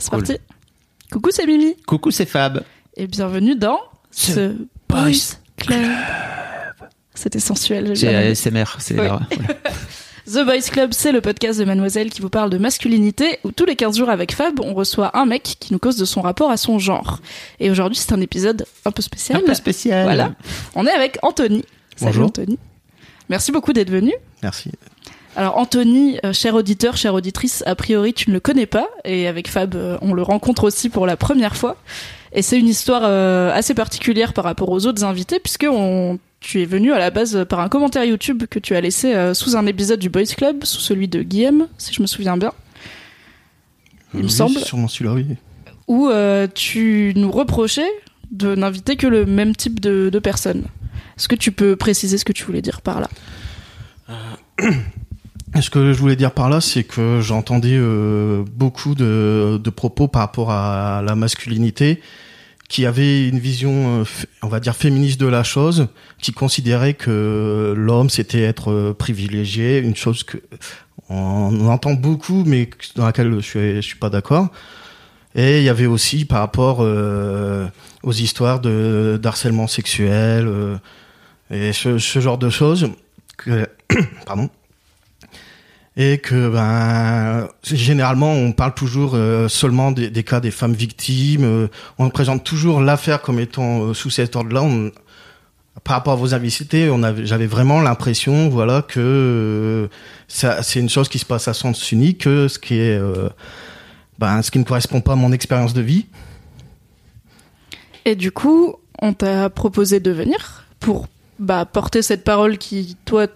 [0.00, 0.18] C'est Cool.
[0.24, 0.38] parti.
[1.12, 1.76] Coucou, c'est Mimi.
[1.86, 2.62] Coucou, c'est Fab.
[2.96, 3.78] Et bienvenue dans
[4.10, 4.56] Ce ce
[4.88, 5.86] Boys Club.
[7.14, 7.96] C'était sensuel.
[7.96, 8.14] C'est.
[8.14, 9.08] ASMR, c'est Oui.
[10.26, 13.64] The Boys Club, c'est le podcast de Mademoiselle qui vous parle de masculinité, où tous
[13.64, 16.50] les 15 jours avec Fab, on reçoit un mec qui nous cause de son rapport
[16.52, 17.18] à son genre.
[17.58, 19.38] Et aujourd'hui, c'est un épisode un peu spécial.
[19.38, 20.04] un peu spécial.
[20.04, 20.34] Voilà.
[20.76, 21.64] On est avec Anthony.
[21.96, 22.26] Salut Bonjour.
[22.26, 22.58] Anthony.
[23.28, 24.12] Merci beaucoup d'être venu.
[24.42, 24.70] Merci.
[25.40, 29.26] Alors Anthony, euh, cher auditeur, chère auditrice, a priori tu ne le connais pas et
[29.26, 31.78] avec Fab euh, on le rencontre aussi pour la première fois
[32.34, 36.60] et c'est une histoire euh, assez particulière par rapport aux autres invités puisque on, tu
[36.60, 39.56] es venu à la base par un commentaire YouTube que tu as laissé euh, sous
[39.56, 42.52] un épisode du Boys Club, sous celui de Guillaume si je me souviens bien,
[44.12, 44.58] Il me Oui, semble.
[44.58, 45.26] Sûrement celui-là, oui.
[45.88, 47.90] où euh, tu nous reprochais
[48.30, 50.64] de n'inviter que le même type de, de personnes.
[51.16, 53.08] Est-ce que tu peux préciser ce que tu voulais dire par là?
[55.58, 60.06] Ce que je voulais dire par là, c'est que j'entendais euh, beaucoup de, de propos
[60.06, 62.00] par rapport à la masculinité
[62.68, 64.04] qui avaient une vision, euh,
[64.42, 65.88] on va dire, féministe de la chose,
[66.22, 70.38] qui considérait que l'homme, c'était être euh, privilégié, une chose que
[71.10, 74.48] on entend beaucoup, mais dans laquelle je suis, suis pas d'accord.
[75.34, 77.66] Et il y avait aussi par rapport euh,
[78.02, 80.76] aux histoires de d'harcèlement sexuel euh,
[81.50, 82.90] et ce, ce genre de choses
[83.36, 83.68] que
[84.26, 84.48] pardon
[86.00, 91.68] et que ben généralement on parle toujours euh, seulement des, cas des femmes victimes euh,
[91.98, 94.66] on présente toujours l'affaire comme étant euh, sous cet ordre-là.
[95.84, 96.90] Par rapport à vos invités
[97.24, 99.90] j'avais vraiment l'impression voilà que
[100.26, 102.98] c'est une chose qui se passe à sens unique que ce qui est
[104.18, 106.06] ben ce qui ne correspond pas à mon expérience de vie.
[108.04, 111.06] Et du coup, on t'a proposé de venir pour
[111.38, 113.26] bah, porter cette parole qui, toi,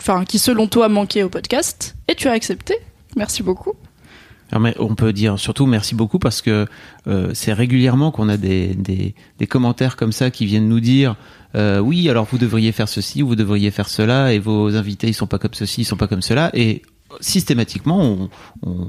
[0.00, 2.74] enfin, qui selon toi manquait au podcast, et tu as accepté.
[3.16, 3.74] Merci beaucoup.
[4.58, 6.66] Mais on peut dire surtout merci beaucoup parce que
[7.06, 11.16] euh, c'est régulièrement qu'on a des, des, commentaires comme ça qui viennent nous dire
[11.54, 15.14] euh, oui alors vous devriez faire ceci vous devriez faire cela et vos invités ils
[15.14, 16.80] sont pas comme ceci ils sont pas comme cela et
[17.20, 18.30] systématiquement
[18.62, 18.80] on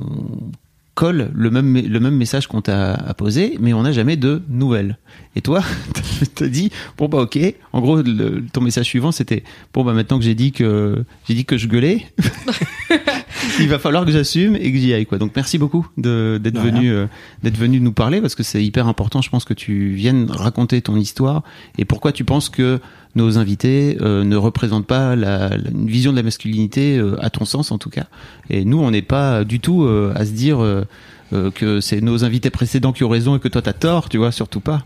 [1.00, 4.98] colle le même le même message qu'on t'a posé mais on n'a jamais de nouvelles.
[5.38, 5.64] Et toi
[6.36, 7.40] t'as dit bon bah ok.
[7.72, 9.44] En gros le- ton message suivant c'était
[9.74, 12.06] bon bah maintenant que j'ai dit que j'ai dit que je gueulais
[13.62, 15.18] il va falloir que j'assume et que j'y aille quoi.
[15.18, 17.06] Donc merci beaucoup d'être venu euh,
[17.44, 20.82] d'être venu nous parler parce que c'est hyper important je pense que tu viennes raconter
[20.82, 21.44] ton histoire
[21.78, 22.80] et pourquoi tu penses que
[23.16, 27.30] nos invités euh, ne représentent pas la, la- une vision de la masculinité euh, à
[27.30, 28.06] ton sens en tout cas.
[28.50, 30.84] Et nous on n'est pas du tout euh, à se dire euh,
[31.34, 34.18] euh, que c'est nos invités précédents qui ont raison et que toi t'as tort, tu
[34.18, 34.84] vois, surtout pas.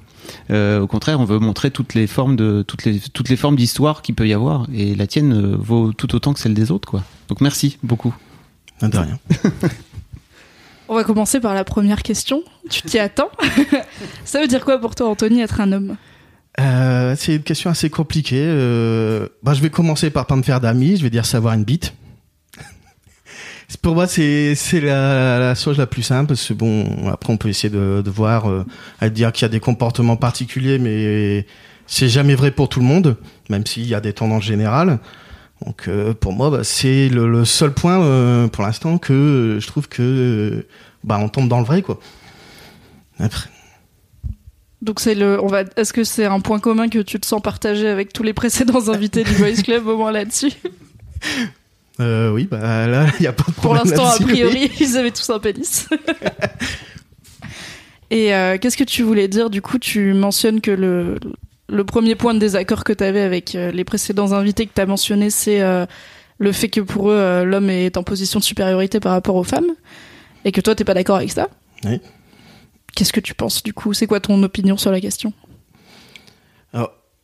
[0.52, 3.58] Euh, au contraire, on veut montrer toutes les formes de toutes les toutes les formes
[3.58, 6.72] d'histoire qu'il peut y avoir et la tienne euh, vaut tout autant que celle des
[6.72, 7.04] autres quoi.
[7.28, 8.14] Donc merci beaucoup.
[8.82, 9.20] de rien
[10.90, 12.44] On va commencer par la première question.
[12.70, 13.30] Tu t'y attends?
[14.26, 15.96] Ça veut dire quoi pour toi, Anthony, être un homme?
[16.60, 18.46] Euh, c'est une question assez compliquée.
[18.46, 20.98] Euh, bah, je vais commencer par pas me faire d'amis.
[20.98, 21.94] Je vais dire savoir une bite.
[23.82, 26.28] Pour moi, c'est c'est la, la chose la plus simple.
[26.28, 28.66] Parce que bon, après, on peut essayer de, de voir, euh,
[29.02, 31.46] à dire qu'il y a des comportements particuliers, mais
[31.88, 33.18] c'est jamais vrai pour tout le monde,
[33.50, 35.00] même s'il y a des tendances générales.
[35.66, 39.68] Donc, euh, pour moi, bah, c'est le, le seul point euh, pour l'instant que je
[39.68, 40.66] trouve que
[41.04, 42.00] bah, on tombe dans le vrai, quoi.
[43.20, 43.50] Après,
[44.84, 45.64] Donc c'est le, on va.
[45.78, 48.90] Est-ce que c'est un point commun que tu te sens partagé avec tous les précédents
[48.90, 50.52] invités du Boys Club au moins là-dessus?
[52.02, 54.26] Euh, oui, bah là, il y a pas de Pour l'instant, a oui.
[54.26, 55.88] priori, ils avaient tous un pénis.
[58.10, 59.50] Et euh, qu'est-ce que tu voulais dire?
[59.50, 61.18] Du coup, tu mentionnes que le,
[61.70, 64.82] le premier point de désaccord que tu avais avec euh, les précédents invités que tu
[64.82, 65.86] as mentionné, c'est euh,
[66.40, 69.72] le fait que pour eux, l'homme est en position de supériorité par rapport aux femmes.
[70.44, 71.48] Et que toi, t'es pas d'accord avec ça?
[71.86, 72.02] Oui.
[72.96, 73.94] Qu'est-ce que tu penses du coup?
[73.94, 75.34] C'est quoi ton opinion sur la question?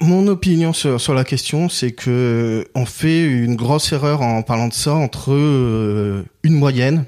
[0.02, 4.70] Mon opinion sur, sur la question, c'est que on fait une grosse erreur en parlant
[4.70, 7.04] de ça entre euh, une moyenne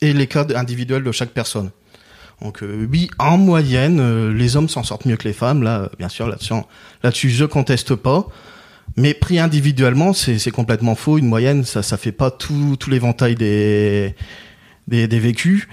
[0.00, 1.70] et les cas individuels de chaque personne.
[2.40, 5.64] Donc euh, oui, en moyenne, euh, les hommes s'en sortent mieux que les femmes.
[5.64, 6.54] Là, bien sûr, là-dessus,
[7.02, 8.28] là-dessus, je conteste pas.
[8.96, 11.18] Mais pris individuellement, c'est c'est complètement faux.
[11.18, 14.14] Une moyenne, ça ça fait pas tout tout l'éventail des
[14.86, 15.66] des, des vécus.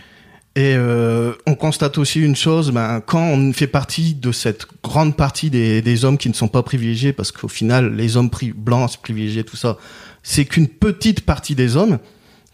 [0.58, 5.18] Et euh, on constate aussi une chose, ben, quand on fait partie de cette grande
[5.18, 8.54] partie des, des hommes qui ne sont pas privilégiés, parce qu'au final, les hommes pri
[8.54, 9.78] blancs, privilégiés, tout ça,
[10.24, 12.00] c'est qu'une petite partie des hommes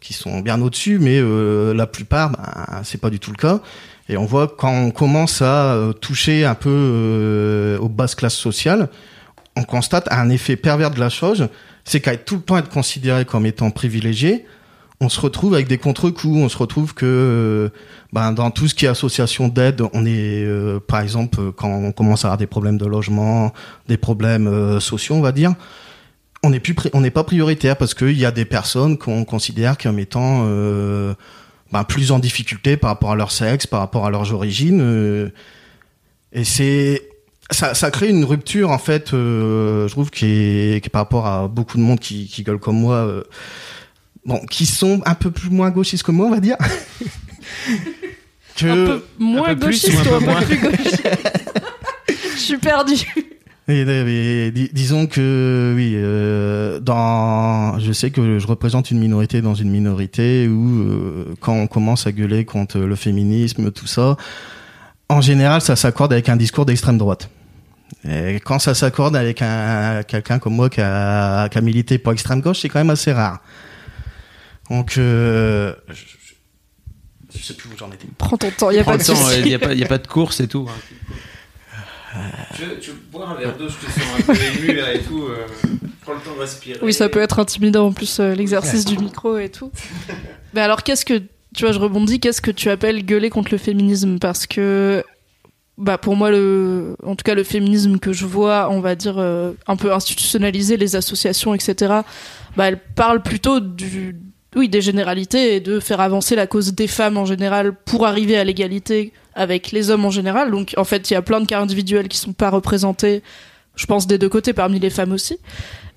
[0.01, 3.61] qui sont bien au-dessus, mais euh, la plupart, ben, c'est pas du tout le cas.
[4.09, 8.35] Et on voit quand on commence à euh, toucher un peu euh, aux basses classes
[8.35, 8.89] sociales,
[9.55, 11.49] on constate un effet pervers de la chose,
[11.85, 14.45] c'est qu'à tout le temps être considéré comme étant privilégié,
[15.01, 16.37] on se retrouve avec des contre-coups.
[16.37, 17.69] On se retrouve que euh,
[18.13, 21.91] ben, dans tout ce qui est association d'aide, on est, euh, par exemple, quand on
[21.91, 23.51] commence à avoir des problèmes de logement,
[23.87, 25.55] des problèmes euh, sociaux, on va dire,
[26.43, 29.75] on n'est plus, on n'est pas prioritaire parce qu'il y a des personnes qu'on considère
[29.77, 31.15] comme étant euh,
[31.71, 34.81] ben, plus en difficulté par rapport à leur sexe, par rapport à leurs origines.
[34.81, 35.29] euh,
[36.31, 37.01] et c'est
[37.49, 41.01] ça, ça crée une rupture en fait, euh, je trouve, qui est, qui est par
[41.01, 43.23] rapport à beaucoup de monde qui, qui gueule comme moi.
[44.25, 46.57] Bon, qui sont un peu plus moins gauchistes que moi, on va dire.
[48.55, 51.07] que Un peu moins un peu plus gauchiste ou un peu moins plus gauchiste
[52.35, 52.95] Je suis perdu.
[53.67, 59.41] Et, et, dis- disons que oui, euh, dans, je sais que je représente une minorité
[59.41, 64.17] dans une minorité où euh, quand on commence à gueuler contre le féminisme, tout ça,
[65.07, 67.29] en général, ça s'accorde avec un discours d'extrême droite.
[68.07, 72.13] Et quand ça s'accorde avec un quelqu'un comme moi qui a, qui a milité pour
[72.13, 73.41] extrême gauche, c'est quand même assez rare.
[74.71, 78.07] Donc, euh, je, sais plus où j'en étais.
[78.17, 79.39] Prends ton temps, il y a Prends pas le de temps, souci.
[79.39, 80.67] il n'y a, pas- y a pas de course et tout.
[82.55, 84.93] Tu veux, tu veux boire un verre d'eau, je te sens un peu ému là
[84.93, 85.23] et tout.
[85.29, 85.45] euh,
[86.01, 86.77] prends le temps de respirer.
[86.81, 89.71] Oui, ça peut être intimidant en plus euh, l'exercice du micro et tout.
[90.53, 91.19] Mais alors qu'est-ce que
[91.55, 94.19] tu vois, je rebondis, qu'est-ce que tu appelles gueuler contre le féminisme?
[94.19, 95.05] Parce que
[95.77, 99.15] bah pour moi le en tout cas le féminisme que je vois, on va dire
[99.17, 101.93] euh, un peu institutionnalisé les associations etc.
[102.57, 104.17] Bah elles parlent plutôt du
[104.55, 108.37] oui, des généralités et de faire avancer la cause des femmes en général pour arriver
[108.37, 110.51] à l'égalité avec les hommes en général.
[110.51, 113.23] Donc en fait, il y a plein de cas individuels qui sont pas représentés,
[113.75, 115.39] je pense des deux côtés parmi les femmes aussi.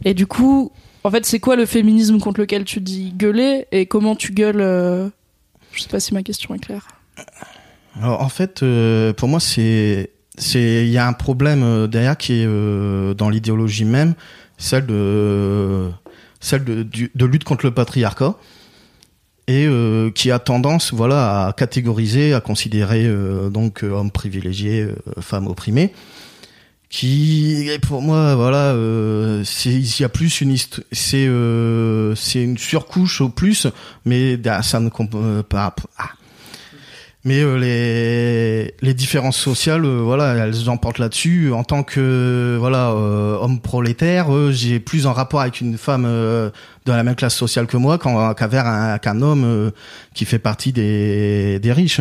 [0.05, 0.71] Et du coup,
[1.03, 4.61] en fait, c'est quoi le féminisme contre lequel tu dis gueuler et comment tu gueules
[4.61, 5.09] euh,
[5.73, 6.87] Je sais pas si ma question est claire.
[8.01, 12.17] Alors, en fait, euh, pour moi, c'est c'est il y a un problème euh, derrière
[12.17, 14.15] qui est euh, dans l'idéologie même,
[14.59, 15.91] celle de
[16.45, 18.35] celle de, du- de lutte contre le patriarcat
[19.47, 24.83] et euh, qui a tendance, voilà, à catégoriser, à considérer euh, donc euh, hommes privilégiés,
[24.83, 25.93] euh, femmes opprimées.
[26.91, 30.55] Qui, pour moi, voilà, euh, c'est il y a plus une
[30.93, 33.67] c'est euh, c'est une surcouche au plus,
[34.05, 35.75] mais ça ne comp- euh, pas.
[35.99, 36.11] ah,
[37.25, 41.53] mais euh, les les différences sociales, euh, voilà, elles emportent là-dessus.
[41.53, 46.53] En tant que voilà euh, homme prolétaire, j'ai plus en rapport avec une femme de
[46.87, 49.73] la même classe sociale que moi qu'en- qu'avec un, qu'un homme
[50.15, 52.01] qui fait partie des des riches.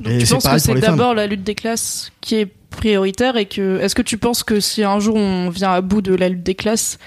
[0.00, 0.80] Donc, Et tu c'est penses que c'est femmes.
[0.96, 4.60] d'abord la lutte des classes qui est prioritaire et que est-ce que tu penses que
[4.60, 6.98] si un jour on vient à bout de la lutte des classes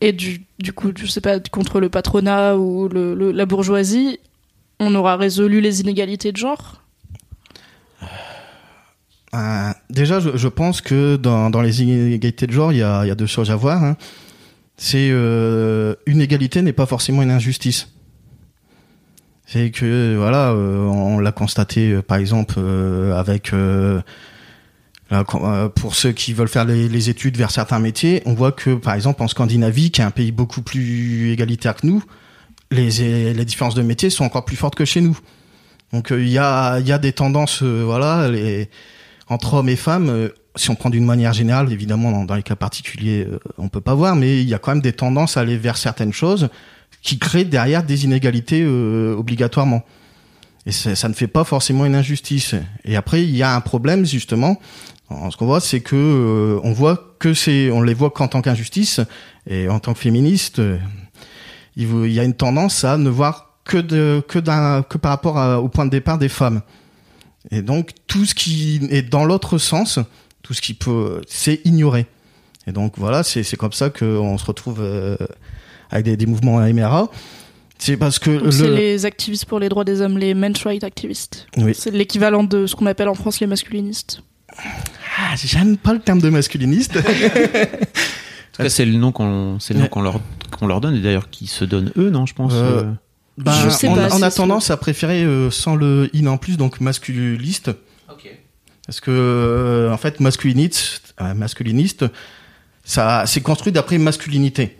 [0.00, 4.20] et du, du coup je sais pas contre le patronat ou le, le- la bourgeoisie
[4.80, 6.82] on aura résolu les inégalités de genre?
[9.32, 13.50] Euh, déjà, je, pense que dans, les inégalités de genre, il y a, deux choses
[13.50, 13.84] à voir.
[13.84, 13.96] hein.
[14.76, 17.88] C'est euh, une égalité n'est pas forcément une injustice.
[19.44, 22.58] C'est que voilà, euh, on l'a constaté par exemple
[23.14, 23.52] avec
[25.74, 29.22] pour ceux qui veulent faire les études vers certains métiers, on voit que par exemple
[29.22, 32.02] en Scandinavie, qui est un pays beaucoup plus égalitaire que nous,
[32.70, 35.18] les, les différences de métiers sont encore plus fortes que chez nous.
[35.92, 38.68] Donc euh, il y a y a des tendances euh, voilà les
[39.28, 42.56] entre hommes et femmes, euh, si on prend d'une manière générale, évidemment, dans, les cas
[42.56, 45.56] particuliers, on peut pas voir, mais il y a quand même des tendances à aller
[45.56, 46.48] vers certaines choses
[47.00, 49.84] qui créent derrière des inégalités obligatoirement.
[50.66, 52.56] Et ça, ne fait pas forcément une injustice.
[52.84, 54.60] Et après, il y a un problème justement.
[55.08, 58.42] En- Ce qu'on voit, c'est que on voit que c'est, on les voit qu'en tant
[58.42, 59.00] qu'injustice
[59.48, 60.60] et en tant que féministe,
[61.76, 64.98] il vous- il y a une tendance à ne voir que de que d'un que
[64.98, 66.62] par rapport à- au point de départ des femmes.
[67.50, 69.98] Et donc tout ce qui est dans l'autre sens,
[70.42, 72.06] tout ce qui peut, c'est ignoré.
[72.66, 75.16] Et donc voilà, c'est comme ça qu'on se retrouve euh,
[75.90, 77.08] avec des, des mouvements MRA.
[77.78, 80.84] C'est parce que c'est le, les activistes pour les droits des hommes les men's rights
[80.84, 81.72] activistes Oui.
[81.74, 84.22] c'est l'équivalent de ce qu'on appelle en France les masculinistes
[85.18, 86.98] ah, j'aime pas le terme de masculiniste.
[88.52, 89.88] En tout cas, c'est le nom qu'on c'est le nom Ouais.
[89.90, 90.20] qu'on leur,
[90.56, 92.52] qu'on leur donne et d'ailleurs qui se donnent eux, non, je pense.
[92.54, 92.92] Euh, euh.
[93.38, 96.36] Ben, Je sais on, pas, on a tendance à préférer euh, sans le in en
[96.36, 97.70] plus, donc masculiste.
[98.86, 102.06] Parce que euh, en fait, masculiniste, euh, masculiniste,
[102.82, 104.76] ça c'est construit d'après masculinité.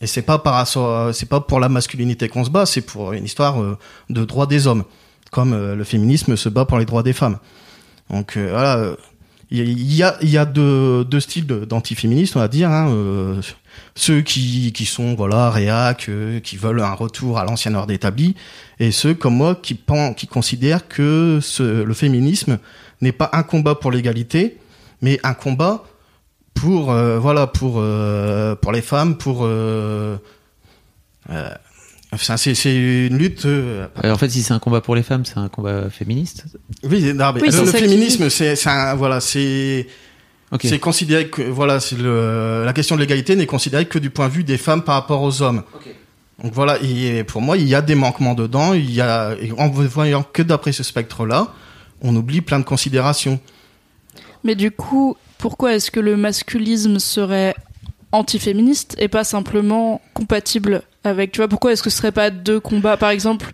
[0.00, 0.64] Et c'est pas par
[1.12, 3.76] c'est pas pour la masculinité qu'on se bat, c'est pour une histoire euh,
[4.10, 4.84] de droits des hommes,
[5.32, 7.38] comme euh, le féminisme se bat pour les droits des femmes.
[8.10, 8.94] Donc euh, voilà,
[9.50, 12.70] il y a il y a deux, deux styles d'antiféministes, on va dire.
[12.70, 13.40] Hein,
[13.94, 16.10] ceux qui qui sont voilà réac,
[16.42, 18.34] qui veulent un retour à l'ancien ordre établi,
[18.78, 22.58] et ceux comme moi qui pensent, qui considèrent que ce, le féminisme
[23.00, 24.58] n'est pas un combat pour l'égalité,
[25.02, 25.84] mais un combat
[26.54, 30.16] pour euh, voilà pour euh, pour les femmes pour euh,
[32.12, 33.46] enfin c'est une lutte
[34.02, 36.44] en fait si c'est un combat pour les femmes c'est un combat féministe.
[36.82, 39.86] Oui, non, mais le féminisme c'est c'est voilà c'est
[40.62, 44.28] c'est considéré que voilà c'est le la question de l'égalité n'est considérée que du point
[44.28, 45.62] de vue des femmes par rapport aux hommes.
[46.42, 49.68] Donc voilà et pour moi il y a des manquements dedans il y a en
[49.68, 51.52] voyant que d'après ce spectre là
[52.00, 53.40] on oublie plein de considérations.
[54.44, 57.54] Mais du coup pourquoi est-ce que le masculisme serait
[58.12, 62.60] antiféministe et pas simplement compatible avec tu vois pourquoi est-ce que ce serait pas deux
[62.60, 63.52] combats par exemple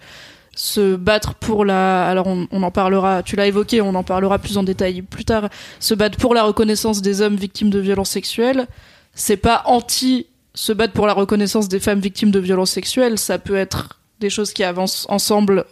[0.57, 4.57] se battre pour la alors on, en parlera tu l'as évoqué on en parlera plus
[4.57, 5.49] en détail plus tard
[5.81, 8.67] se battre pour la reconnaissance des hommes victimes de violences sexuelles
[9.15, 13.39] c'est pas anti se battre pour la reconnaissance des femmes victimes de violences sexuelles ça
[13.39, 15.65] peut être des choses qui avancent ensemble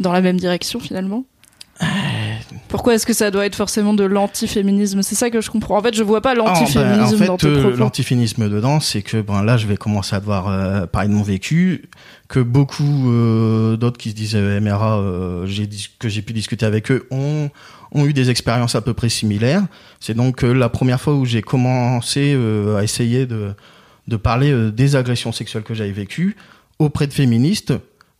[0.00, 1.24] dans la même direction finalement.
[1.82, 1.86] Euh,
[2.68, 5.02] pourquoi est-ce que ça doit être forcément de l'antiféminisme?
[5.02, 5.78] C'est ça que je comprends.
[5.78, 9.40] En fait, je vois pas l'antiféminisme ah, en fait, euh, L'antiféminisme dedans, c'est que bon
[9.42, 11.88] là, je vais commencer à devoir euh, parler de mon vécu,
[12.28, 15.02] que beaucoup euh, d'autres qui se disent MRA,
[15.44, 15.68] j'ai
[15.98, 17.50] que j'ai pu discuter avec eux, ont
[17.94, 19.64] ont eu des expériences à peu près similaires.
[20.00, 22.36] C'est donc la première fois où j'ai commencé
[22.76, 23.52] à essayer de
[24.08, 26.36] de parler des agressions sexuelles que j'avais vécues
[26.78, 27.74] auprès de féministes.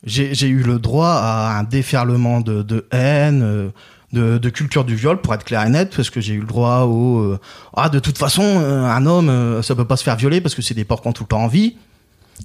[0.05, 3.73] J'ai eu le droit à un déferlement de, de haine
[4.13, 6.47] de, de, culture du viol pour être clair et net parce que j'ai eu le
[6.47, 7.41] droit au euh,
[7.75, 10.55] ah de toute façon euh, un homme euh, ça peut pas se faire violer parce
[10.55, 11.77] que c'est des porcs qui ont tout le temps envie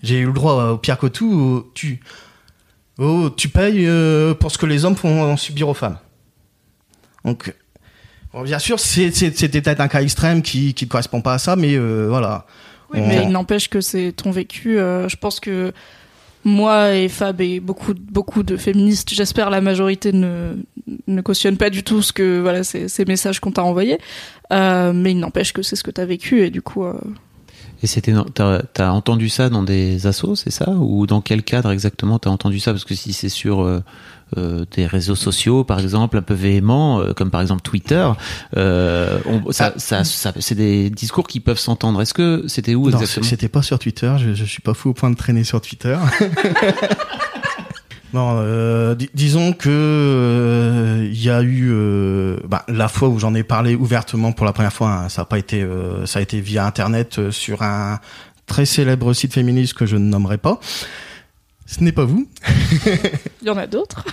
[0.02, 2.00] j'ai eu le droit au pire que tout tu
[3.00, 3.90] oh, tu payes
[4.40, 5.98] pour ce que les hommes font subir aux femmes.
[7.26, 7.54] Donc
[8.44, 11.78] bien sûr c'était peut-être un cas extrême qui qui ne correspond pas à ça mais
[11.78, 12.46] voilà.
[12.94, 15.74] Oui, mais il n'empêche que c'est ton vécu je pense que
[16.48, 20.56] moi et Fab et beaucoup beaucoup de féministes, j'espère la majorité ne
[21.08, 24.00] ne cautionne pas du tout ce que voilà ces, messages qu'on t'a envoyés,
[24.52, 26.86] euh, mais il n'empêche que c'est ce que t'as vécu et du coup.
[26.86, 26.94] Euh...
[27.84, 30.70] Et c'était t'as as entendu ça dans des assos, c'est ça?
[30.72, 32.72] Ou dans quel cadre exactement t'as entendu ça?
[32.72, 33.84] Parce que si c'est sur euh,
[34.36, 38.10] euh, des réseaux sociaux, par exemple, un peu véhéments, euh, comme par exemple Twitter.
[38.58, 39.20] Euh,
[39.52, 42.02] ça, ça, ça c'est des discours qui peuvent s'entendre.
[42.02, 43.26] Est-ce que c'était où exactement?
[43.26, 44.14] C'était pas sur Twitter.
[44.18, 45.98] Je, je suis pas fou au point de traîner sur Twitter.
[48.14, 51.72] Non, euh, disons que il y a eu
[52.46, 54.90] bah, la fois où j'en ai parlé ouvertement pour la première fois.
[54.90, 55.68] Hein, ça a pas été,
[56.06, 58.00] ça a été via internet sur un
[58.46, 60.60] très célèbre site féministe que je ne nommerai pas.
[61.66, 62.28] Ce n'est pas vous.
[63.42, 64.06] Il y en a d'autres.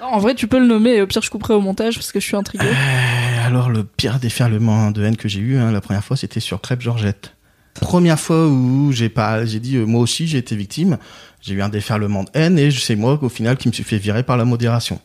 [0.00, 1.02] En vrai, tu peux le nommer.
[1.02, 2.64] Au pire, je couperai au montage parce que je suis intrigué.
[2.66, 6.40] Euh, alors, le pire déferlement de haine que j'ai eu, hein, la première fois, c'était
[6.40, 7.34] sur Crêpe Georgette.
[7.80, 10.98] Première fois où j'ai pas, j'ai dit, euh, moi aussi, j'ai été victime.
[11.40, 13.98] J'ai eu un déferlement de haine et c'est moi, au final, qui me suis fait
[13.98, 15.00] virer par la modération.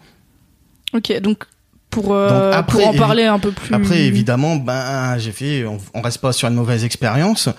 [0.94, 1.46] Ok, donc
[1.90, 3.74] pour, euh, pour en parler un peu plus.
[3.74, 7.50] Après, évidemment, ben, j'ai fait, on, on, reste pas sur une mauvaise expérience.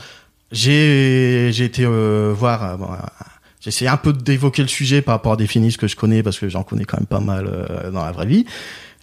[0.51, 2.79] J'ai, j'ai été voir
[3.65, 6.23] j'ai essayé un peu d'évoquer le sujet par rapport à des finishes que je connais
[6.23, 8.45] parce que j'en connais quand même pas mal euh, dans la vraie vie.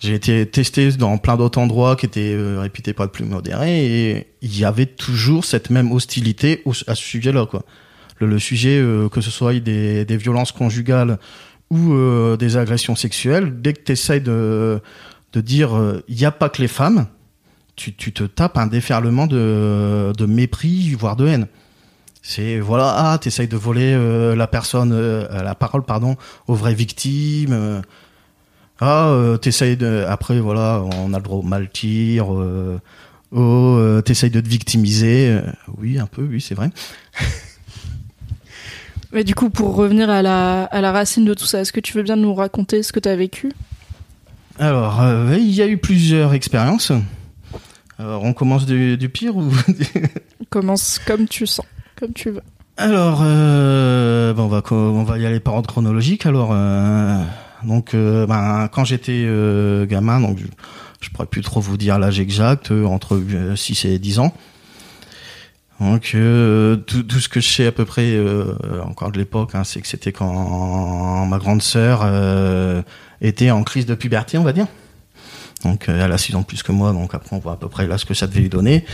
[0.01, 4.27] J'ai été testé dans plein d'autres endroits qui étaient euh, réputés pas plus modérés et
[4.41, 7.63] il y avait toujours cette même hostilité à ce sujet-là quoi.
[8.19, 11.17] Le, sujet euh, que ce soit des, violences conjugales
[11.69, 11.95] ou
[12.35, 14.81] des agressions sexuelles, dès que tu essayes de
[15.31, 15.69] de dire
[16.09, 17.07] il n'y a pas que les femmes,
[17.77, 21.47] tu, tu te tapes un déferlement de, de mépris voire de haine.
[22.21, 26.17] C'est voilà, ah, t'essayes de voler euh, la personne, euh, la parole, pardon,
[26.47, 27.81] aux vraies victimes.
[28.81, 28.85] Euh.
[28.85, 30.05] ah, euh, t'essayes de.
[30.07, 32.27] Après, voilà, on a le droit au mal tir.
[33.31, 35.39] oh, t'essayes de te victimiser.
[35.77, 36.69] oui, un peu, oui, c'est vrai.
[39.13, 41.81] Mais du coup, pour revenir à la, à la racine de tout ça, est-ce que
[41.81, 43.51] tu veux bien nous raconter ce que tu as vécu?
[44.57, 45.01] Alors,
[45.33, 46.93] il y a eu plusieurs expériences.
[47.99, 49.51] Alors, on commence du, du pire ou
[50.39, 51.65] On commence comme tu sens
[52.01, 52.41] comme tu veux.
[52.77, 56.25] Alors, euh, on va on va y aller par ordre chronologique.
[56.25, 57.23] Alors, euh,
[57.63, 60.45] donc, euh, ben, quand j'étais euh, gamin, donc je,
[61.01, 63.21] je, pourrais plus trop vous dire l'âge exact, entre
[63.55, 64.33] 6 et 10 ans.
[65.79, 68.15] Donc, tout, ce que je sais à peu près
[68.83, 72.05] encore de l'époque, hein, c'est que c'était quand ma grande sœur
[73.19, 74.67] était en crise de puberté, on va dire.
[75.63, 77.87] Donc, elle a 6 ans plus que moi, donc après on voit à peu près
[77.87, 78.85] là ce que ça devait lui donner.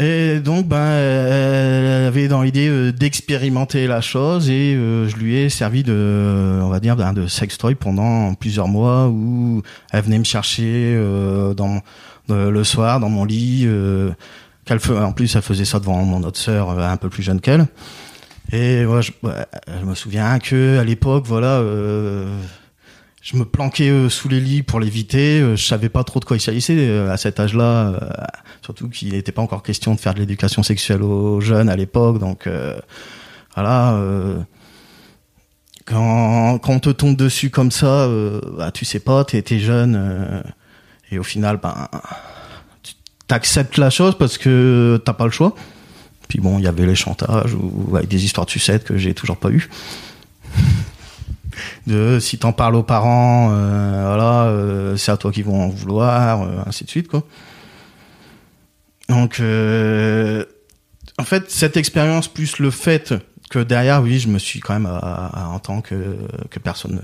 [0.00, 5.36] Et donc, ben, elle avait dans l'idée euh, d'expérimenter la chose et euh, je lui
[5.36, 10.18] ai servi de, on va dire, d'un de sextoy pendant plusieurs mois où elle venait
[10.18, 11.82] me chercher euh, dans
[12.30, 13.68] le soir dans mon lit.
[13.68, 17.66] en plus, elle faisait ça devant mon autre sœur un peu plus jeune qu'elle.
[18.52, 21.60] Et moi, je, je, me souviens que à l'époque, voilà
[23.20, 25.40] je me planquais euh, sous les lits pour l'éviter.
[25.40, 28.00] Euh, je savais pas trop de quoi il s'agissait euh, à cet âge-là,
[28.62, 32.18] surtout qu'il n'était pas encore question de faire de l'éducation sexuelle aux jeunes à l'époque.
[32.18, 32.48] Donc
[33.54, 34.00] voilà,
[35.84, 38.08] quand, quand on te tombe dessus comme ça,
[38.56, 40.42] bah, tu sais pas, t'es es jeune
[41.10, 41.88] et au final, ben
[42.82, 42.94] tu
[43.26, 45.54] t'acceptes la chose parce que t'as pas le choix.
[46.28, 49.14] Puis bon, il y avait les chantages ou avec des histoires de sucettes que j'ai
[49.14, 49.68] toujours pas eu
[51.86, 55.68] de si t'en parles aux parents, euh, voilà, euh, c'est à toi qu'ils vont en
[55.68, 57.24] vouloir, euh, ainsi de suite, quoi.
[59.08, 63.14] Donc, en fait, cette expérience plus le fait
[63.50, 66.16] que derrière, oui, je me suis quand même, en tant que,
[66.48, 67.00] que personne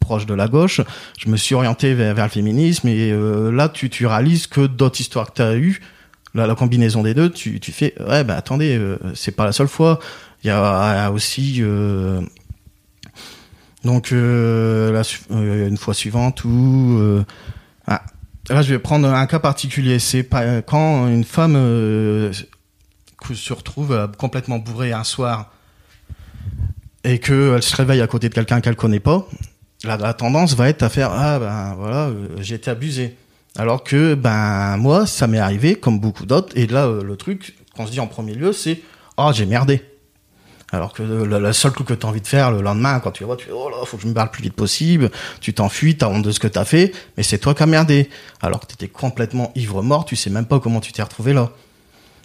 [0.00, 0.80] proche de la gauche,
[1.16, 3.12] je me suis orienté vers, le féminisme et
[3.52, 5.80] là, tu, tu réalises que d'autres histoires que tu as eues,
[6.34, 8.80] la, combinaison des deux, tu, tu fais, ouais, bah attendez,
[9.14, 10.00] c'est pas la seule fois.
[10.42, 11.62] Il y a, aussi
[13.84, 17.24] donc euh, euh, une fois suivante où euh,
[17.86, 18.02] ah,
[18.48, 24.58] là je vais prendre un cas particulier, c'est pas quand une femme se retrouve complètement
[24.58, 25.52] bourrée un soir
[27.04, 29.26] et qu'elle se réveille à côté de quelqu'un qu'elle connaît pas,
[29.84, 33.16] la, la, tendance va être à faire ah ben voilà j'ai été abusé.
[33.56, 37.86] Alors que ben moi ça m'est arrivé comme beaucoup d'autres et là le truc qu'on
[37.86, 38.80] se dit en premier lieu c'est
[39.16, 39.82] oh j'ai merdé.
[40.70, 43.24] Alors que le, seul coup que tu as envie de faire le lendemain, quand tu
[43.24, 45.10] vois, tu fais oh là, faut que je me parle le plus vite possible.
[45.40, 48.10] Tu t'enfuis, t'as honte de ce que t'as fait, mais c'est toi qui as merdé.
[48.42, 51.50] Alors que t'étais complètement ivre mort, tu sais même pas comment tu t'es retrouvé là.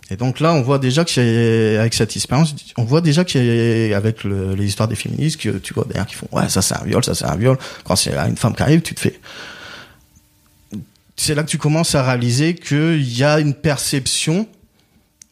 [0.10, 4.66] Et donc là, on voit déjà que avec cette expérience, on voit déjà qu'avec les
[4.66, 7.16] histoires des féministes, que tu vois derrière qui font ouais ça c'est un viol, ça
[7.16, 7.58] c'est un viol.
[7.86, 9.20] Quand c'est une femme qui arrive, tu te fais.
[11.16, 14.48] C'est là que tu commences à réaliser qu'il y a une perception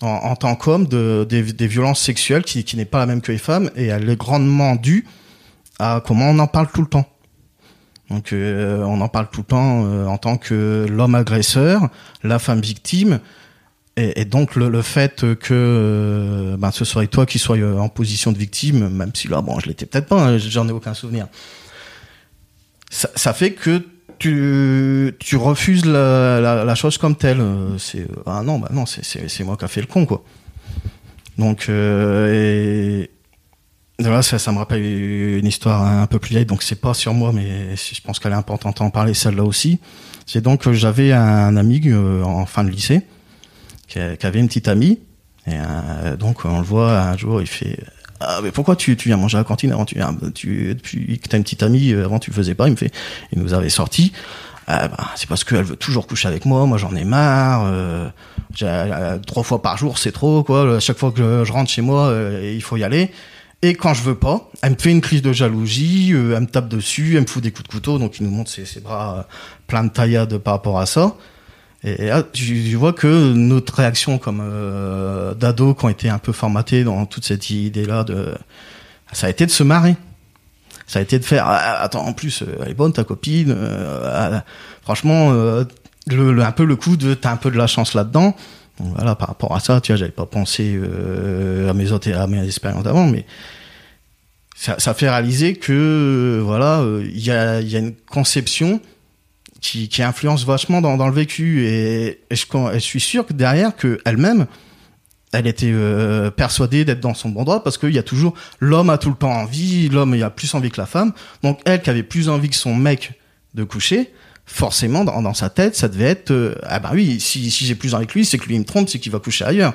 [0.02, 3.70] en, tant qu'homme de, des, violences sexuelles qui, n'est pas la même que les femmes
[3.76, 5.06] et elle est grandement due
[5.80, 7.08] à comment on en parle tout le temps.
[8.10, 11.90] Donc euh, on en parle tout le temps euh, en tant que l'homme agresseur,
[12.24, 13.20] la femme victime,
[13.98, 18.38] et, donc le, fait que euh, ben, ce serait toi qui sois en position de
[18.38, 21.28] victime, même si là bon je l'étais peut-être pas, hein, j'en ai aucun souvenir.
[22.90, 23.86] Ça fait que
[24.22, 27.42] tu, tu refuses la, chose comme telle.
[27.42, 30.24] Euh, c'est ah non, bah non, c'est moi qui a fait le con quoi.
[31.40, 33.08] Donc euh,
[34.00, 36.94] et là, ça, ça me rappelle une histoire un peu plus vieille, donc c'est pas
[36.94, 39.80] sur moi, mais je pense qu'elle est importante à en parler celle-là aussi.
[40.28, 43.02] C'est donc que j'avais un ami euh, en fin de lycée
[43.88, 45.00] qui, avait une petite amie,
[45.48, 45.58] et
[46.18, 47.78] donc on le voit un jour, il fait
[48.24, 50.00] ah, mais pourquoi tu, tu viens manger à la cantine avant tu
[50.34, 52.92] tu depuis que t'as une petite amie euh, avant tu faisais pas il me fait
[53.32, 54.12] il nous avait sorti.
[54.68, 58.08] Ah, bah, c'est parce qu'elle veut toujours coucher avec moi moi j'en ai marre euh,
[58.62, 60.80] euh, trois fois par jour c'est trop quoi.
[60.80, 63.12] Chaque fois que je rentre chez moi il faut y aller.
[63.64, 66.68] Et quand je veux pas elle me fait une crise de jalousie elle me tape
[66.68, 69.28] dessus elle me fout des coups de couteau donc il nous montre ses, ses bras
[69.68, 71.16] plein de taillades par rapport à ça
[71.84, 76.32] et là, je, vois que notre réaction comme euh, d'ados qui ont été un peu
[76.32, 78.36] formatés dans toute cette idée-là, de,
[79.12, 79.96] ça a été de se marrer.
[80.86, 83.56] Ça a été de faire, ah, attends, en plus, euh, elle est bonne ta copine.
[83.58, 84.44] Euh, ah,
[84.84, 85.64] franchement, euh,
[86.08, 88.36] le, un peu le coup de, t'as un peu de la chance là-dedans.
[88.78, 90.80] voilà, par rapport à ça, tu vois, j'avais pas pensé
[91.68, 93.26] à mes autres, à mes expériences d'avant, mais
[94.56, 98.82] ça, ça fait réaliser que, voilà, il y a, y a une conception
[99.62, 101.66] qui, qui influence vachement dans, dans le vécu.
[101.66, 104.48] Et, je, suis sûr que derrière que elle-même
[105.34, 108.90] elle était euh, persuadée d'être dans son bon droit parce qu'il y a toujours l'homme
[108.90, 111.14] a tout le temps envie l'homme il a plus envie que la femme.
[111.42, 113.14] Donc elle qui avait plus envie que son mec
[113.54, 114.12] de coucher
[114.46, 117.76] forcément dans, dans sa tête ça devait être euh, ah bah oui si, si j'ai
[117.76, 119.74] plus envie que lui c'est que lui il me trompe c'est qu'il va coucher ailleurs.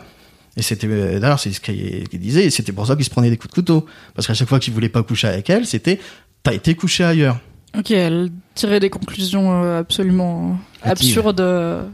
[0.59, 3.31] Et c'était euh, d'ailleurs c'est ce qu'il disait et c'était pour ça qu'il se prenait
[3.31, 3.87] des coups de couteau.
[4.14, 6.01] Parce qu'à chaque fois qu'il voulait pas coucher avec elle c'était
[6.42, 7.38] t'as été couché ailleurs
[7.76, 11.40] Ok, elle tirait des conclusions euh, absolument absurdes.
[11.40, 11.87] Euh.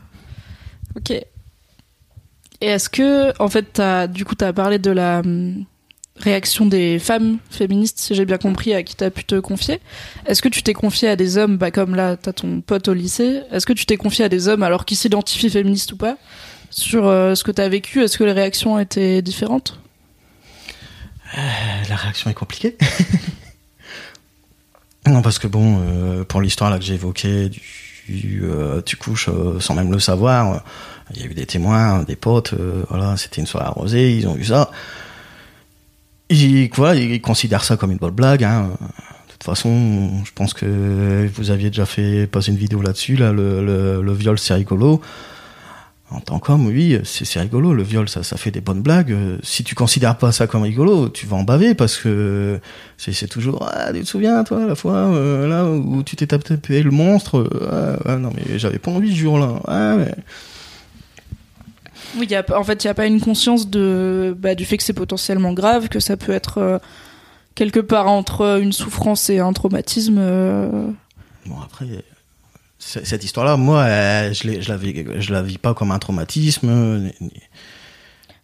[0.96, 1.11] Ok.
[1.11, 1.26] Et
[2.61, 5.64] est-ce que, en fait, as, du coup, tu as parlé de la hum,
[6.16, 9.80] réaction des femmes féministes, si j'ai bien compris, à qui tu as pu te confier.
[10.26, 12.87] Est-ce que tu t'es confié à des hommes, bah, comme là, tu as ton pote
[12.88, 15.96] au lycée, est-ce que tu t'es confié à des hommes alors qu'ils s'identifient féministes ou
[15.96, 16.16] pas?
[16.70, 19.78] Sur euh, ce que tu as vécu, est-ce que les réactions étaient différentes?
[21.88, 22.76] La réaction est compliquée.
[25.06, 27.50] Non, parce que bon, euh, pour l'histoire là que j'ai évoquée,
[28.08, 30.62] du, euh, tu couches euh, sans même le savoir.
[31.14, 34.26] Il y a eu des témoins, des potes, euh, voilà, c'était une soirée arrosée, ils
[34.26, 34.70] ont vu ça.
[36.30, 38.44] Ils, ils considèrent ça comme une bonne blague.
[38.44, 38.70] Hein.
[38.80, 43.16] De toute façon, je pense que vous aviez déjà fait passer une vidéo là-dessus.
[43.16, 45.00] Là, le, le, le viol, c'est rigolo.
[46.12, 47.72] En tant qu'homme, oui, c'est rigolo.
[47.72, 49.16] Le viol, ça, ça fait des bonnes blagues.
[49.42, 52.61] Si tu considères pas ça comme rigolo, tu vas en baver parce que
[52.98, 53.66] c'est toujours.
[53.72, 57.38] Ah, tu te souviens, toi, la fois euh, là où tu t'es tapé le monstre
[57.38, 59.61] euh, ah, ah, Non, mais j'avais pas envie ce jour-là.
[59.66, 60.14] Ah, mais...
[62.18, 64.77] Oui, y a, en fait, il n'y a pas une conscience de, bah, du fait
[64.77, 66.79] que c'est potentiellement grave, que ça peut être euh,
[67.55, 70.18] quelque part entre une souffrance et un traumatisme.
[70.18, 70.90] euh.
[71.46, 71.87] Bon, après,
[72.84, 76.68] cette histoire-là, moi, euh, je, je, la vis, je la vis pas comme un traumatisme.
[76.68, 77.08] euh,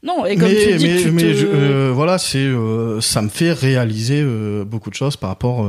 [0.03, 3.01] Non, et comme mais tu dis, mais, tu mais te- je- euh, voilà, c'est euh,
[3.01, 5.69] ça me fait réaliser euh, beaucoup de choses par rapport.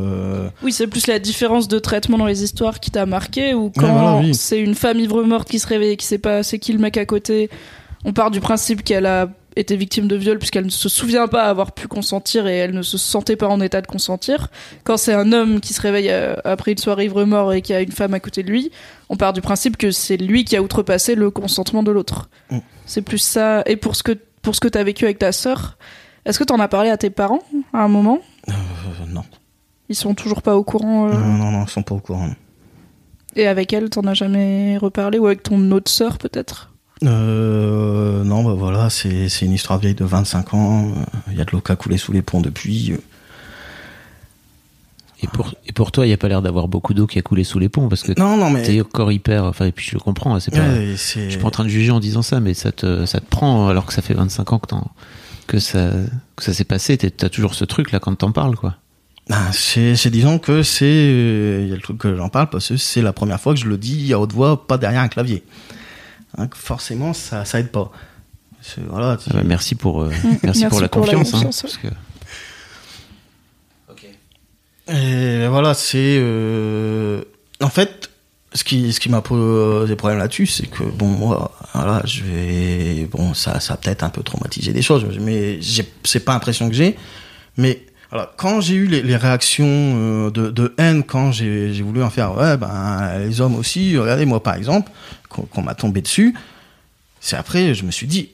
[0.61, 3.91] Oui, c'est plus la différence de traitement dans les histoires qui t'a marqué, ou quand
[3.91, 4.35] voilà, oui.
[4.35, 6.79] c'est une femme ivre morte qui se réveille et qui sait pas c'est qui le
[6.79, 7.49] mec à côté,
[8.05, 11.43] on part du principe qu'elle a été victime de viol puisqu'elle ne se souvient pas
[11.43, 14.49] avoir pu consentir et elle ne se sentait pas en état de consentir.
[14.83, 17.73] Quand c'est un homme qui se réveille euh, après une soirée ivre mort et qui
[17.73, 18.71] a une femme à côté de lui,
[19.09, 22.29] on part du principe que c'est lui qui a outrepassé le consentement de l'autre.
[22.51, 22.59] Mm.
[22.85, 23.63] C'est plus ça.
[23.65, 25.77] Et pour ce que pour ce que t'as vécu avec ta sœur,
[26.25, 28.19] est-ce que t'en as parlé à tes parents à un moment?
[28.47, 28.53] Euh,
[29.07, 29.23] non.
[29.89, 31.09] Ils sont toujours pas au courant.
[31.09, 32.29] euh, non, non, non, ils sont pas au courant.
[33.35, 35.19] Et avec elle, t'en as jamais reparlé?
[35.19, 36.68] Ou avec ton autre sœur, peut-être?
[37.03, 40.91] Euh, non, bah voilà, c'est c'est une histoire vieille de 25 ans.
[41.31, 42.93] Il y a de l'eau qui a coulé sous les ponts depuis.
[45.21, 47.21] Et pour, et pour toi, il n'y a pas l'air d'avoir beaucoup d'eau qui a
[47.21, 48.61] coulé sous les ponts parce que Non, non, mais.
[48.63, 49.43] t'es encore hyper.
[49.43, 50.33] Enfin, et puis je le comprends.
[50.35, 50.59] hein, C'est pas.
[50.59, 50.95] Ouais, Je
[51.29, 53.67] suis pas en train de juger en disant ça, mais ça te, ça te prend
[53.67, 54.67] alors que ça fait 25 ans que,
[55.47, 55.91] que ça,
[56.37, 56.97] que ça s'est passé.
[56.97, 58.75] T'as toujours ce truc là quand t'en parles, quoi.
[59.51, 62.69] C'est c'est- disons que c'est euh, il y a le truc que j'en parle parce
[62.69, 65.07] que c'est la première fois que je le dis à haute voix pas derrière un
[65.07, 65.43] clavier
[66.37, 67.91] Hein, forcément ça ça aide pas.
[68.61, 70.09] C'est- voilà tu- Ah bah, merci pour, euh,
[70.43, 71.29] merci, Merci pour la pour la confiance.
[71.33, 71.87] hein, confiance, parce que-
[74.91, 77.21] et voilà c'est euh,
[77.61, 78.09] en fait
[78.53, 83.05] ce qui ce qui m'a posé problème là-dessus c'est que bon moi voilà je vais
[83.11, 85.59] bon ça ça a peut-être un peu traumatisé des choses mais
[86.03, 86.95] c'est pas l'impression que j'ai.
[87.57, 91.83] Mais voilà, quand j'ai eu les, les réactions euh, de, de haine, quand j'ai j'ai
[91.83, 94.91] voulu en faire, ouais, ben les hommes aussi, regardez moi par exemple,
[95.29, 96.35] qu'on m'a tombé dessus,
[97.19, 98.31] c'est après je me suis dit,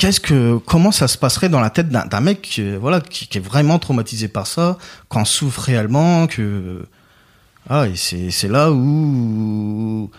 [0.00, 3.36] qu'est-ce que, comment ça se passerait dans la tête d'un mec, euh, voilà, qui, qui
[3.36, 6.86] est vraiment traumatisé par ça, qu'on souffre réellement, que,
[7.68, 10.10] ah, et c'est là où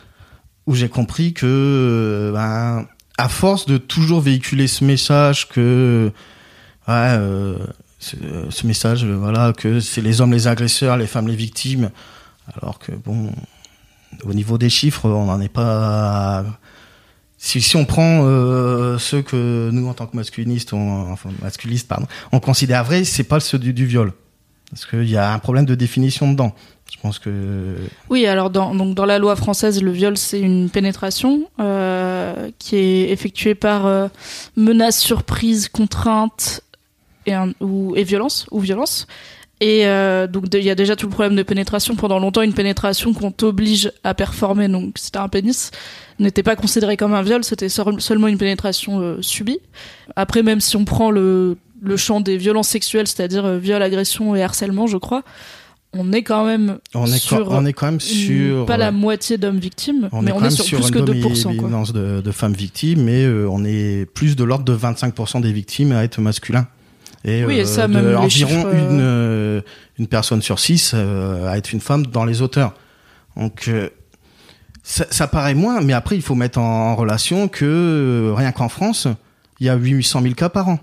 [0.67, 6.11] où j'ai compris que, euh, ben, à force de toujours véhiculer ce message que,
[6.87, 7.57] euh,
[7.99, 8.15] ce,
[8.49, 11.89] ce message, voilà, que c'est les hommes les agresseurs, les femmes les victimes,
[12.55, 13.31] alors que bon,
[14.23, 16.45] au niveau des chiffres, on n'en est pas.
[17.37, 22.05] Si, on prend euh, ceux que nous, en tant que masculinistes, on, enfin masculistes, pardon,
[22.31, 24.13] on considère vrais, c'est pas ceux du, viol,
[24.69, 26.53] parce qu'il y a un problème de définition dedans.
[26.91, 27.77] Je pense que
[28.09, 32.75] Oui, alors dans, donc dans la loi française, le viol, c'est une pénétration euh, qui
[32.75, 34.07] est effectuée par euh,
[34.55, 36.61] menace, surprise, contrainte
[37.25, 39.07] et, ou, violence ou violence.
[39.63, 41.95] Et euh, donc il y a déjà tout le problème de pénétration.
[41.95, 45.69] Pendant longtemps, une pénétration qu'on t'oblige à performer, donc c'était un pénis,
[46.19, 49.59] n'était pas considéré comme un viol, c'était seul- seulement une pénétration euh, subie.
[50.15, 54.35] Après, même si on prend le, le champ des violences sexuelles, c'est-à-dire euh, viol, agression
[54.35, 55.21] et harcèlement, je crois,
[55.93, 58.91] on est quand même on est, sur quand, on est quand même sur pas la
[58.91, 61.55] moitié d'hommes victimes, On mais est on est sur, sur plus une que 2%.
[61.57, 61.69] Quoi.
[61.93, 65.91] de, de femmes victimes, mais euh, on est plus de l'ordre de 25% des victimes
[65.91, 66.65] à être masculins.
[67.25, 69.61] Et, Oui, et euh, ça, de même environ chiffres, euh, une, euh,
[69.99, 72.73] une personne sur six euh, à être une femme dans les auteurs.
[73.37, 73.89] Donc euh,
[74.83, 78.51] ça, ça paraît moins, mais après il faut mettre en, en relation que euh, rien
[78.51, 79.07] qu'en France,
[79.59, 80.79] il y a 800 000 cas par an.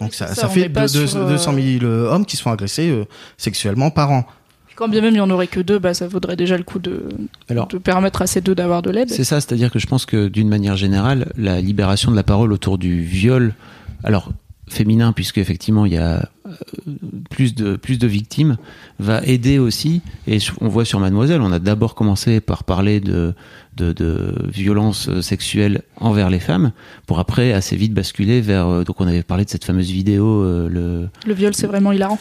[0.00, 3.04] Donc ça, Ça, ça fait deux- sur, euh, 200 000 hommes qui sont agressés euh,
[3.36, 4.24] sexuellement par an.
[4.76, 6.80] Quand bien même il y en aurait que deux, bah, ça vaudrait déjà le coup
[6.80, 7.04] de,
[7.48, 9.08] Alors, de permettre à ces deux d'avoir de l'aide.
[9.08, 12.52] C'est ça, c'est-à-dire que je pense que d'une manière générale, la libération de la parole
[12.52, 13.54] autour du viol,
[14.02, 14.32] alors
[14.68, 16.50] féminin, puisque effectivement il y a euh,
[17.30, 18.56] plus de plus de victimes,
[18.98, 20.00] va aider aussi.
[20.26, 23.34] Et on voit sur Mademoiselle, on a d'abord commencé par parler de
[23.76, 26.72] de, de violences sexuelles envers les femmes,
[27.06, 28.66] pour après assez vite basculer vers.
[28.68, 31.92] euh, Donc on avait parlé de cette fameuse vidéo, euh, le Le viol, c'est vraiment
[31.92, 32.18] hilarant.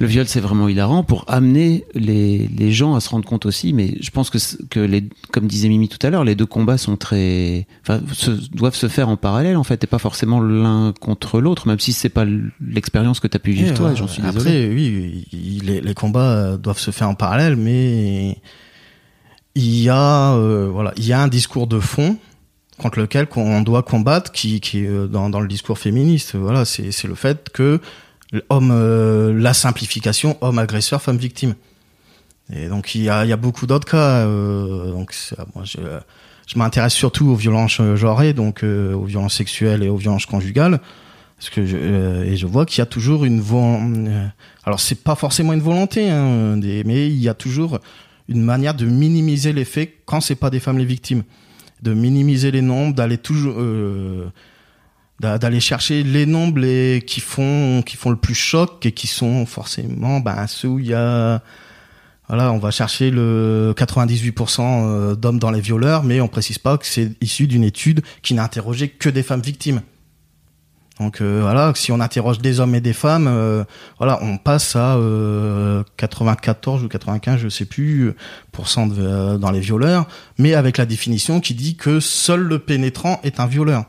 [0.00, 3.72] Le viol, c'est vraiment hilarant pour amener les, les gens à se rendre compte aussi.
[3.72, 6.78] Mais je pense que, que les, comme disait Mimi tout à l'heure, les deux combats
[6.78, 10.92] sont très, enfin, se- doivent se faire en parallèle en fait, et pas forcément l'un
[11.00, 12.24] contre l'autre, même si c'est pas
[12.60, 13.90] l'expérience que tu as pu vivre Et, toi.
[13.90, 14.38] euh, J'en suis désolé.
[14.64, 18.38] Après, oui, il- les, les combats euh, doivent se faire en parallèle, mais
[19.54, 22.16] il y a euh, voilà, il y a un discours de fond
[22.78, 26.34] contre lequel on doit combattre, qui, qui est dans, dans le discours féministe.
[26.34, 27.80] Voilà, c'est c'est le fait que
[28.48, 31.54] homme, euh, la simplification, homme agresseur, femme victime.
[32.52, 34.26] Et donc il y a, beaucoup d'autres cas.
[34.26, 35.14] Euh, donc
[35.54, 35.78] moi je,
[36.46, 40.80] je m'intéresse surtout aux violences genrées, donc euh, aux violences sexuelles et aux violences conjugales,
[41.38, 44.10] parce que je, euh, et je vois qu'il y a toujours une volonté.
[44.64, 47.78] alors c'est pas forcément une volonté, hein, mais il y a toujours
[48.28, 51.24] une manière de minimiser les faits quand c'est pas des femmes les victimes,
[51.82, 54.26] de minimiser les nombres, d'aller toujours euh,
[55.38, 60.20] d'aller chercher les nombres qui font qui font le plus choc et qui sont forcément
[60.20, 61.42] ben ceux où il y a
[62.28, 66.78] voilà, on va chercher le 98% euh, d'hommes dans les violeurs, mais on précise pas
[66.78, 69.82] que c'est issu d'une étude qui n'a interrogé que des femmes victimes.
[71.00, 73.64] Donc euh, voilà, si on interroge des hommes et des femmes, euh,
[73.98, 74.98] voilà, on passe à
[75.96, 78.14] 94 ou 95, je sais plus,
[78.52, 80.06] pourcent dans les violeurs,
[80.38, 83.84] mais avec la définition qui dit que seul le pénétrant est un violeur.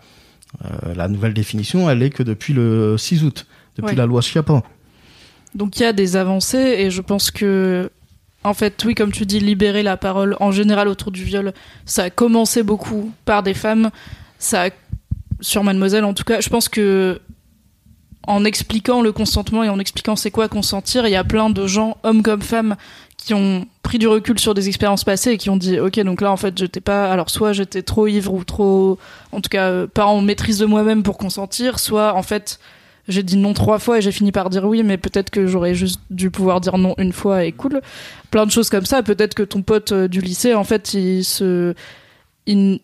[0.96, 3.46] La nouvelle définition, elle est que depuis le 6 août,
[3.78, 3.96] depuis Ouais.
[3.96, 4.64] la loi Schiappa.
[5.54, 7.90] Donc il y a des avancées et je pense que
[8.44, 11.54] en fait oui comme tu dis libérer la parole en général autour du viol
[11.86, 13.90] ça a commencé beaucoup par des femmes
[14.38, 14.70] ça a-
[15.40, 17.22] sur mademoiselle en tout cas je pense que
[18.28, 21.68] en expliquant le consentement et en expliquant c'est quoi consentir il y a plein de
[21.68, 22.76] gens hommes comme femmes
[23.26, 26.22] qui ont pris du recul sur des expériences passées et qui ont dit ok donc
[26.22, 29.00] là en fait j'étais pas alors soit j'étais trop ivre ou trop
[29.32, 32.60] en tout cas euh, pas en maîtrise de moi-même pour consentir soit en fait
[33.08, 35.76] j'ai dit non trois fois et j'ai fini par dire oui, mais peut-être que j'aurais
[35.76, 37.82] juste dû pouvoir dire non une fois et cool.
[38.32, 39.04] Plein de choses comme ça.
[39.04, 41.76] Peut-être que ton pote euh, du lycée, en fait, il se,
[42.48, 42.80] il,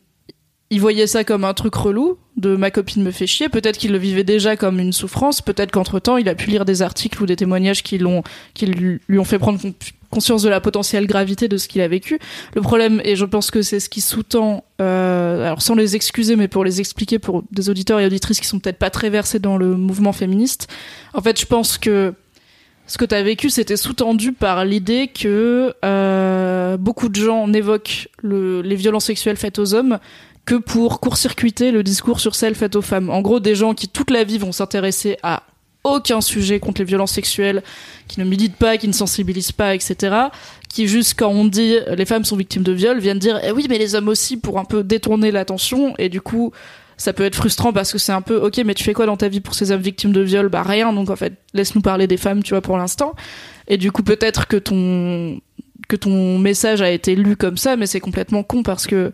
[0.69, 3.49] il voyait ça comme un truc relou de ma copine me fait chier.
[3.49, 5.41] Peut-être qu'il le vivait déjà comme une souffrance.
[5.41, 8.23] Peut-être qu'entre temps, il a pu lire des articles ou des témoignages qui l'ont,
[8.53, 9.59] qui lui ont fait prendre
[10.11, 12.19] conscience de la potentielle gravité de ce qu'il a vécu.
[12.53, 16.35] Le problème, et je pense que c'est ce qui sous-tend, euh, alors sans les excuser,
[16.35, 19.39] mais pour les expliquer pour des auditeurs et auditrices qui sont peut-être pas très versés
[19.39, 20.67] dans le mouvement féministe,
[21.13, 22.13] en fait, je pense que
[22.87, 28.09] ce que tu as vécu, c'était sous-tendu par l'idée que euh, beaucoup de gens n'évoquent
[28.21, 29.97] le- les violences sexuelles faites aux hommes
[30.43, 33.09] que pour court-circuiter le discours sur celles faites aux femmes.
[33.09, 35.43] En gros, des gens qui toute la vie vont s'intéresser à
[35.83, 37.63] aucun sujet contre les violences sexuelles,
[38.07, 40.15] qui ne militent pas, qui ne sensibilisent pas, etc.
[40.69, 43.51] Qui juste quand on dit euh, les femmes sont victimes de viol viennent dire eh
[43.51, 46.51] oui mais les hommes aussi pour un peu détourner l'attention et du coup
[46.97, 49.17] ça peut être frustrant parce que c'est un peu ok mais tu fais quoi dans
[49.17, 52.07] ta vie pour ces hommes victimes de viol bah rien donc en fait laisse-nous parler
[52.07, 53.15] des femmes tu vois pour l'instant
[53.67, 55.41] et du coup peut-être que ton
[55.89, 59.11] que ton message a été lu comme ça mais c'est complètement con parce que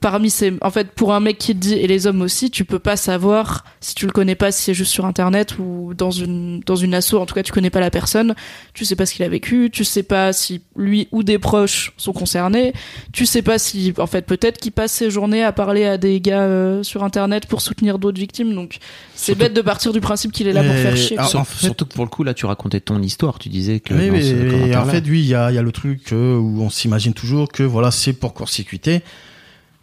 [0.00, 2.64] parmi ces en fait pour un mec qui te dit et les hommes aussi tu
[2.64, 6.10] peux pas savoir si tu le connais pas si c'est juste sur internet ou dans
[6.10, 8.34] une dans une asso en tout cas tu connais pas la personne
[8.72, 11.92] tu sais pas ce qu'il a vécu tu sais pas si lui ou des proches
[11.98, 12.72] sont concernés
[13.12, 16.20] tu sais pas si en fait peut-être qu'il passe ses journées à parler à des
[16.20, 18.78] gars euh, sur internet pour soutenir d'autres victimes donc
[19.14, 21.40] c'est bête de partir du principe qu'il est là pour faire chier alors, quoi.
[21.40, 23.38] en Sur- fait- Surtout que pour le coup, là, tu racontais ton histoire.
[23.38, 23.92] Tu disais que.
[23.92, 26.62] Oui, mais en fait, oui, il y a, il y a le truc euh, où
[26.62, 29.02] on s'imagine toujours que voilà, c'est pour court-circuiter.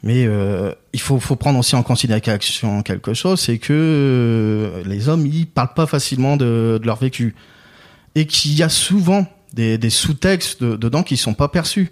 [0.08, 5.10] Mais euh, il faut, faut prendre aussi en considération quelque chose, c'est que euh, les
[5.10, 7.36] hommes, ils parlent pas facilement de, de leur vécu.
[8.16, 11.92] Et qu'il y a souvent des, des sous-textes de- dedans qui sont pas perçus.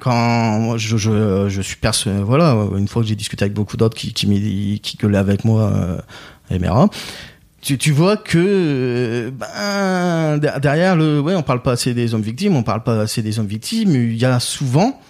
[0.00, 3.76] Quand moi, je, je, je suis perçu, voilà, une fois que j'ai discuté avec beaucoup
[3.76, 5.72] d'autres qui, qui, qui gueulaient avec moi,
[6.50, 6.86] euh,
[7.62, 12.12] tu, tu vois que euh, ben der- derrière le ouais on parle pas assez des
[12.12, 15.00] hommes victimes on parle pas assez des hommes victimes il y a souvent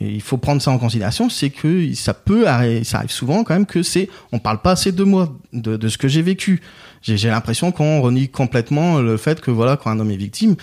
[0.00, 3.54] il faut prendre ça en considération c'est que ça peut arri- ça arrive souvent quand
[3.54, 6.60] même que c'est on parle pas assez de moi de, ce que j'ai vécu.
[7.02, 10.56] J'ai l'impression qu'on renie complètement le fait que voilà quand un homme est victime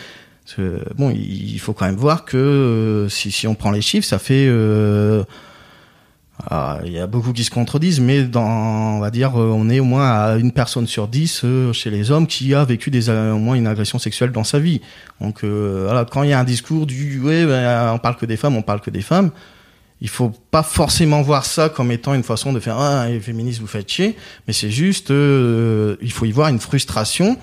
[0.98, 4.20] bon il faut quand même voir que euh, si si on prend les chiffres ça
[4.20, 5.24] fait euh,
[6.86, 9.80] il y a beaucoup qui se contredisent, mais dans, on va dire, euh, on est
[9.80, 13.34] au moins à une personne sur dix euh, chez les hommes qui a vécu euh,
[13.34, 14.82] au moins une agression sexuelle dans sa vie.
[15.20, 18.38] Donc, voilà, quand il y a un discours du, ouais, ben, on parle que des
[18.38, 19.32] femmes, on parle que des femmes,
[20.02, 23.62] il faut pas forcément voir ça comme étant une façon de faire, ah, les féministes,
[23.62, 27.38] vous faites chier, mais c'est juste, il faut y voir une frustration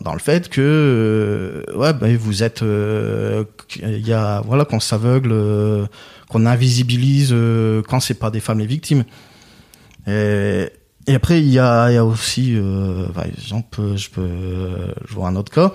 [0.00, 5.86] dans, le fait que, ouais, ben, vous êtes, il y a, voilà, qu'on s'aveugle,
[6.28, 9.04] qu'on invisibilise euh, quand c'est pas des femmes les victimes.
[10.06, 10.68] Et,
[11.06, 15.28] et après, il y a, y a aussi, euh, par exemple, je peux, je vois
[15.28, 15.72] un autre cas.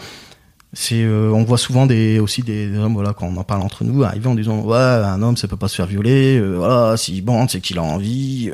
[0.74, 3.84] C'est, euh, on voit souvent des, aussi des hommes, voilà, quand on en parle entre
[3.84, 6.96] nous, arriver en disant, ouais, un homme, ça peut pas se faire violer, euh, voilà,
[6.96, 8.52] s'il bande, c'est qu'il a envie.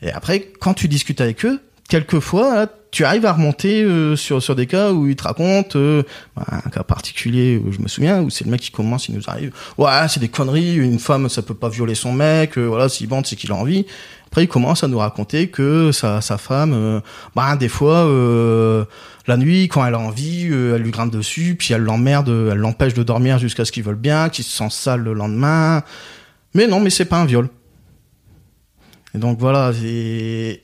[0.00, 4.40] Et après, quand tu discutes avec eux, quelquefois, là, tu arrives à remonter euh, sur
[4.40, 6.04] sur des cas où il te raconte euh,
[6.36, 9.16] bah, un cas particulier où je me souviens où c'est le mec qui commence il
[9.16, 12.66] nous arrive ouais c'est des conneries une femme ça peut pas violer son mec euh,
[12.66, 13.84] voilà s'il bande c'est qu'il a envie
[14.34, 17.00] après il commence à nous raconter que sa sa femme euh,
[17.36, 18.84] bah des fois euh,
[19.28, 22.58] la nuit quand elle a envie euh, elle lui grimpe dessus puis elle l'emmerde elle
[22.58, 25.84] l'empêche de dormir jusqu'à ce qu'il veuille bien qu'il se sent sale le lendemain.
[26.52, 27.48] Mais non mais c'est pas un viol.
[29.14, 30.63] Et donc voilà c'est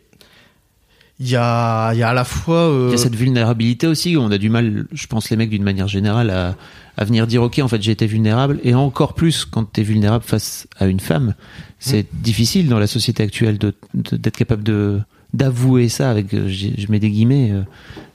[1.20, 2.56] il y a, il y a à la fois.
[2.70, 4.16] euh, Il y a cette vulnérabilité aussi.
[4.18, 6.56] On a du mal, je pense, les mecs d'une manière générale, à,
[6.96, 9.84] à venir dire ok, en fait, j'ai été vulnérable, et encore plus quand tu es
[9.84, 11.34] vulnérable face à une femme.
[11.78, 15.00] C'est difficile dans la société actuelle de d'être capable de
[15.32, 17.50] d'avouer ça avec, euh, je mets des guillemets.
[17.52, 17.62] euh,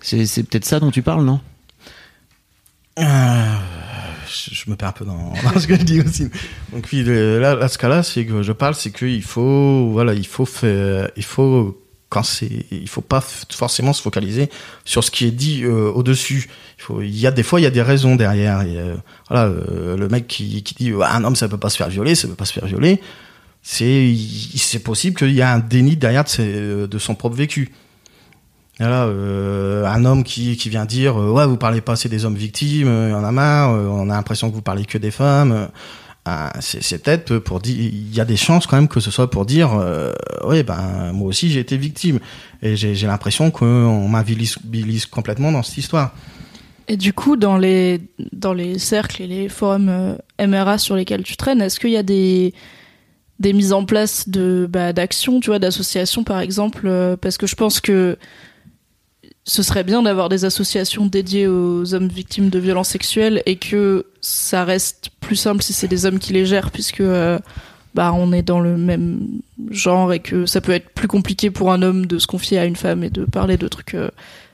[0.02, 1.40] C'est c'est peut-être ça dont tu parles, non?
[3.00, 3.56] Euh,
[4.28, 6.28] je, je me perds un peu dans, dans ce que je dis aussi.
[6.74, 10.26] Donc oui, là, là, ce cas-là, c'est que je parle, c'est qu'il faut, voilà, il
[10.28, 11.78] faut faire, il faut
[12.10, 14.50] quand c'est, il faut pas forcément se focaliser
[14.84, 16.50] sur ce qui est dit euh, au-dessus.
[17.02, 18.62] Il y a des fois, il y a des raisons derrière.
[18.66, 18.96] Euh,
[19.30, 21.90] voilà, euh, le mec qui, qui dit ah, un homme ça peut pas se faire
[21.90, 23.02] violer, ça peut pas se faire violer.
[23.64, 24.16] C'est,
[24.56, 27.72] c'est possible qu'il y a un déni derrière de, son propre vécu.
[28.78, 29.06] Voilà,
[29.90, 33.12] un homme qui, qui vient dire ouais vous parlez pas assez des hommes victimes, il
[33.12, 35.70] y en a marre, on a l'impression que vous parlez que des femmes.
[36.26, 39.30] Ah, c'est peut-être pour dire il y a des chances quand même que ce soit
[39.30, 40.12] pour dire euh,
[40.44, 42.20] ouais ben moi aussi j'ai été victime
[42.64, 46.16] et j'ai l'impression qu'on m'invibilise complètement dans cette histoire.
[46.88, 48.00] Et du coup, dans les,
[48.32, 51.98] dans les cercles et les forums euh, MRA sur lesquels tu traînes, est-ce qu'il y
[51.98, 52.54] a des,
[53.40, 57.48] des mises en place de bah, d'actions, tu vois, d'associations par exemple euh, Parce que
[57.48, 58.18] je pense que
[59.46, 64.08] ce serait bien d'avoir des associations dédiées aux hommes victimes de violences sexuelles et que
[64.22, 67.40] ça reste plus simple si c'est des hommes qui les gèrent, puisque euh,
[67.94, 69.20] bah, on est dans le même
[69.72, 72.66] genre et que ça peut être plus compliqué pour un homme de se confier à
[72.66, 74.10] une femme et de parler de trucs euh,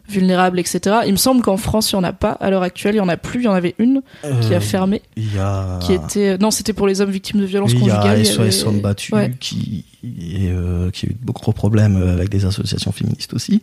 [0.09, 0.97] vulnérables, etc.
[1.05, 2.95] Il me semble qu'en France, il y en a pas à l'heure actuelle.
[2.95, 3.41] Il y en a plus.
[3.41, 6.51] Il y en avait une qui a Euh, fermé, Il y a qui était non,
[6.51, 8.19] c'était pour les hommes victimes de violences oui, il y conjugales.
[8.19, 9.31] a SOS avait- Battus Ouais.
[9.39, 10.51] qui, et,
[10.93, 13.61] qui a eu de gros problèmes avec des associations féministes aussi.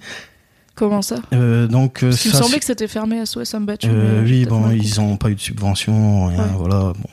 [0.78, 3.66] Comment ça Euh, donc euh, Parce qu'il me ça, semblait que c'était fermé à Hommes
[3.66, 3.90] Battus.
[3.92, 6.50] Euh, oui, bon, ils ont pas eu de subvention, rien, Ouais.
[6.56, 6.92] voilà.
[6.96, 7.08] Bon.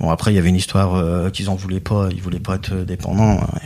[0.00, 2.54] bon, après, il y avait une histoire euh, qu'ils en voulaient pas, ils voulaient pas
[2.54, 3.40] être dépendants.
[3.42, 3.58] hein,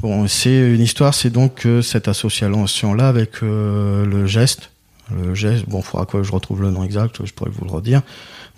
[0.00, 4.70] Bon, c'est une histoire, c'est donc cette association-là avec le geste.
[5.16, 8.02] Le geste, bon, faudra que je retrouve le nom exact, je pourrais vous le redire.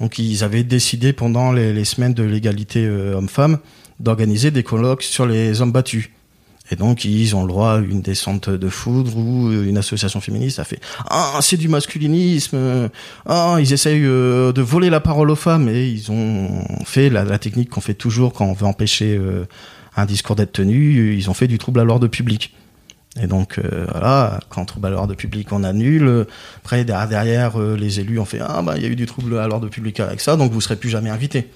[0.00, 3.59] Donc, ils avaient décidé pendant les, les semaines de l'égalité homme-femme
[4.00, 6.11] d'organiser des colloques sur les hommes battus.
[6.70, 10.61] Et donc, ils ont le droit à une descente de foudre où une association féministe
[10.61, 12.90] a fait Ah, c'est du masculinisme.
[13.26, 15.68] Ah, ils essayent euh, de voler la parole aux femmes.
[15.68, 19.46] Et ils ont fait la, technique qu'on fait toujours quand on veut empêcher euh,
[19.96, 21.16] un discours d'être tenu.
[21.16, 22.54] Ils ont fait du trouble à l'ordre public.
[23.20, 26.26] Et donc, euh, voilà, quand trouble à l'ordre public, on annule.
[26.59, 29.48] Après, derrière, les élus ont fait Ah, bah, il y a eu du trouble à
[29.48, 31.48] l'ordre public avec ça, donc vous serez plus jamais invité.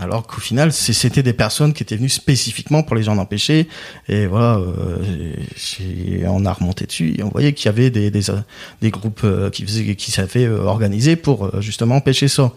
[0.00, 3.68] Alors qu'au final, c'était des personnes qui étaient venues spécifiquement pour les gens empêchés.
[4.08, 9.20] Et voilà, euh, on a remonté dessus et on voyait qu'il y avait des, groupes
[9.22, 12.52] euh, qui, savaient euh, organiser pour justement empêcher ça.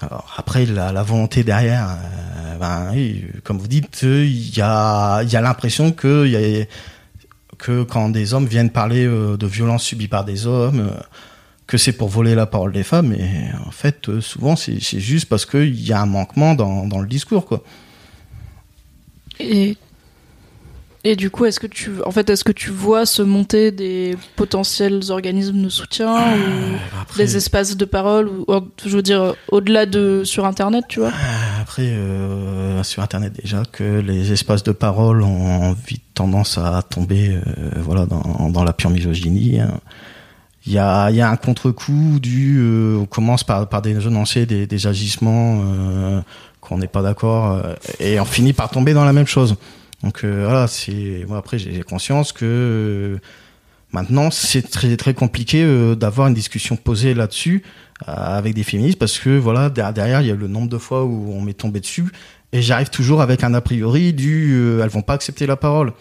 [0.00, 1.98] Alors après, la, volonté derrière,
[2.58, 2.94] ben,
[3.44, 6.66] comme vous dites, il y a, l'impression que,
[7.58, 10.90] quand des hommes viennent parler de violences subies par des hommes,
[11.72, 13.30] que c'est pour voler la parole des femmes, et
[13.66, 17.08] en fait, euh, souvent, c'est juste parce qu'il y a un manquement dans, dans le
[17.08, 17.64] discours, quoi.
[19.40, 19.78] Et,
[21.02, 24.18] et du coup, est-ce que tu, en fait, est-ce que tu vois se monter des
[24.36, 26.42] potentiels organismes de soutien ou
[27.00, 31.00] Après, des espaces de parole ou, ou, je veux dire, au-delà de sur Internet, tu
[31.00, 31.12] vois?
[31.62, 37.30] Après euh, sur Internet déjà, que les espaces de parole ont vite tendance à tomber,
[37.30, 37.40] euh,
[37.78, 39.58] voilà, dans, dans la pure misogynie.
[39.58, 39.80] hein.
[40.66, 44.66] Il y a, y a un contre-coup du, euh, on commence par, par dénoncer des,
[44.66, 46.20] des agissements euh,
[46.60, 49.56] qu'on n'est pas d'accord, euh, et on finit par tomber dans la même chose.
[50.04, 53.18] Donc euh, voilà, c'est moi après j'ai conscience que euh,
[53.92, 57.62] maintenant c'est très très compliqué euh, d'avoir une discussion posée là-dessus
[58.04, 61.04] avec des féministes parce que voilà der- derrière il y a le nombre de fois
[61.04, 62.10] où on m'est tombé dessus
[62.52, 65.92] et j'arrive toujours avec un a priori du elles vont pas accepter la parole.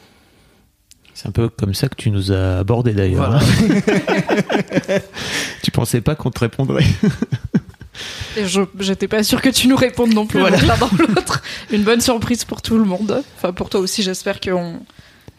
[1.14, 3.30] C'est un peu comme ça que tu nous as abordé d'ailleurs.
[3.30, 3.44] Voilà.
[3.44, 5.00] hein.
[5.64, 6.86] tu pensais pas qu'on te répondrait
[8.38, 10.58] Et je j'étais pas sûre que tu nous répondes non plus Voilà.
[10.62, 11.42] l'un dans l'autre.
[11.72, 13.22] Une bonne surprise pour tout le monde.
[13.38, 14.80] Enfin pour toi aussi, j'espère qu'on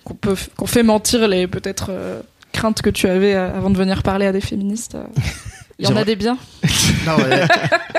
[0.04, 2.20] qu'on peut qu'on fait mentir les peut-être euh,
[2.52, 4.96] craintes que tu avais euh, avant de venir parler à des féministes.
[5.78, 6.38] Il y en a des biens.
[7.04, 7.48] Non, ouais.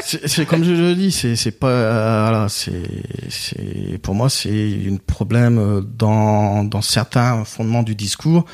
[0.02, 5.58] c'est comme je le dis, c'est pas euh, voilà, c'est pour moi c'est un problème
[5.58, 8.46] euh, dans dans certains fondements du discours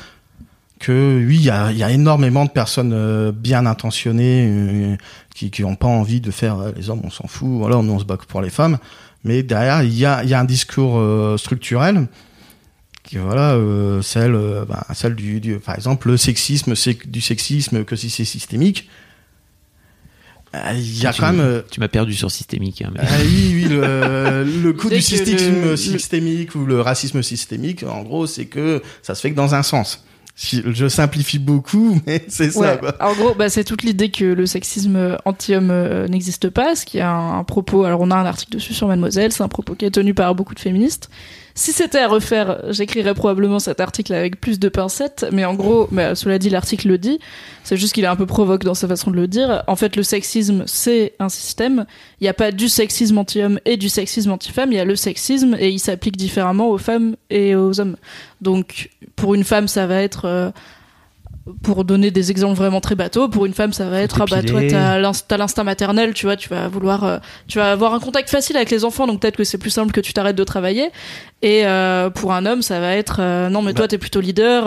[0.80, 4.96] que oui, il y a y a énormément de personnes euh, bien intentionnées euh,
[5.34, 7.92] qui qui ont pas envie de faire euh, les hommes on s'en fout, voilà, nous
[7.92, 8.78] on se bat que pour les femmes,
[9.22, 10.98] mais derrière il y a y a un discours
[11.38, 12.08] structurel
[13.04, 13.58] qui voilà
[14.02, 18.24] celle bah, celle du, du par exemple le sexisme c'est du sexisme que si c'est
[18.24, 18.88] systémique
[20.74, 22.82] il y a Tu- quand même euh, Tu m'as perdu sur systémique.
[22.82, 27.22] hein, mais- ah oui, oui, le, le coup du systémisme le- systémique ou le racisme
[27.22, 30.04] systémique, en gros, c'est que ça se fait que dans un sens.
[30.36, 32.80] Si- Je simplifie beaucoup, mais c'est ça.
[33.00, 36.98] En gros, bah, c'est toute l'idée que le sexisme anti-homme euh, n'existe pas, ce qui
[36.98, 37.84] est un, un propos.
[37.84, 40.34] Alors, on a un article dessus sur Mademoiselle, c'est un propos qui est tenu par
[40.34, 41.10] beaucoup de féministes.
[41.60, 45.88] Si c'était à refaire, j'écrirais probablement cet article avec plus de pincettes, mais en gros,
[45.92, 47.20] bah, cela dit, l'article le dit.
[47.64, 49.62] C'est juste qu'il est un peu provoque dans sa façon de le dire.
[49.66, 51.84] En fait, le sexisme, c'est un système.
[52.18, 54.72] Il n'y a pas du sexisme anti-homme et du sexisme anti-femme.
[54.72, 57.98] Il y a le sexisme et il s'applique différemment aux femmes et aux hommes.
[58.40, 60.50] Donc, pour une femme, ça va être euh,
[61.62, 64.42] pour donner des exemples vraiment très bateaux, pour une femme, ça va être ah bah
[64.42, 67.94] toi t'as l'inst- t'as l'instinct maternel, tu vois, tu vas vouloir, euh, tu vas avoir
[67.94, 70.36] un contact facile avec les enfants, donc peut-être que c'est plus simple que tu t'arrêtes
[70.36, 70.90] de travailler.
[71.42, 74.64] Et euh, pour un homme, ça va être euh, non mais toi t'es plutôt leader,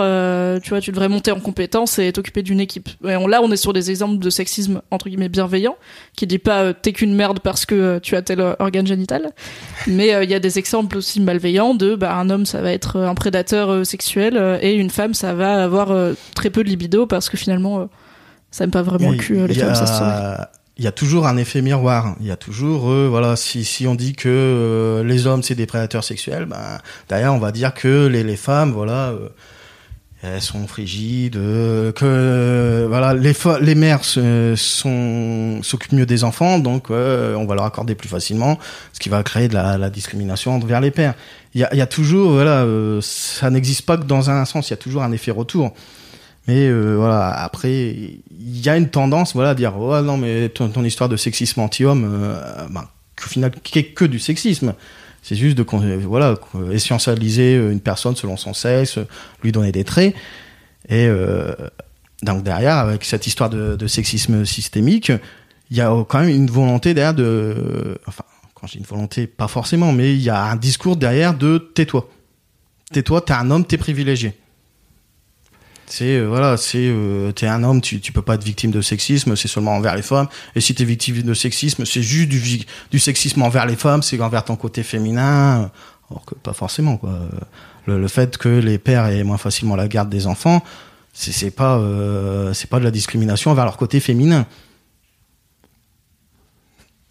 [0.61, 2.89] tu vois, tu devrais monter en compétence et t'occuper d'une équipe.
[3.07, 5.75] Et on, là, on est sur des exemples de sexisme entre guillemets bienveillant,
[6.15, 9.31] qui dit pas t'es qu'une merde parce que tu as tel organe génital,
[9.88, 12.99] mais il y a des exemples aussi malveillants de bah un homme ça va être
[12.99, 15.95] un prédateur sexuel et une femme ça va avoir
[16.36, 17.86] très peu de libido parce que finalement euh,
[18.51, 20.63] ça aime pas vraiment le cul euh, les femmes ça se.
[20.76, 22.15] Il y a toujours un effet miroir.
[22.19, 25.53] Il y a toujours, euh, voilà, si, si on dit que euh, les hommes c'est
[25.53, 29.30] des prédateurs sexuels, ben derrière on va dire que les, les femmes, voilà, euh,
[30.24, 37.55] elles sont frigides, que voilà, les les mères s'occupent mieux des enfants, donc on va
[37.55, 38.57] leur accorder plus facilement,
[38.93, 41.13] ce qui va créer de la, la discrimination envers les pères.
[41.53, 42.65] Il y a, il y a toujours, voilà,
[43.01, 44.69] ça n'existe pas que dans un sens.
[44.69, 45.74] Il y a toujours un effet retour.
[46.48, 50.50] Mais euh, voilà, après, il y a une tendance, voilà, à dire, oh non, mais
[50.50, 52.86] ton, histoire de sexisme anti-homme, euh, ben,
[53.16, 54.74] qu'au final, qui est que du sexisme.
[55.22, 59.00] C'est juste de, euh, voilà, quoi, essentialiser une personne selon son sexe,
[59.41, 60.14] lui donner des traits.
[60.89, 61.54] Et euh,
[62.24, 65.14] donc derrière, avec cette histoire de, de sexisme systémique,
[65.72, 69.48] il y a quand même une volonté derrière de, enfin, quand j'ai une volonté, pas
[69.48, 72.10] forcément, mais il y a un discours derrière de tais-toi.
[72.91, 74.34] Tais-toi, t'es un homme, t'es privilégié.
[75.96, 78.82] C'est euh, voilà, c'est euh, t'es un homme, tu tu peux pas être victime de
[78.82, 80.28] sexisme, c'est seulement envers les femmes.
[80.56, 84.20] Et si t'es victime de sexisme, c'est juste du du sexisme envers les femmes, c'est
[84.20, 85.70] envers ton côté féminin.
[86.10, 87.20] Alors que pas forcément quoi.
[87.86, 90.64] Le, le fait que les pères aient moins facilement la garde des enfants,
[91.14, 94.48] c'est pas euh, c'est pas de la discrimination envers leur côté féminin.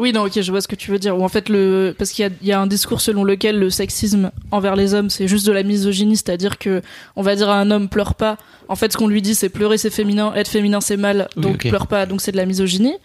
[0.03, 1.17] Oui, non, ok, je vois ce que tu veux dire.
[1.17, 3.61] Ou en fait, le parce qu'il y a, il y a un discours selon lequel
[3.61, 6.83] le sexisme envers les hommes, c'est juste de la misogynie, c'est-à-dire que
[7.15, 8.37] on va dire à un homme pleure pas.
[8.67, 11.43] En fait, ce qu'on lui dit, c'est pleurer c'est féminin, être féminin c'est mal, Oui,
[11.43, 12.97] donc pleure pas, donc c'est de la misogynie.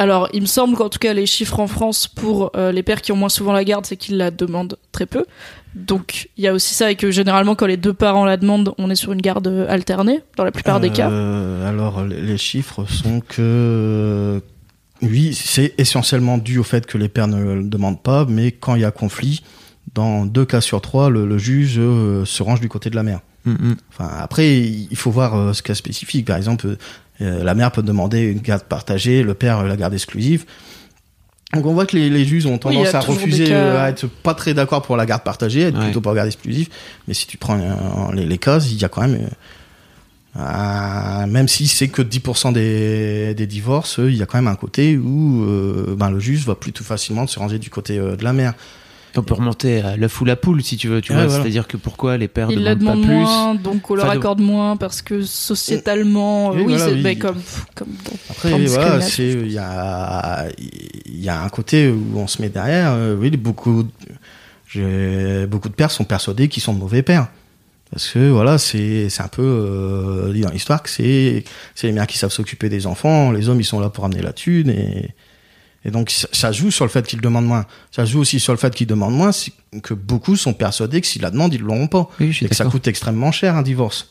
[0.00, 3.00] Alors, il me semble qu'en tout cas, les chiffres en France pour euh, les pères
[3.00, 5.26] qui ont moins souvent la garde, c'est qu'ils la demandent très peu.
[5.76, 8.74] Donc, il y a aussi ça et que généralement, quand les deux parents la demandent,
[8.76, 11.10] on est sur une garde alternée dans la plupart des cas.
[11.10, 14.42] Euh, alors les chiffres sont que
[15.02, 18.74] oui, c'est essentiellement dû au fait que les pères ne le demandent pas, mais quand
[18.74, 19.42] il y a conflit,
[19.94, 23.02] dans deux cas sur trois, le, le juge euh, se range du côté de la
[23.02, 23.20] mère.
[23.44, 23.76] Mm, mm.
[23.92, 26.26] Enfin, après, il faut voir euh, ce cas spécifique.
[26.26, 26.76] Par exemple,
[27.22, 30.44] euh, la mère peut demander une garde partagée, le père euh, la garde exclusive.
[31.54, 34.34] Donc on voit que les, les juges ont tendance à refuser, cas- à être pas
[34.34, 35.84] très d'accord pour la garde partagée, être Ouais.
[35.86, 36.68] plutôt pour la garde exclusive.
[37.08, 39.28] Mais si tu prends euh, les, les cas, il y a quand même,
[40.36, 44.38] euh, un- même si c'est que 10% des, des divorces, euh, il y a quand
[44.38, 47.98] même un côté où euh, ben, le juge va plutôt facilement se ranger du côté
[47.98, 48.54] euh, de la mère.
[49.16, 51.00] On peut remonter à l'œuf ou la poule si tu veux.
[51.00, 51.42] Tu Ouais, vois, voilà.
[51.42, 54.04] c'est-à-dire que pourquoi les pères Ils la demandent demandent pas plus moins, donc on leur
[54.06, 57.02] Enfin, de- accorde moins parce que sociétalement, Oui, euh, oui, voilà, c'est oui.
[57.02, 57.40] ben, comme,
[57.74, 60.46] comme dans Après, voilà, il y a
[61.06, 62.92] il y a un côté où on se met derrière.
[62.92, 63.84] euh, oui, beaucoup
[65.48, 67.26] beaucoup de pères sont persuadés qu'ils sont de mauvais pères.
[67.90, 71.92] Parce que voilà, c'est c'est un peu euh, dit dans l'histoire que c'est c'est les
[71.92, 74.70] mères qui savent s'occuper des enfants, les hommes ils sont là pour amener la thune
[74.70, 75.14] et
[75.84, 77.64] et donc ça, ça joue sur le fait qu'ils demandent moins.
[77.90, 79.30] Ça joue aussi sur le fait qu'ils demandent moins,
[79.82, 82.66] que beaucoup sont persuadés que s'ils la demandent, ils l'auront pas Oui, et que ça
[82.66, 84.10] coûte extrêmement cher un divorce.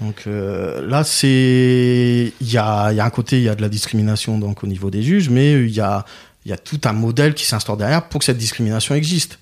[0.00, 3.54] Donc euh, là, c'est il y a, il y a un côté, il y a
[3.54, 6.04] de la discrimination donc au niveau des juges, mais il y a,
[6.44, 9.38] il y a tout un modèle qui s'instaure derrière pour que cette discrimination existe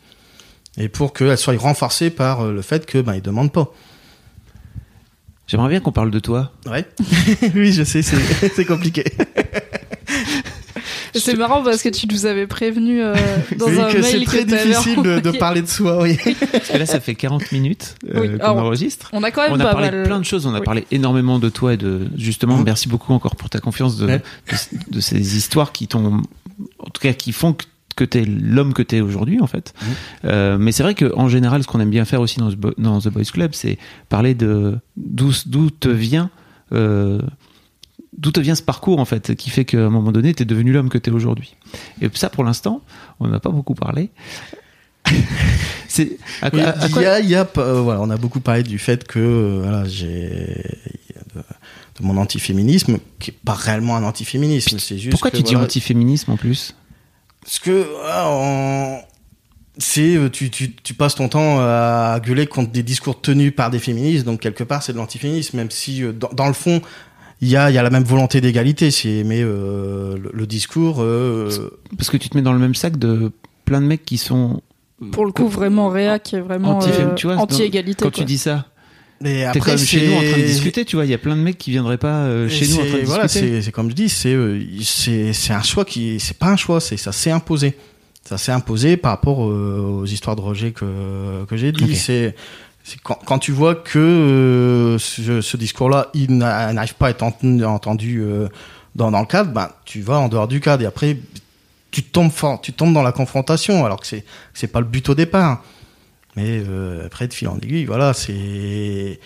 [0.78, 3.72] et pour qu'elle soit renforcée par euh, le fait que ben ils demandent pas.
[5.46, 6.52] J'aimerais bien qu'on parle de toi.
[6.66, 6.86] Ouais.
[7.54, 8.16] oui, je sais, c'est
[8.54, 9.04] c'est compliqué.
[11.14, 13.14] C'est marrant parce que tu nous avais prévenu euh,
[13.58, 16.16] dans Oui, un que c'est mail très que t'avais difficile de, parler de soi, oui.
[16.50, 19.10] Parce que là, ça fait 40 minutes euh, Oui, qu'on enregistre.
[19.12, 20.00] On a quand même On a pas parlé mal.
[20.00, 20.46] de plein de choses.
[20.46, 20.64] On a Oui.
[20.64, 22.56] parlé énormément de toi et de justement.
[22.56, 22.64] Mhm.
[22.64, 24.22] Merci beaucoup encore pour ta confiance de, Ouais.
[24.50, 26.22] de, de ces histoires qui t'ont,
[26.78, 27.64] en tout cas, qui font que
[27.94, 29.74] que t'es l'homme que t'es aujourd'hui en fait.
[29.82, 29.88] Mhm.
[30.26, 32.56] Euh, mais c'est vrai que en général, ce qu'on aime bien faire aussi dans, ce
[32.78, 33.78] dans The Boys Club, c'est
[34.08, 36.30] parler de d'où d'où te vient.
[36.72, 37.20] Euh,
[38.18, 40.70] D'où te vient ce parcours en fait qui fait qu'à un moment donné t'es devenu
[40.70, 41.56] l'homme que t'es aujourd'hui
[42.02, 42.82] et ça pour l'instant
[43.20, 44.10] on n'a pas beaucoup parlé
[45.88, 48.10] c'est à quoi- Oui, à- à il y a, il y a, euh, voilà, on
[48.10, 50.62] a beaucoup parlé du fait que voilà, j'ai
[51.34, 51.42] de,
[52.00, 55.64] mon antiféminisme qui est pas réellement un antiféminisme, c'est juste pourquoi que, tu dis voilà,
[55.66, 56.74] antiféminisme en plus?
[57.42, 57.86] Parce que
[58.26, 58.98] on-
[59.78, 63.70] c'est euh, tu, tu, tu passes ton temps à gueuler contre des discours tenus par
[63.70, 66.80] des féministes, donc quelque part c'est de l'antiféminisme, même si euh, dans, dans le fond
[67.40, 70.46] il y a, il y a la même volonté d'égalité, c'est mais euh, le, le
[70.46, 71.48] discours euh,
[71.96, 73.32] Parce que tu te mets dans le même sac de
[73.64, 74.60] plein de mecs qui sont.
[75.10, 78.04] Pour le coup, vraiment réac, vraiment Anti- euh, tu vois, dans- anti-égalité.
[78.04, 78.18] Quand quoi.
[78.20, 78.66] tu dis ça,
[79.22, 81.04] t'es après quand même chez nous en train de discuter, tu vois.
[81.04, 82.98] Il y a plein de mecs qui viendraient pas euh, chez Et nous en train
[82.98, 83.62] de voilà, discuter.
[83.62, 86.80] c'est comme je dis, c'est euh, c'est c'est un choix qui c'est pas un choix,
[86.80, 87.74] c'est ça s'est imposé.
[88.28, 91.84] Ça s'est imposé par rapport euh, aux histoires de Roger que que j'ai dit.
[91.84, 91.90] Ok.
[91.94, 92.34] C'est
[92.84, 97.10] c'est quand, quand tu vois que euh, ce, ce discours-là, il n'a- n'arrive pas à
[97.10, 98.48] être entendu, entendu euh,
[98.96, 101.16] dans, dans le cadre, ben tu vas en dehors du cadre et après
[101.90, 105.08] tu tombes fort, tu tombes dans la confrontation alors que c'est c'est pas le but
[105.08, 105.62] au départ.
[106.36, 109.20] Mais euh, après de fil en aiguille, voilà, c'est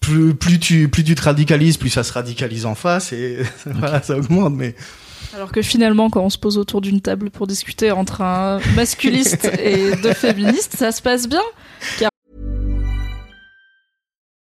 [0.00, 4.02] plus plus tu plus tu te radicalises, plus ça se radicalise en face et voilà,
[4.02, 4.54] ça augmente.
[4.54, 4.74] Mais
[5.34, 9.44] Alors que finalement, quand on se pose autour d'une table pour discuter entre un masculiste
[9.58, 11.42] et deux féministes, ça se passe bien.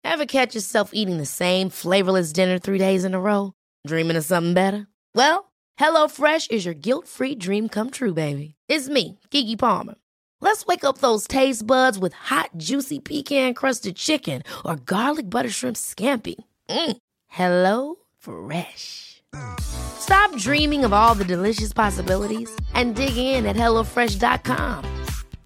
[0.04, 3.54] Ever catch yourself eating the same flavorless dinner three days in a row?
[3.88, 4.88] Dreaming of something better?
[5.16, 5.46] Well,
[5.80, 8.56] HelloFresh is your guilt-free dream come true, baby.
[8.68, 9.96] It's me, Kiki Palmer.
[10.42, 15.78] Let's wake up those taste buds with hot, juicy pecan-crusted chicken or garlic butter shrimp
[15.78, 16.36] scampi.
[16.70, 16.98] Mm.
[17.28, 19.22] Hello Fresh.
[19.62, 24.84] Stop dreaming of all the delicious possibilities and dig in at HelloFresh.com.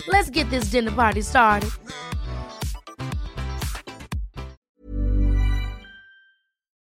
[0.08, 1.70] Let's get this dinner party started.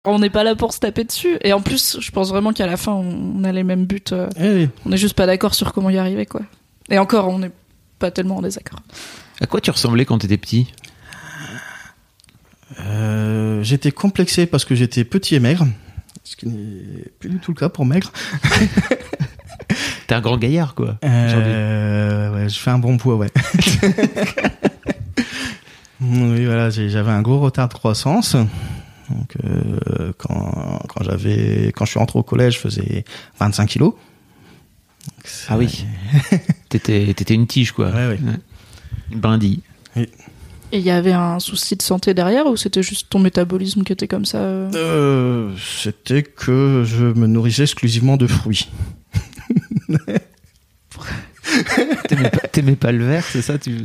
[0.05, 1.39] On n'est pas là pour se taper dessus.
[1.43, 4.03] Et en plus, je pense vraiment qu'à la fin, on a les mêmes buts.
[4.13, 4.69] euh, eh oui.
[4.85, 6.43] On est juste pas d'accord sur comment y arriver, quoi.
[6.91, 7.53] Et encore, on n'est
[8.03, 8.81] pas tellement en désaccord.
[9.41, 10.67] À quoi tu ressemblais quand t'étais petit?
[12.81, 15.69] Euh, j'étais complexé parce que j'étais petit et maigre,
[16.25, 18.11] ce qui n'est plus du tout le cas pour maigre.
[20.09, 20.99] T'es un grand gaillard, quoi.
[21.05, 23.31] Euh, ouais, je fais un bon poids, ouais.
[26.01, 28.35] oui, voilà, j'avais un gros retard de croissance.
[28.35, 33.05] Donc, euh, quand, quand j'avais, quand je suis rentré au collège, je faisais
[33.39, 33.93] 25 kilos.
[33.93, 35.87] Donc, Ah oui.
[36.73, 37.91] T'étais t'étais une tige, quoi.
[37.91, 38.19] Ouais, ouais.
[39.11, 39.61] Une brindille.
[39.95, 40.09] Et
[40.73, 44.09] il y avait un souci de santé derrière ou c'était juste ton métabolisme qui était
[44.09, 44.71] comme ça euh?
[44.75, 48.71] Euh, c'était que je me nourrissais exclusivement de fruits.
[52.09, 53.59] T'aimais pas, t'aimais pas le verre, c'est ça?
[53.59, 53.77] Tu...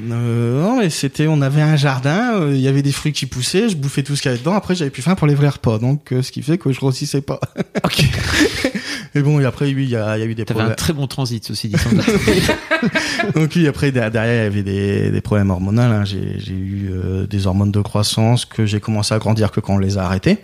[0.00, 3.26] Euh, non, mais c'était, on avait un jardin, euh, il y avait des fruits qui
[3.26, 4.54] poussaient, je bouffais tout ce qu'il y avait dedans.
[4.54, 6.78] Après, j'avais plus faim pour les vrais repas, donc euh, ce qui fait que je
[6.78, 7.40] grossissais pas.
[7.84, 8.04] Ok.
[9.14, 10.62] Et bon, et après, oui, il y a, il y a eu des T'avais un
[10.62, 10.76] problèmes.
[10.76, 11.76] très bon transit, ceci dit.
[13.34, 15.82] Donc oui, après der- derrière, il y avait des, des problèmes hormonaux.
[15.82, 16.06] hein.
[16.06, 19.74] J'ai, j'ai eu euh, des hormones de croissance que j'ai commencé à grandir que quand
[19.74, 20.38] on les a arrêtées.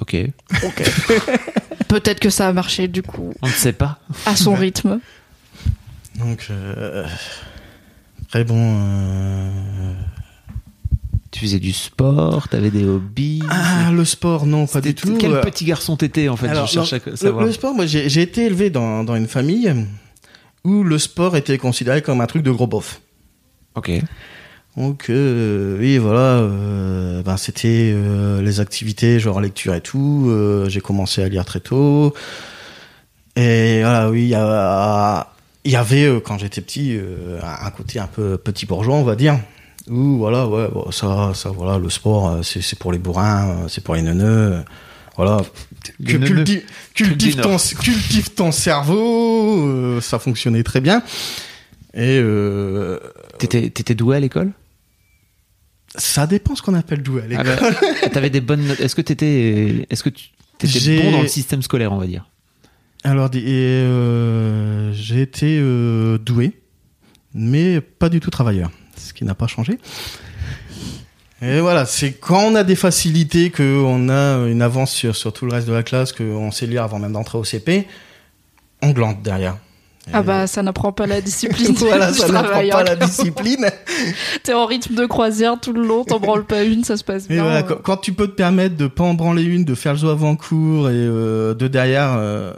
[0.00, 0.16] ok.
[1.88, 3.98] Peut-être que ça a marché du coup On ne sait pas.
[4.24, 5.00] à son rythme.
[6.20, 7.04] Donc euh,
[8.32, 8.56] après bon.
[8.80, 9.50] euh,
[11.30, 13.42] Tu faisais du sport, t'avais des hobbies.
[13.50, 15.16] Ah, le sport, non, pas du tout.
[15.18, 17.44] Quel Euh, petit garçon t'étais en fait Alors, Je cherche non, à le- savoir.
[17.44, 19.70] Le, sport, moi, j'ai été élevé dans, dans une famille
[20.64, 23.02] où le sport était considéré comme un truc de gros bof.
[23.74, 23.90] Ok.
[24.78, 30.32] Donc euh, oui, voilà, euh, ben c'était euh, les activités genre lecture et tout.
[30.68, 32.14] j'ai commencé à lire très tôt.
[33.36, 35.31] Et voilà, oui, il y, a-
[35.64, 39.04] il y avait euh, quand j'étais petit euh, un côté un peu petit bourgeois, on
[39.04, 39.38] va dire.
[39.88, 43.48] Où voilà, ouais, bon, ça, ça, voilà, le sport, euh, c'est c'est pour les bourrins,
[43.64, 44.24] euh, c'est pour les neuneux.
[44.54, 44.62] euh,
[45.16, 45.38] Voilà,
[45.98, 46.34] Les Que neuneux.
[46.44, 46.62] cultive,
[46.94, 51.02] cultive, ton, cultive ton cerveau, euh, ça fonctionnait très bien.
[51.94, 52.98] Et euh,
[53.38, 54.52] T'étais t'étais doué à l'école?
[55.96, 57.74] Ça dépend ce qu'on appelle doué à Ah l'école.
[57.80, 58.80] bah, T'avais des bonnes notes.
[58.80, 62.24] Est-ce que t'étais est-ce que tu t'étais bon dans le système scolaire, on va dire?
[63.04, 66.60] Alors, euh, j'ai été euh, doué,
[67.34, 69.78] mais pas du tout travailleur, ce qui n'a pas changé.
[71.40, 75.46] Et voilà, c'est quand on a des facilités, qu'on a une avance sur, sur tout
[75.46, 77.88] le reste de la classe, qu'on sait lire avant même d'entrer au CP,
[78.80, 79.56] on glande derrière.
[80.12, 81.74] Ah bah ça n'apprend pas la discipline.
[81.76, 83.66] voilà, du ça n'apprend pas la discipline.
[84.42, 87.26] T'es en rythme de croisière tout le long, t'en branles pas une, ça se passe
[87.28, 87.44] Mais bien.
[87.44, 89.98] voilà, quand, quand tu peux te permettre de pas en branler une, de faire le
[89.98, 92.52] zoo avant cours et euh, de derrière euh,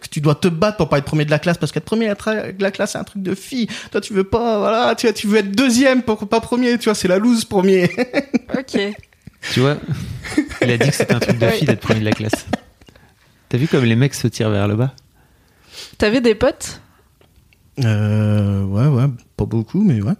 [0.00, 2.08] que tu dois te battre pour pas être premier de la classe parce qu'être premier
[2.08, 3.66] de la classe c'est un truc de fille.
[3.90, 6.84] Toi tu veux pas, voilà, tu, vois, tu veux être deuxième pour pas premier, tu
[6.84, 7.90] vois, c'est la loose premier.
[8.56, 8.78] Ok.
[9.52, 9.76] Tu vois,
[10.62, 12.46] il a dit que c'était un truc de fille d'être premier de la classe.
[13.48, 14.92] T'as vu comme les mecs se tirent vers le bas?
[15.98, 16.80] T'avais des potes?
[17.82, 20.14] Euh, ouais, ouais, pas beaucoup, mais ouais.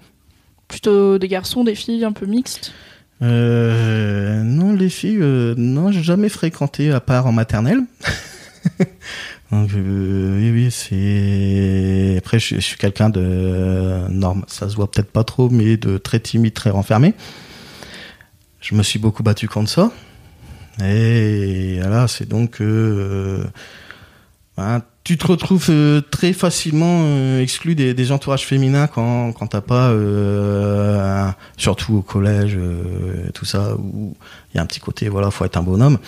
[0.68, 2.72] Plutôt des garçons, des filles, un peu mixtes?
[3.22, 7.80] Euh, non, les filles, euh, non, j'ai jamais fréquenté à part en maternelle.
[9.50, 12.16] Donc, euh, oui, oui, c'est.
[12.18, 15.98] Après, je, je suis quelqu'un de norme, ça se voit peut-être pas trop, mais de
[15.98, 17.14] très timide, très renfermé.
[18.60, 19.92] Je me suis beaucoup battu contre ça.
[20.82, 23.44] Et voilà, c'est donc euh,
[24.56, 29.48] ben, tu te retrouves euh, très facilement euh, exclu des, des entourages féminins quand quand
[29.48, 34.14] t'as pas euh, surtout au collège euh, tout ça où
[34.52, 35.98] il y a un petit côté voilà faut être un bonhomme.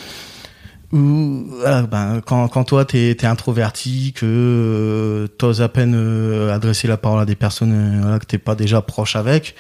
[0.93, 6.55] Ou voilà, ben, quand quand toi t'es t'es introverti que euh, t'oses à peine euh,
[6.55, 9.57] adresser la parole à des personnes voilà, que t'es pas déjà proche avec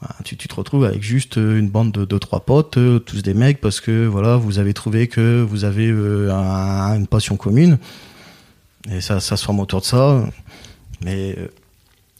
[0.00, 3.34] ben, tu, tu te retrouves avec juste une bande de deux trois potes tous des
[3.34, 7.78] mecs parce que voilà vous avez trouvé que vous avez un- une passion commune
[8.90, 10.24] et ça ça se forme autour de ça.
[11.02, 11.48] Mais euh,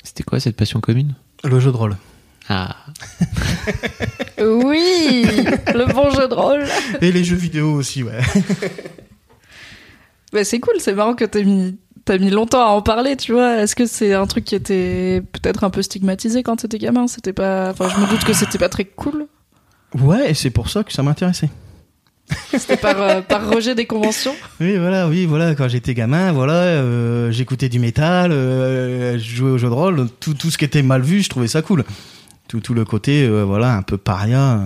[0.02, 1.14] C'était quoi cette passion commune?
[1.44, 1.96] le jeu de rôle.
[2.48, 2.76] Ah,
[4.38, 5.24] Oui
[5.74, 6.64] Le bon jeu de rôle.
[7.00, 8.20] Et les jeux vidéo aussi ouais.
[10.32, 13.32] Bah, C'est cool, c'est marrant que t'aies mis, t'as mis longtemps à en parler, tu
[13.32, 13.58] vois.
[13.58, 17.06] Est-ce que c'est un truc qui était peut-être un peu stigmatisé quand t'étais gamin?
[17.06, 17.70] C'était pas...
[17.70, 19.26] Enfin, je me doute que c'était pas très cool.
[19.94, 21.50] ouais et c'est pour ça que ça m'intéressait
[22.50, 24.34] C'était par, euh, par rejet des conventions.
[24.60, 25.54] Oui, voilà, oui, voilà.
[25.54, 30.08] Quand j'étais gamin, voilà, euh, j'écoutais du métal, euh, je jouais au jeu de rôle,
[30.20, 31.84] tout, tout ce qui était mal vu, je trouvais ça cool.
[32.48, 34.60] Tout, tout le côté, euh, voilà, un peu paria.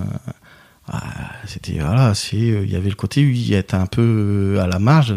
[0.90, 1.02] ah,
[1.46, 5.14] c'était voilà, c'est, il y avait le côté, oui, être un peu à la marge.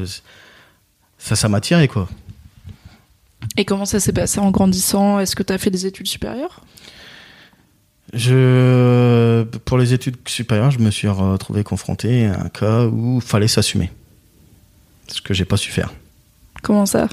[1.17, 2.09] Ça, ça m'attirait quoi.
[3.57, 5.19] Et comment ça s'est passé en grandissant?
[5.19, 6.61] Est-ce que t'as fait des études supérieures?
[8.13, 8.80] Je,
[9.71, 13.89] pour les études supérieures, je me suis retrouvé confronté à un cas où fallait s'assumer,
[15.07, 15.93] ce que j'ai pas su faire.
[16.61, 17.07] Comment ça?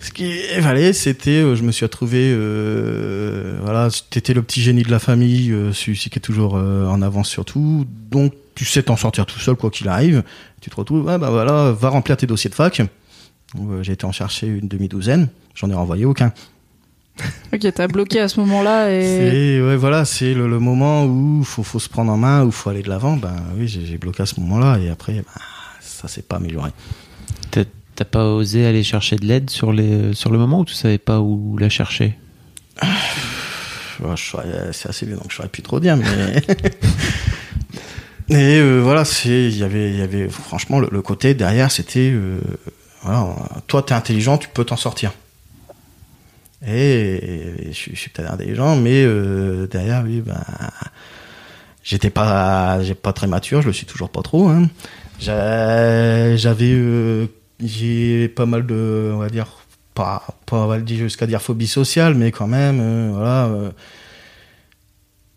[0.00, 4.82] Ce qui fallait, c'était, euh, je me suis retrouvé, euh, voilà, t'étais le petit génie
[4.82, 8.64] de la famille, euh, celui-ci qui est toujours euh, en avance sur tout, donc tu
[8.64, 10.24] sais t'en sortir tout seul quoi qu'il arrive.
[10.60, 12.82] Tu te retrouves, ouais, bah voilà, va remplir tes dossiers de fac.
[13.82, 16.32] J'ai été en chercher une demi-douzaine, j'en ai renvoyé aucun.
[17.52, 19.02] Ok, t'as bloqué à ce moment-là et...
[19.02, 22.50] C'est, ouais, voilà, c'est le, le moment où faut, faut se prendre en main, où
[22.50, 23.16] faut aller de l'avant.
[23.16, 25.24] Ben oui, j'ai bloqué à ce moment-là, et après, ben,
[25.80, 26.70] ça s'est pas amélioré.
[27.50, 27.64] t'as
[27.96, 30.98] t'as pas osé aller chercher de l'aide sur, les, sur le moment où tu savais
[30.98, 32.16] pas où la chercher?
[34.72, 36.04] C'est assez vieux, donc je saurais plus trop dire, mais.
[38.30, 41.70] Et euh, voilà, c'est, il y avait, il y avait, franchement, le, le côté derrière,
[41.70, 42.38] c'était, euh,
[43.02, 43.34] voilà,
[43.66, 45.12] toi, t'es intelligent, tu peux t'en sortir.
[46.66, 50.40] Et, et je, je suis peut-être intelligent, mais euh, derrière, oui, ben,
[51.82, 54.48] j'étais pas, pas très mature, je le suis toujours pas trop.
[54.48, 54.68] Hein.
[55.20, 57.26] J'a- J'avais, euh,
[58.34, 59.46] pas mal de, on va dire,
[59.94, 63.50] pas, pas on va le dire jusqu'à dire phobie sociale, mais quand même, euh, voilà.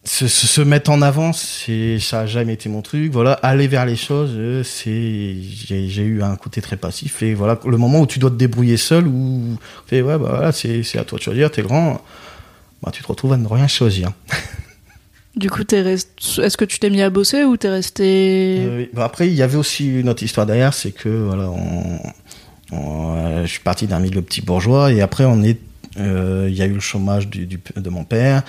[0.03, 3.11] Se, mettre en avant, c'est ça a jamais été mon truc.
[3.11, 7.21] Voilà, aller vers les choses, euh, c'est j'ai eu un côté très passif.
[7.21, 10.51] Et voilà, le moment où tu dois te débrouiller seul, où fait ouais, bah voilà,
[10.51, 11.51] c'est à toi de choisir.
[11.51, 12.01] T'es grand,
[12.81, 14.11] bah tu te retrouves à ne rien choisir.
[15.33, 18.57] Du coup, t'es rest- est-ce que tu t'es mis à bosser ou t'es resté...
[18.67, 18.85] Euh.
[18.91, 22.01] Bah, après, il y avait aussi une autre histoire derrière, c'est que voilà, on,
[22.73, 25.57] on- euh, je suis parti d'un milieu petit bourgeois et après on est,
[25.97, 28.43] euh, il y a eu le chômage du, du- de mon père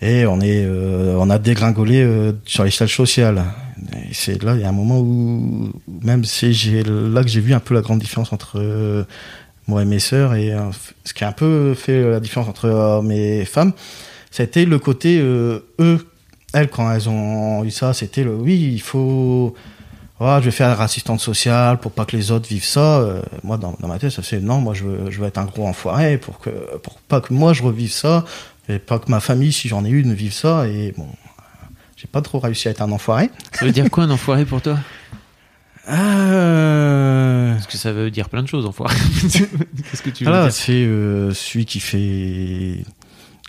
[0.00, 3.44] et on est, euh, on a dégringolé euh, sur l'échelle sociale.
[3.94, 5.70] Et c'est là, il y a un moment où
[6.02, 9.04] même c'est j'ai là que j'ai vu un peu la grande différence entre euh,
[9.66, 10.70] moi et mes sœurs et euh,
[11.04, 13.72] ce qui a un peu fait la différence entre hommes et femmes,
[14.30, 16.06] c'était le côté euh, eux
[16.52, 19.54] elles, quand elles ont eu ça, c'était le oui, il faut.
[20.22, 22.98] Ah, je vais faire assistante sociale pour pas que les autres vivent ça.
[22.98, 25.38] Euh, moi, dans, dans ma tête, ça c'est non, moi je veux, je veux être
[25.38, 26.50] un gros enfoiré pour que
[26.82, 28.24] pour pas que moi je revive ça
[28.70, 30.66] et pas que ma famille, si j'en ai une, vive ça.
[30.68, 31.08] Et bon,
[31.96, 33.30] j'ai pas trop réussi à être un enfoiré.
[33.52, 34.78] Ça veut dire quoi un enfoiré pour toi?
[35.88, 37.54] Euh...
[37.54, 38.94] Parce que ça veut dire plein de choses, enfoiré.
[39.22, 42.84] Qu'est-ce que tu veux Voilà, c'est euh, celui qui fait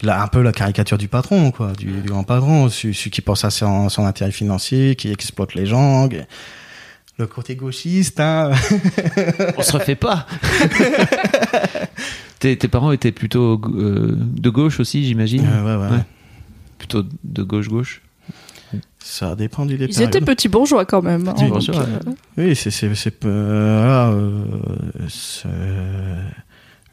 [0.01, 3.22] là, un peu la caricature du patron, quoi, du, du grand patron, celui, celui qui
[3.22, 6.09] pense à son, son intérêt financier, qui exploite les gens.
[7.17, 8.51] Le côté gauchiste, hein.
[9.57, 10.26] On se refait pas.
[12.42, 15.46] tes, tes parents étaient plutôt euh, de gauche aussi, j'imagine.
[15.48, 15.92] Euh, ouais, ouais.
[15.98, 16.04] Ouais.
[16.78, 18.02] Plutôt de gauche gauche.
[19.00, 20.02] Ça dépend du Ils périodes.
[20.16, 21.28] étaient petits bourgeois quand même.
[21.28, 24.44] hein, donc, bourgeois, euh, Oui, c'est c'est c'est euh, voilà, euh,
[25.10, 25.48] c'est-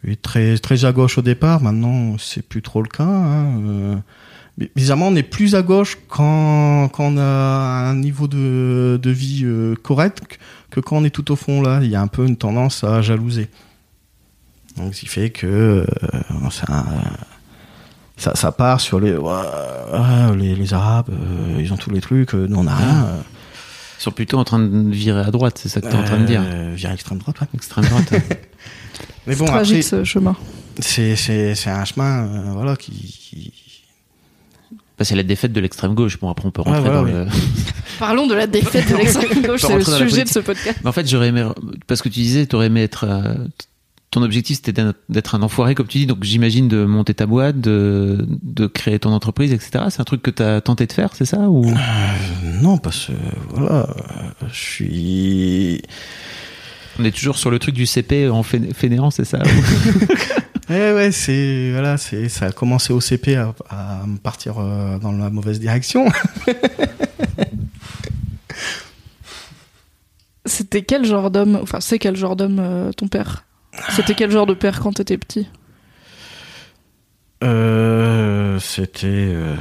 [0.05, 1.63] oui, très très à gauche au départ.
[1.63, 3.05] Maintenant, c'est plus trop le cas.
[3.05, 3.61] Hein.
[3.67, 3.97] euh.
[4.57, 7.23] Mais bizarrement, on est plus à gauche quand quand on a
[7.91, 10.37] un niveau de de vie euh, correct que-
[10.71, 11.81] que quand on est tout au fond là.
[11.83, 13.49] Il y a un peu une tendance à jalouser.
[14.79, 15.85] Donc, ce qui fait que euh,
[16.51, 16.85] ça,
[18.17, 19.17] ça ça part sur les
[20.37, 23.05] les, les arabes, euh, ils ont tous les trucs, euh, nous on a rien.
[23.07, 23.21] euh.
[23.99, 26.05] Ils sont plutôt en train de virer à droite, c'est ça que tu es en
[26.05, 26.41] train de dire.
[26.45, 27.47] Euh, vers extrême droite, ouais.
[27.55, 28.13] Extrême droite.
[29.27, 30.37] Mais c'est bon, tragique après, ce chemin.
[30.79, 33.53] c'est, c'est, c'est un chemin, euh, voilà, qui, qui-
[34.97, 36.19] Bah, c'est la défaite de l'extrême gauche.
[36.21, 37.27] Bon, après, on peut rentrer Ouais, voilà, dans le.
[37.99, 40.79] Parlons de la défaite de l'extrême gauche, c'est le sujet de ce podcast.
[40.83, 41.47] Mais en fait, j'aurais aimé.
[41.89, 43.05] Parce que tu disais, tu aurais aimé être.
[43.09, 43.35] euh,
[44.11, 46.07] ton objectif, c'était d'être- un enfoiré, comme tu dis.
[46.07, 49.85] Donc, j'imagine de monter ta boîte, de, de créer ton entreprise, etc.
[49.91, 51.67] C'est un truc que tu as tenté de faire, c'est ça ou...
[51.69, 51.73] Euh,
[52.63, 53.13] non, parce que,
[53.51, 53.87] voilà,
[54.51, 55.83] je suis...
[56.99, 60.93] On est toujours sur le truc du CP en fainé- fainéant, c'est ça ou- Ouais,
[60.93, 63.55] ouais, c'est, voilà, c'est, ça a commencé au CP à,
[64.23, 66.07] partir euh, dans la mauvaise direction.
[70.45, 73.45] C'était quel genre d'homme, enfin c'est quel genre d'homme euh, ton père?
[73.91, 75.49] C'était quel genre de père quand t'étais petit
[77.45, 79.55] Euh, c'était, euh,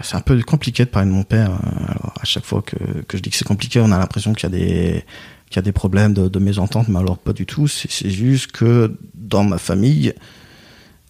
[0.00, 1.50] c'est un peu compliqué de parler de mon père.
[1.88, 2.76] Alors, à chaque fois que,
[3.06, 5.04] que je dis que c'est compliqué, on a l'impression qu'il y a des,
[5.48, 7.68] qu'il y a des problèmes de, de mésentente, mais alors pas du tout.
[7.68, 10.14] C'est juste que dans ma famille,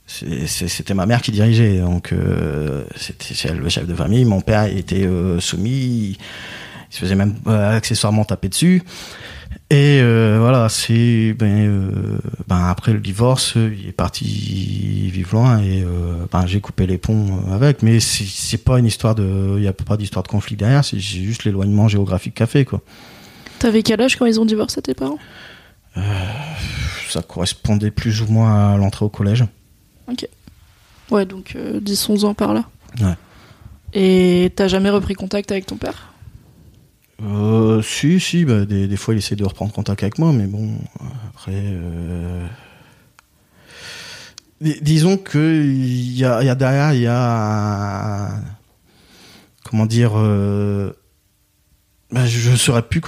[0.07, 4.27] c'était ma mère qui dirigeait, donc euh, c'était elle le chef de famille.
[4.27, 5.09] Mon père était
[5.39, 8.83] soumis, il se faisait même accessoirement taper dessus.
[9.73, 15.63] Et euh, voilà, c'est ben, euh, ben après le divorce, il est parti vivre loin
[15.63, 17.83] et euh, ben j'ai coupé les ponts avec.
[17.83, 20.99] Mais c'est pas une histoire de, il y a pas d'histoire de conflit derrière, c'est
[20.99, 22.83] juste l'éloignement géographique qu'a fait quoi.
[23.61, 25.19] T'avais quel âge quand ils ont divorcé tes parents?
[27.09, 29.47] Ça correspondait plus ou moins à l'entrée au collège.
[31.11, 32.65] Ouais, donc euh, 10-11 ans par là.
[33.01, 33.15] Ouais.
[33.95, 36.12] Et t'as jamais repris contact avec ton père?
[37.23, 40.77] Euh, si, si, bah, des, fois il essaie de reprendre contact avec moi, mais bon,
[41.35, 41.53] après.
[41.55, 42.47] euh,
[44.61, 48.31] dis- Disons que il y a, y a derrière, il y a.
[49.65, 50.13] Comment dire.
[50.17, 50.93] euh,
[52.11, 53.01] bah, je ne saurais plus.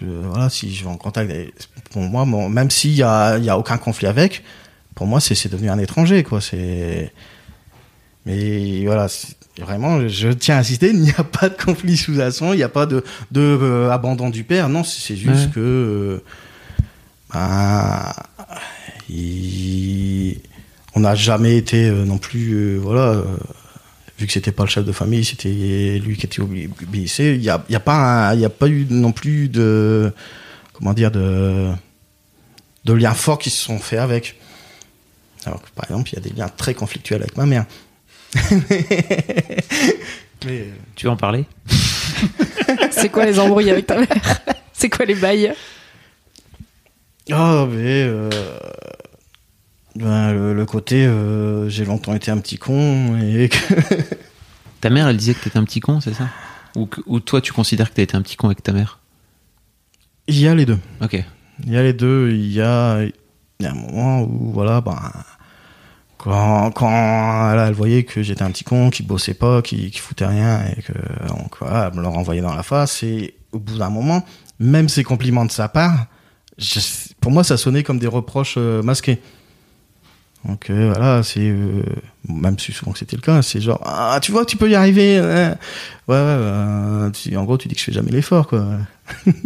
[0.00, 1.30] Je- voilà, si je vais en contact.
[1.90, 4.42] Pour moi, même s'il y a, y a aucun conflit avec,
[4.94, 6.40] pour moi, c'est devenu un étranger, quoi.
[6.40, 7.12] C'est.
[8.26, 9.08] Mais voilà,
[9.58, 12.68] vraiment, je tiens à insister, il n'y a pas de conflit sous-jacent, il n'y a
[12.68, 14.68] pas de, de euh, abandon du père.
[14.68, 15.50] Non, c'est juste Ouais.
[15.54, 16.22] que
[17.34, 17.42] euh,
[19.08, 20.38] il-
[20.94, 23.22] on n'a jamais été euh, non plus, voilà,
[24.18, 27.34] vu que c'était pas le chef de famille, c'était lui qui était obéissé.
[27.34, 30.12] Il n'y a, il y a pas, il a pas eu non plus de,
[30.74, 31.70] comment dire, de,
[32.84, 34.38] de liens forts qui se sont faits avec.
[35.46, 37.64] Alors que, par exemple, il y a des liens très conflictuels avec ma mère.
[40.44, 40.64] Mais, euh,
[40.96, 41.44] Tu veux en parler
[42.90, 44.08] C'est quoi les embrouilles avec ta mère?
[44.72, 45.52] C'est quoi les bails?
[47.30, 48.28] Ah, mais euh,
[49.94, 53.56] ben, le, le côté euh, j'ai longtemps été un petit con et que
[54.80, 56.28] Ta mère, elle disait que t'étais un petit con, c'est ça?
[56.74, 58.98] Ou, que- ou toi, tu considères que t'as été un petit con avec ta mère?
[60.26, 60.78] Il y a les deux.
[61.00, 61.22] Ok.
[61.64, 62.30] Il y a les deux.
[62.32, 63.12] Il y a, il
[63.60, 64.98] y a un moment où voilà, ben
[66.22, 69.98] quand, quand elle, elle voyait que j'étais un petit con, qui bossait pas, qui, qui
[69.98, 70.92] foutait rien et que
[71.28, 74.24] donc voilà, elle me le renvoyait dans la face et au bout d'un moment,
[74.60, 76.06] même ces compliments de sa part,
[76.58, 76.78] je-
[77.20, 79.20] pour moi ça sonnait comme des reproches euh, masqués.
[80.44, 81.82] Donc euh, voilà, c'est euh,
[82.28, 84.74] même si souvent que c'était le cas, c'est genre ah tu vois tu peux y
[84.74, 85.56] arriver, hein.
[86.08, 88.64] ouais ouais, euh, tu- en gros tu dis que je fais jamais l'effort quoi.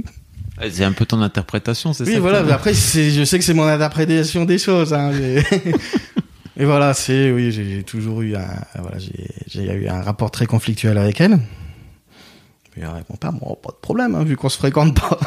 [0.71, 2.43] C'est un peu ton interprétation, c'est ça Oui, voilà.
[2.43, 4.95] mais Après, je sais que c'est mon interprétation des choses.
[4.95, 5.45] Hein, mais...
[6.59, 8.47] Et voilà, c'est, oui, j'ai toujours eu un,
[8.79, 11.39] voilà, j'ai, eu un rapport très conflictuel avec elle.
[12.79, 15.19] Et avec mon père, bon, pas de problème, hein, vu qu'on se fréquente pas.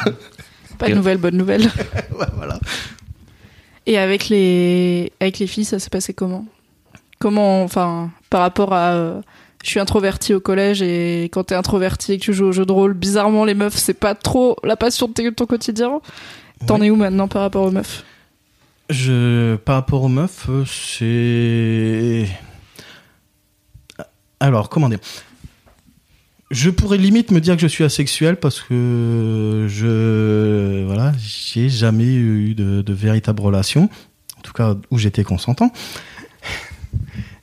[0.77, 1.67] Pas de nouvelles, bonnes nouvelles.
[2.19, 2.59] Ouais, voilà.
[3.85, 6.45] Et avec les, avec les filles, ça s'est passé comment?
[7.19, 8.91] Comment, enfin, par rapport à.
[8.93, 9.21] euh,
[9.63, 12.65] je suis introverti au collège et quand t'es introverti et que tu joues au jeu
[12.65, 15.99] de rôle, bizarrement, les meufs, c'est pas trop la passion de ton quotidien?
[16.65, 16.87] T'en Ouais.
[16.87, 18.03] es où maintenant par rapport aux meufs?
[18.89, 22.27] Je, par rapport aux meufs, euh, c'est.
[24.39, 24.99] Alors, comment dire?
[26.49, 30.85] Je pourrais limite me dire que je suis asexuel parce que je.
[30.85, 33.89] Voilà, j'ai jamais eu de, de véritable relation.
[34.37, 35.71] En tout cas, où j'étais consentant.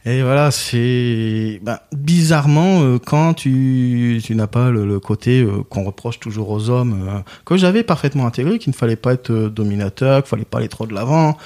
[0.09, 6.21] Et voilà, c'est ben, bizarrement euh, quand tu, n'as pas le, côté euh, qu'on reproche
[6.21, 10.29] toujours aux hommes, euh, que j'avais parfaitement intégré, qu'il ne fallait pas être dominateur, qu'il
[10.29, 11.37] fallait pas aller trop de l'avant.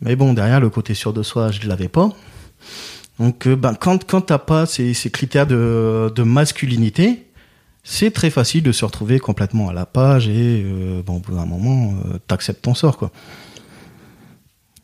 [0.00, 2.10] Mais bon, derrière le côté sûr de soi, je l'avais pas.
[3.20, 7.28] Donc, ben, quand quand t'as pas ces, critères de, masculinité,
[7.84, 10.64] c'est très facile de se retrouver complètement à la page et
[11.06, 11.94] bon, au bout d'un moment,
[12.26, 13.12] t'acceptes ton sort, quoi.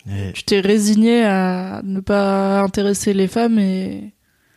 [0.09, 4.13] Et- Tu t'es résigné à ne pas intéresser les femmes et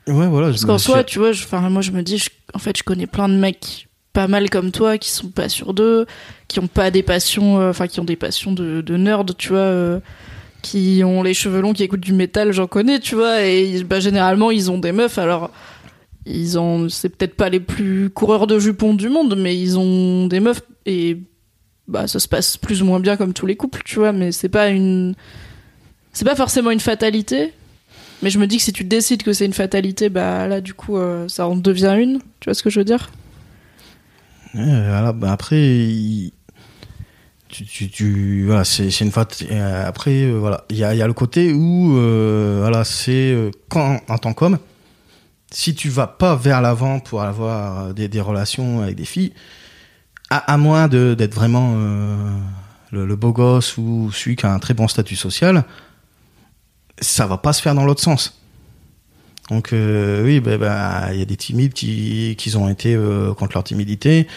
[0.07, 0.47] ouais, voilà.
[0.49, 2.83] parce qu'en soi, suis- tu vois, je- moi je me dis, je- en fait, je
[2.83, 6.05] connais plein de mecs pas mal comme toi qui sont pas sûrs d'eux,
[6.47, 9.49] qui ont pas des passions, euh, enfin qui ont des passions de, de nerd, tu
[9.49, 9.99] vois, euh,
[10.61, 13.99] qui ont les cheveux longs, qui écoutent du métal, j'en connais, tu vois, et bah,
[13.99, 15.51] généralement ils ont des meufs, alors
[16.25, 20.27] ils ont, c'est peut-être pas les plus coureurs de jupons du monde, mais ils ont
[20.27, 21.17] des meufs et
[21.89, 24.31] bah ça se passe plus ou moins bien comme tous les couples, tu vois, mais
[24.31, 25.15] c'est pas une,
[26.13, 27.53] c'est pas forcément une fatalité.
[28.21, 30.73] Mais je me dis que si tu décides que c'est une fatalité, bah là du
[30.73, 32.19] coup euh, ça en devient une.
[32.39, 33.09] Tu vois ce que je veux dire?
[34.53, 36.33] Voilà, bah après, il-
[37.49, 39.27] tu, tu, voilà, c'est une fat...
[39.51, 43.31] euh, Après, euh, voilà, il y a, y a le côté où, euh, voilà, c'est
[43.31, 44.59] euh, quand, en tant qu'homme,
[45.51, 49.33] si tu vas pas vers l'avant pour avoir euh, des, des relations avec des filles,
[50.29, 52.39] à, à moins d'être vraiment euh,
[52.91, 55.63] le, beau gosse ou celui qui a un très bon statut social,
[56.99, 58.41] ça va pas se faire dans l'autre sens.
[59.49, 63.33] Donc euh, oui, ben ben, il y a des timides qui, qui ont été euh,
[63.33, 64.27] contre leur timidité.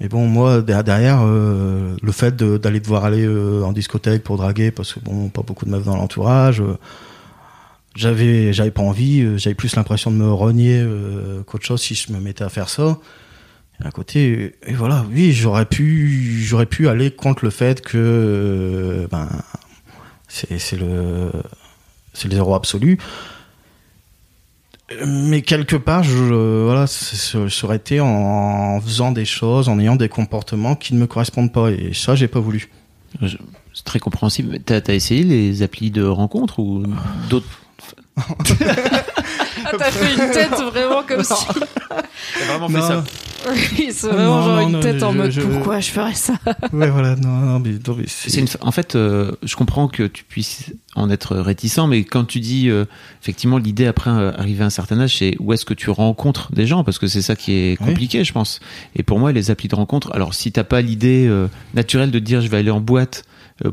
[0.00, 4.94] Mais bon, moi derrière, euh, le fait d'aller devoir aller en discothèque pour draguer, parce
[4.94, 6.62] que bon, pas beaucoup de meufs dans l'entourage.
[7.96, 9.38] j'avais, j'avais pas envie.
[9.38, 10.86] j'avais plus l'impression de me renier
[11.46, 12.98] qu'autre chose si je me mettais à faire ça.
[13.82, 17.96] Et à côté, et voilà, oui, j'aurais pu, j'aurais pu aller contre le fait que,
[17.96, 19.28] euh, ben,
[20.26, 21.30] c'est, le,
[22.12, 22.98] c'est le zéro absolu.
[25.06, 29.96] Mais quelque part, je, voilà, ça ça aurait été en faisant des choses, en ayant
[29.96, 31.70] des comportements qui ne me correspondent pas.
[31.70, 32.70] Et ça, j'ai pas voulu.
[33.20, 34.58] C'est très compréhensible.
[34.60, 36.84] T'as as essayé les applis de rencontre ou
[37.28, 37.46] d'autres
[39.70, 41.46] Ah t'as fait une tête vraiment comme si.
[42.38, 43.04] T'as vraiment Non.
[43.48, 46.14] Oui, c'est vraiment Non, genre non, une non, tête en mode je- pourquoi je ferais
[46.14, 46.32] ça?
[46.72, 49.86] Ouais, voilà, non, non, mais, non, mais c'est- C'est une En fait, euh, je comprends
[49.86, 52.84] que tu puisses en être réticent, mais quand tu dis, euh,
[53.22, 56.50] effectivement, l'idée après euh, arriver à un certain âge, c'est où est-ce que tu rencontres
[56.52, 57.86] des gens, parce que c'est ça qui est Oui.
[57.86, 58.58] compliqué, je pense.
[58.96, 62.18] Et pour moi, les applis de rencontre, alors si t'as pas l'idée euh, naturelle de
[62.18, 63.24] te dire je vais aller en boîte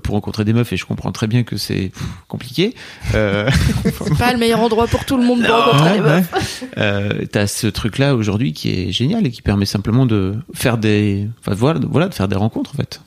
[0.04, 1.92] pour rencontrer des meufs, et je comprends très bien que c'est
[2.28, 2.74] compliqué,
[3.14, 3.50] euh,
[3.84, 6.22] C'est pas le meilleur endroit pour tout le monde pour rencontrer ouais.
[6.22, 6.64] meufs.
[6.78, 11.28] euh, t'as ce truc-là aujourd'hui qui est génial et qui permet simplement de faire des,
[11.40, 13.02] enfin voilà, voilà, de faire des rencontres en fait.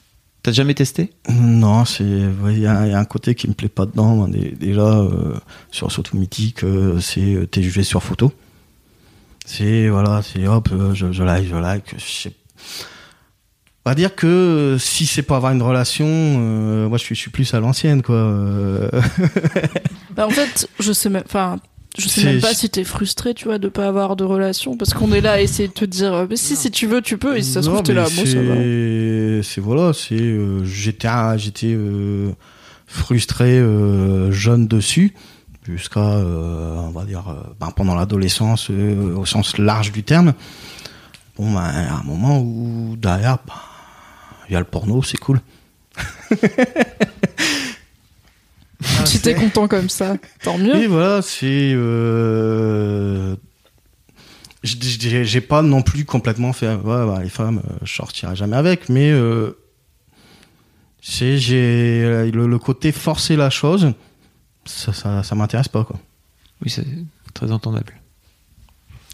[0.45, 1.11] T'as jamais testé?
[1.29, 3.87] Non, c'est ouais, il y, a il y a un côté qui me plaît pas
[3.87, 4.29] dedans.
[4.29, 5.35] dé- Déjà euh,
[5.73, 8.33] sur surtout mythique, euh, c'est euh, t'es jugé sur photo.
[9.45, 11.95] C'est voilà, c'est hop, euh, je, je like, je like.
[11.97, 12.33] Je sais-
[13.89, 17.15] On va dire que euh, si c'est pour avoir une relation, euh, moi je suis,
[17.15, 18.17] je suis plus à l'ancienne quoi.
[18.17, 18.91] euh.
[20.15, 21.59] Bah, en fait, je sais même, enfin,
[21.97, 24.93] je sais même pas si t'es frustré, tu vois, de pas avoir de relation, parce
[24.93, 27.39] qu'on est là à essayer de te dire, mais si, si tu veux, tu peux,
[27.39, 29.43] et si ça se trouve, t'es là, moi, ça va.
[29.43, 31.09] c'est voilà, c'est euh, j'étais
[31.39, 31.75] j'étais
[32.87, 33.59] frustré
[34.33, 35.15] jeune dessus
[35.67, 37.25] jusqu'à on va dire
[37.59, 40.35] ben, pendant l'adolescence au sens large du terme.
[41.39, 43.55] Bon ben a un moment où derrière ben,
[44.49, 45.41] il y a le porno, c'est cool.
[49.05, 50.77] Si t'es content comme ça, tant mieux.
[50.77, 51.73] Et voilà, c'est.
[51.75, 53.37] Euh...
[54.63, 56.75] J'ai pas non plus complètement fait.
[56.75, 59.11] Ouais, bah, les femmes, euh, je sortirai jamais avec, mais.
[59.11, 59.59] Euh...
[61.01, 63.93] C'est j'ai le, le côté forcer la chose,
[64.65, 65.97] ça, ça, ça m'intéresse pas quoi.
[66.63, 66.85] Oui, c'est
[67.35, 67.95] très entendable,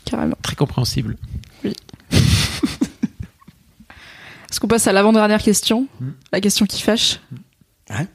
[0.07, 0.35] Carrément.
[0.43, 1.19] très compréhensible.
[4.55, 5.89] Est-ce qu'on passe à l'avant-dernière question
[6.33, 7.19] La question qui fâche
[7.91, 8.07] Ouais.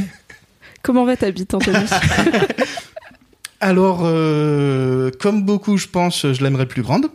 [0.82, 1.76] Comment va ta bite, Anthony
[3.60, 7.08] Alors, euh, comme beaucoup, je pense, je l'aimerais plus grande.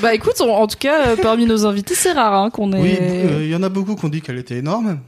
[0.00, 2.80] Bah écoute, on- en tout cas, euh, parmi nos invités, c'est rare hein, qu'on ait...
[2.80, 5.00] Oui, euh, il y en a beaucoup qui ont dit qu'elle était énorme.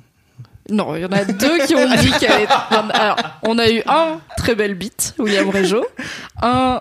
[0.69, 2.53] Non, il y en a deux qui ont dit qu'elle était...
[2.95, 5.87] Alors, on a eu un très belle bite, William Régeau,
[6.43, 6.81] un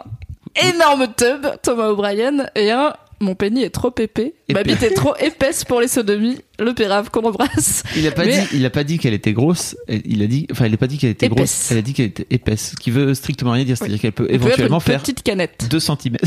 [0.73, 5.15] énorme tub, Thomas O'Brien, et un mon pénis est trop épais, ma bite est trop
[5.19, 7.83] épaisse pour les sodomies, le pérave qu'on embrasse.
[7.95, 9.75] Il a pas Mais- dit, il a pas dit qu'elle était grosse.
[10.05, 11.37] Il a dit, enfin, il a pas dit qu'elle était Épaisse.
[11.37, 11.71] grosse.
[11.71, 13.77] Elle a dit qu'elle était épaisse, ce qui veut strictement rien dire.
[13.77, 15.67] C'est-à-dire qu'elle peut éventuellement une faire petite canette.
[15.69, 16.17] 2 cm.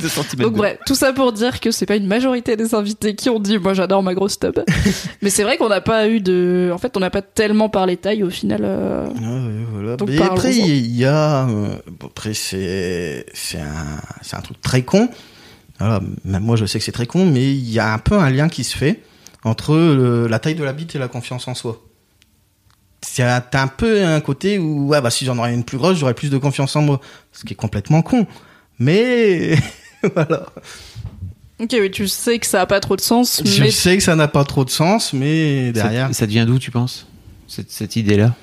[0.00, 0.42] 2 cm.
[0.42, 3.40] Donc bref, tout ça pour dire que c'est pas une majorité des invités qui ont
[3.40, 4.58] dit moi j'adore ma grosse tub.
[5.22, 7.96] Mais c'est vrai qu'on n'a pas eu de, en fait on n'a pas tellement parlé
[7.96, 8.60] taille au final.
[8.62, 9.96] euh, Ouais, ouais, voilà.
[9.96, 11.48] Donc, Mais après, il y a.
[11.48, 15.08] euh, bon, après, c'est c'est un, c'est un truc très con.
[15.78, 18.18] Voilà, même moi, je sais que c'est très con, mais il y a un peu
[18.18, 19.02] un lien qui se fait
[19.44, 21.80] entre le- la taille de la bite et la confiance en soi.
[23.00, 25.78] C'est un- T'as un peu un côté où, ouais, bah, si j'en aurais une plus
[25.78, 27.00] grosse, j'aurais plus de confiance en moi.
[27.32, 28.26] Ce qui est complètement con.
[28.80, 29.56] Mais,
[30.14, 30.46] voilà.
[31.60, 34.02] Ok, oui, tu sais que ça a pas trop de sens, Je mais sais que
[34.02, 36.08] ça n'a pas trop de sens, mais derrière.
[36.08, 37.06] Ça, ça devient d'où, tu penses
[37.48, 38.34] Cette, cette idée-là?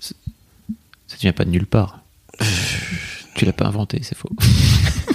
[0.00, 2.00] Ça devient pas de nulle part.
[3.36, 4.30] Tu l'as pas inventé, c'est faux.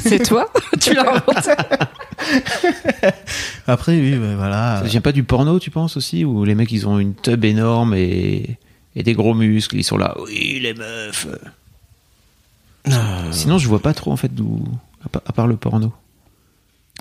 [0.03, 1.51] C'est toi, tu l'as inventé.
[3.67, 4.79] Après, oui, bah, voilà.
[4.81, 7.43] Ça vient pas du porno, tu penses aussi Où les mecs, ils ont une tub
[7.45, 8.57] énorme et,
[8.95, 9.77] et des gros muscles.
[9.77, 11.27] Ils sont là, oui, les meufs.
[12.87, 12.91] Euh,
[13.31, 14.63] Sinon, je vois pas trop, en fait, d'où.
[15.05, 15.91] À, pa- à part le porno.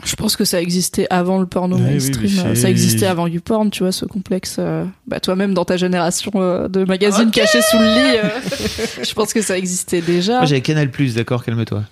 [0.05, 2.55] Je pense que ça existait avant le porno mainstream.
[2.55, 4.57] ça existait avant YouPorn, tu vois, ce complexe.
[4.59, 9.13] euh, Bah, toi-même, dans ta génération euh, de magazines cachés sous le lit, euh, je
[9.13, 10.39] pense que ça existait déjà.
[10.39, 11.83] Moi, j'avais Canal Plus, d'accord, calme-toi.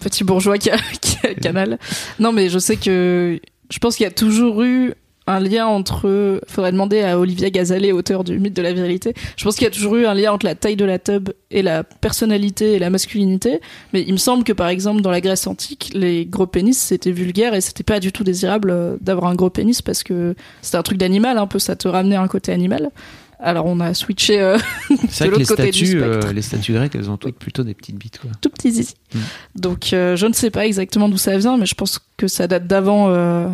[0.00, 1.78] Petit bourgeois qui a, qui canal.
[2.18, 3.40] Non, mais je sais que
[3.70, 4.94] je pense qu'il y a toujours eu
[5.26, 6.40] un lien entre.
[6.46, 9.14] Faudrait demander à Olivia Gazalet, auteur du mythe de la virilité.
[9.36, 11.30] Je pense qu'il y a toujours eu un lien entre la taille de la tub
[11.50, 13.60] et la personnalité et la masculinité.
[13.92, 17.10] Mais il me semble que par exemple dans la Grèce antique, les gros pénis c'était
[17.10, 20.76] vulgaire et c'était pas du tout désirable euh, d'avoir un gros pénis parce que c'était
[20.76, 22.90] un truc d'animal, un peu ça te ramenait un côté animal.
[23.38, 24.58] Alors on a switché euh,
[25.10, 26.26] C'est de vrai que les l'autre côté du statues, spectre.
[26.28, 28.30] euh, les statues grecques, elles ont toutes plutôt des petites bites, quoi.
[28.40, 28.94] tout petit zizi.
[29.14, 29.18] Mm.
[29.56, 32.46] Donc euh, je ne sais pas exactement d'où ça vient, mais je pense que ça
[32.46, 33.08] date d'avant.
[33.10, 33.48] euh,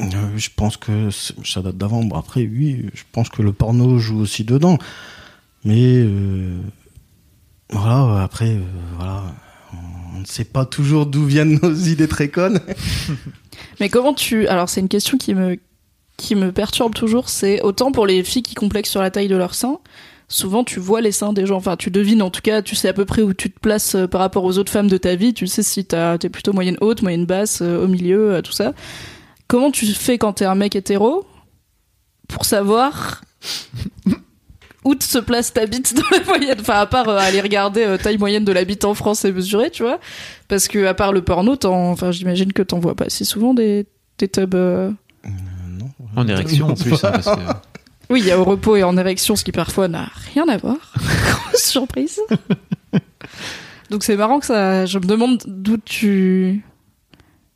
[0.00, 0.04] Euh,
[0.36, 1.10] je pense que
[1.44, 2.04] ça date d'avant.
[2.04, 4.78] Bon, après, oui, je pense que le porno joue aussi dedans.
[5.64, 6.56] Mais euh,
[7.70, 8.60] voilà, après, euh,
[8.96, 9.24] voilà,
[10.14, 12.60] on ne sait pas toujours d'où viennent nos idées très connes.
[13.80, 15.58] Mais comment tu Alors c'est une question qui me
[16.18, 17.30] qui me perturbe toujours.
[17.30, 19.78] C'est autant pour les filles qui complexent sur la taille de leur sein.
[20.30, 21.56] Souvent, tu vois les seins des gens.
[21.56, 22.60] Enfin, tu devines en tout cas.
[22.60, 24.88] Tu sais à peu près où tu te places euh, par rapport aux autres femmes
[24.88, 25.32] de ta vie.
[25.32, 28.74] Tu sais si t'es plutôt moyenne haute, moyenne basse, euh, au milieu, euh, tout ça.
[29.46, 31.24] Comment tu fais quand t'es un mec hétéro
[32.28, 33.22] pour savoir
[34.84, 36.58] où se place ta bite dans la moyenne?
[36.60, 39.82] Enfin, à part aller regarder taille moyenne de la bite en France et mesurer, tu
[39.84, 39.98] vois.
[40.48, 43.54] Parce que à part le porno, t'en- enfin, j'imagine que t'en vois pas si souvent
[43.54, 43.86] des,
[44.18, 44.54] des tubs.
[46.18, 47.40] En érection, en plus, hein, parce que.
[48.10, 50.56] Oui, il y a au repos et en érection, ce qui parfois n'a rien à
[50.56, 50.78] voir.
[50.96, 52.18] Grosse surprise.
[53.90, 54.86] Donc c'est marrant que ça.
[54.86, 56.64] Je me demande d'où tu.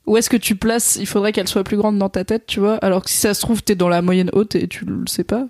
[0.05, 2.61] Où est-ce que tu places Il faudrait qu'elle soit plus grande dans ta tête, tu
[2.61, 2.77] vois.
[2.77, 5.25] Alors que si ça se trouve, t'es dans la moyenne haute et tu le sais
[5.25, 5.47] pas.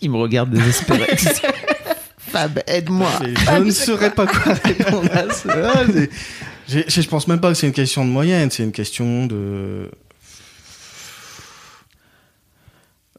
[0.00, 1.06] Il me regarde désespéré.
[2.18, 3.10] Fab, aide-moi.
[3.22, 5.84] Je ne saurais pas quoi répondre à ça.
[6.70, 9.90] Je pense même pas que c'est une question de moyenne, c'est une question de.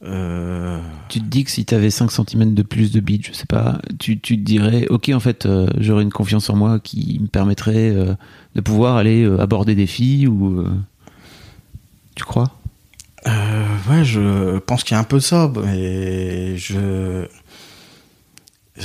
[0.04, 0.80] Euh,
[1.10, 3.80] Tu te dis que si t'avais 5 cm de plus de bite, je sais pas,
[4.00, 7.28] tu, tu te dirais, ok, en fait, euh, j'aurais une confiance en moi qui me
[7.28, 8.16] permettrait euh,
[8.56, 10.66] de pouvoir aller aborder des filles ou.
[12.16, 12.58] Tu crois?
[13.26, 17.28] Ouais, je pense qu'il y a un peu de ça, mais je.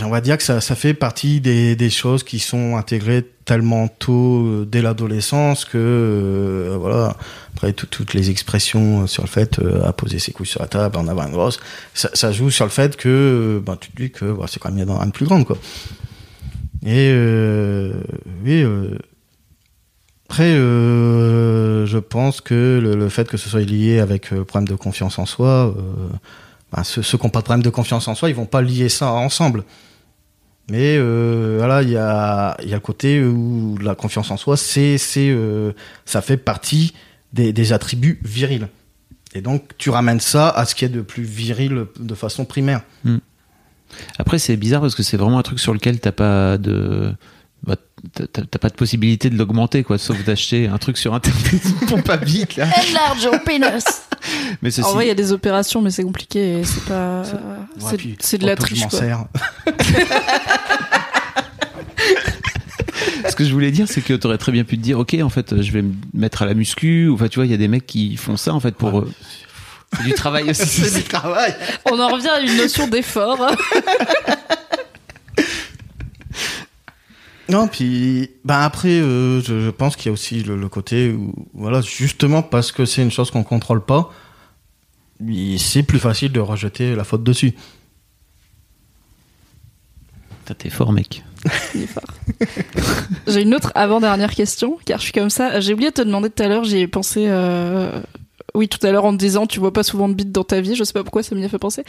[0.03, 3.87] On va dire que ça, ça fait partie des, des choses qui sont intégrées tellement
[3.87, 7.17] tôt euh, dès l'adolescence que euh, voilà.
[7.55, 10.61] Après tout- toutes les expressions euh, sur le fait euh, à poser ses couilles sur
[10.61, 11.61] la table en avoir une grosse
[11.95, 14.59] ça, ça joue sur le fait que euh, ben, tu te dis que voilà, c'est
[14.59, 15.57] quand même mieux d'en avoir une plus grande quoi.
[16.85, 17.93] Et euh,
[18.45, 18.65] oui
[20.29, 24.75] après, je pense que le, le fait que ce soit lié avec euh, problème de
[24.75, 25.73] confiance en soi,
[26.85, 29.11] ceux, qui n'ont pas de problème de confiance en soi, ils vont pas lier ça
[29.13, 29.65] ensemble.
[30.69, 34.57] Mais euh, voilà, il y a, y a le côté où la confiance en soi,
[34.57, 35.73] c'est, c'est, euh,
[36.05, 36.93] ça fait partie
[37.33, 38.69] des, des attributs virils.
[39.35, 42.83] Et donc, tu ramènes ça à ce qui est de plus viril de façon primaire.
[44.19, 47.13] Après, c'est bizarre parce que c'est vraiment un truc sur lequel t'as pas de.
[47.67, 47.77] Bah,
[48.15, 52.17] t'as- pas de possibilité de l'augmenter, quoi, sauf d'acheter un truc sur internet, pompe à
[52.17, 52.67] bite, là.
[52.67, 53.85] Enlarge your penis.
[54.63, 56.63] Mais ceci, En vrai, il y a des opérations, mais c'est compliqué.
[56.65, 57.23] C'est pas.
[57.81, 58.99] Ouais, c'est- de la hop, je triche, m'en quoi.
[58.99, 59.25] sers.
[63.29, 65.29] ce que je voulais dire, c'est que t'aurais très bien pu te dire, ok, en
[65.29, 67.59] fait, je vais me mettre à la muscu, ou enfin, tu vois, il y a
[67.59, 69.01] des mecs qui font ça, en fait, pour.
[69.01, 69.11] euh,
[69.97, 70.67] c'est du travail aussi.
[70.67, 71.55] C'est du travail.
[71.91, 73.39] On en revient à une notion d'effort.
[77.49, 81.11] Non, puis ben après, euh, je, je pense qu'il y a aussi le, le côté
[81.13, 84.13] où, voilà, justement parce que c'est une chose qu'on contrôle pas,
[85.59, 87.55] c'est plus facile de rejeter la faute dessus.
[90.59, 91.25] T'es fort, mec.
[91.75, 92.05] Il est fort.
[93.27, 95.59] J'ai une autre avant-dernière question, car je suis comme ça.
[95.61, 97.25] J'ai oublié de te demander tout à l'heure, j'y ai pensé.
[97.27, 98.01] euh,
[98.55, 100.61] Oui, tout à l'heure en te disant, tu vois pas souvent de beats dans ta
[100.61, 100.77] vie.
[100.77, 101.83] Je sais pas pourquoi ça m'y a fait penser.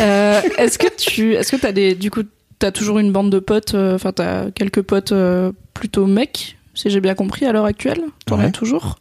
[0.00, 2.22] Euh, est-ce que tu, est-ce que t'as des, du coup,
[2.62, 3.74] t'as toujours une bande de potes.
[3.74, 8.00] euh, Enfin, t'as quelques potes euh, plutôt mecs, si j'ai bien compris à l'heure actuelle.
[8.26, 9.00] T'en as toujours.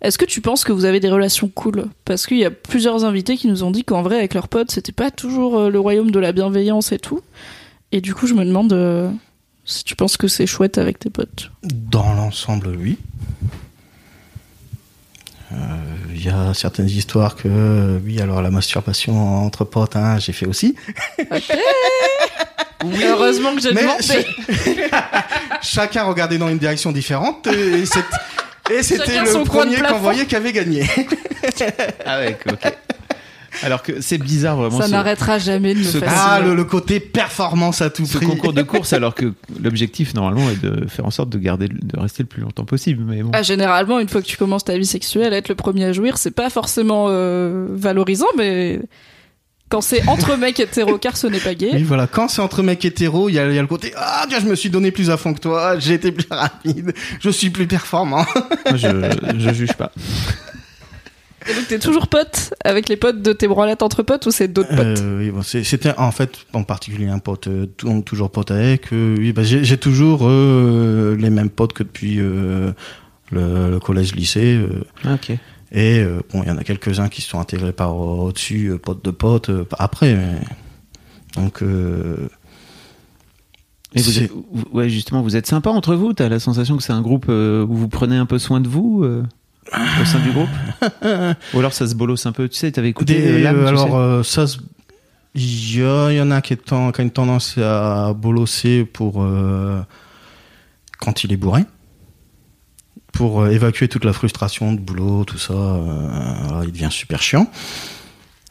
[0.00, 1.86] Est-ce que tu penses que vous avez des relations cool?
[2.06, 4.70] Parce qu'il y a plusieurs invités qui nous ont dit qu'en vrai, avec leurs potes,
[4.70, 7.20] c'était pas toujours euh, le royaume de la bienveillance et tout.
[7.92, 9.10] Et du coup, je me demande euh,
[9.66, 11.50] si tu penses que c'est chouette avec tes potes.
[11.62, 12.96] Dans l'ensemble, oui.
[16.12, 20.46] Il y a certaines histoires que, oui, alors la masturbation entre potes, hein, j'ai fait
[20.46, 20.74] aussi.
[23.24, 24.26] Heureusement que j'ai demandé.
[25.62, 28.04] Chacun regardait dans une direction différente et c'est-
[28.74, 30.84] et c'était le premier qu'on voyait qui avait gagné.
[32.06, 32.72] Ah ouais, ok.
[33.62, 36.10] Alors que c'est bizarre vraiment Ça n'arrêtera jamais de me ce- fasciner.
[36.26, 38.26] Ah, le, le côté performance à tout ce prix.
[38.26, 42.00] concours de course, alors que l'objectif normalement est de faire en sorte de garder, de
[42.00, 43.04] rester le plus longtemps possible.
[43.06, 43.30] Mais bon.
[43.32, 46.18] Ah, généralement, une fois que tu commences ta vie sexuelle, être le premier à jouir,
[46.18, 48.80] c'est pas forcément euh, valorisant, mais
[49.74, 51.70] quand c'est entre mecs hétéros, car ce n'est pas gay.
[51.72, 52.06] Oui, voilà.
[52.06, 54.38] Quand c'est entre mecs hétéros, il y, a il y a le côté Ah, tiens,
[54.40, 57.50] je me suis donné plus à fond que toi, j'ai été plus rapide, je suis
[57.50, 58.24] plus performant.
[58.66, 58.88] Moi, je,
[59.38, 59.90] je juge pas.
[61.50, 64.48] Et donc, t'es toujours pote avec les potes de tes branlettes entre potes ou c'est
[64.48, 68.00] d'autres potes Euh, oui, bon, c'est- C'était en fait en particulier un pote, euh, tout-
[68.02, 68.92] toujours pote avec.
[68.92, 72.70] euh, oui, bah, j'ai toujours euh, les mêmes potes que depuis euh,
[73.30, 74.54] le, le collège-lycée.
[74.54, 75.32] euh, Ah, ok.
[75.72, 78.78] Et euh, bon, il y en a quelques-uns qui se sont intégrés par au-dessus, euh,
[78.78, 80.14] potes de potes, euh, après.
[80.14, 80.40] mais-
[81.42, 82.28] Donc, euh,
[83.96, 86.12] Et vous C'est- êtes- vous- ouais, justement, vous êtes sympa entre vous?
[86.14, 88.66] T'as la sensation que c'est un groupe euh, où vous prenez un peu soin de
[88.68, 90.48] vous au sein du groupe?
[91.54, 92.48] Ou alors ça se bolosse un peu.
[92.48, 94.58] Tu sais, t'avais écouté Des- alors ça se-
[95.36, 99.24] il y, en a qui, est ten- qui a une tendance à bolosser pour
[100.98, 101.62] quand il est bourré
[103.14, 107.22] pour euh, évacuer toute la frustration de boulot tout ça euh, alors il devient super
[107.22, 107.50] chiant.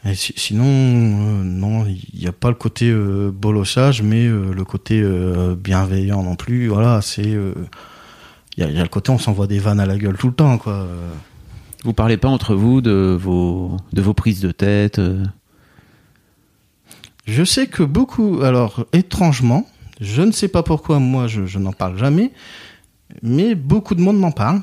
[0.06, 4.52] Et si- sinon euh, non il n'y a pas le côté euh, bolossage mais euh,
[4.54, 5.04] le côté
[5.58, 7.22] bienveillant non plus voilà c'est
[8.58, 10.18] il y, a, il y a le côté on s'envoie des vannes à la gueule
[10.18, 10.88] tout le temps quoi.
[11.86, 15.02] Vous parlez pas entre vous de vos, de vos prises de tête
[17.26, 19.68] Je sais que beaucoup, alors étrangement,
[20.02, 22.32] je ne sais pas pourquoi moi je, je n'en parle jamais,
[23.22, 24.62] mais beaucoup de monde m'en parle.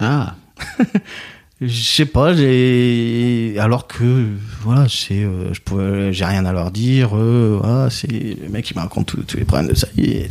[0.00, 0.34] Ah,
[1.60, 4.26] Je sais pas, j'ai alors que
[4.60, 7.16] voilà, c'est euh, je pourrais, j'ai rien à leur dire.
[7.16, 9.86] Euh, voilà, c'est le mec qui me raconte tous- les problèmes de ça.
[9.96, 10.28] Et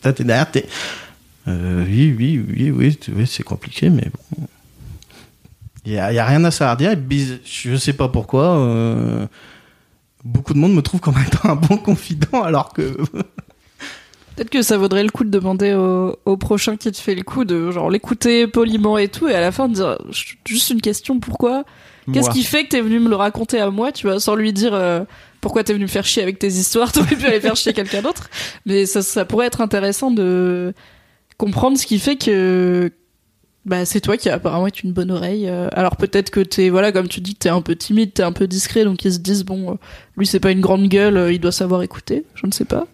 [0.00, 0.66] t'es derrière, t'es.
[1.48, 4.06] Euh, oui, oui, oui, oui, c'est compliqué, mais
[4.38, 4.46] bon.
[5.84, 6.88] Il y a, rien à s'arrêter.
[7.44, 8.56] Je sais pas pourquoi.
[8.58, 9.26] euh,
[10.24, 12.96] beaucoup de monde me trouve comme étant un bon confident, alors que
[14.36, 17.22] Peut-être que ça vaudrait le coup de demander au, au prochain qui te fait le
[17.22, 19.98] coup de genre l'écouter poliment et tout, et à la fin de dire
[20.46, 21.64] juste une question pourquoi?
[22.12, 24.52] Qu'est-ce qui fait que t'es venu me le raconter à moi, tu vois, sans lui
[24.52, 25.04] dire euh,
[25.40, 28.02] pourquoi t'es venu me faire chier avec tes histoires, t'aurais pu aller faire chier quelqu'un
[28.02, 28.30] d'autre.
[28.66, 30.72] Mais ça, ça pourrait être intéressant de
[31.36, 32.90] comprendre ce qui fait que
[33.64, 35.46] bah, c'est toi qui apparemment est une bonne oreille.
[35.48, 35.68] euh.
[35.72, 38.46] Alors peut-être que t'es, voilà, comme tu dis, t'es un peu timide, t'es un peu
[38.48, 39.74] discret, donc ils se disent, bon, euh,
[40.16, 42.24] lui c'est pas une grande gueule, il doit savoir écouter.
[42.34, 42.86] Je ne sais pas.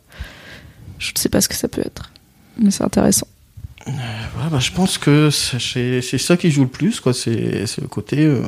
[0.99, 2.11] Je ne sais pas ce que ça peut être.
[2.59, 3.27] Mais c'est intéressant.
[3.87, 3.93] Ouais,
[4.51, 7.13] bah, je pense que c'est ça qui joue le plus, quoi.
[7.15, 8.25] C'est le côté.
[8.25, 8.43] euh,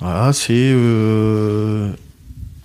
[0.00, 0.52] Voilà, c'est.
[0.72, 1.92] euh,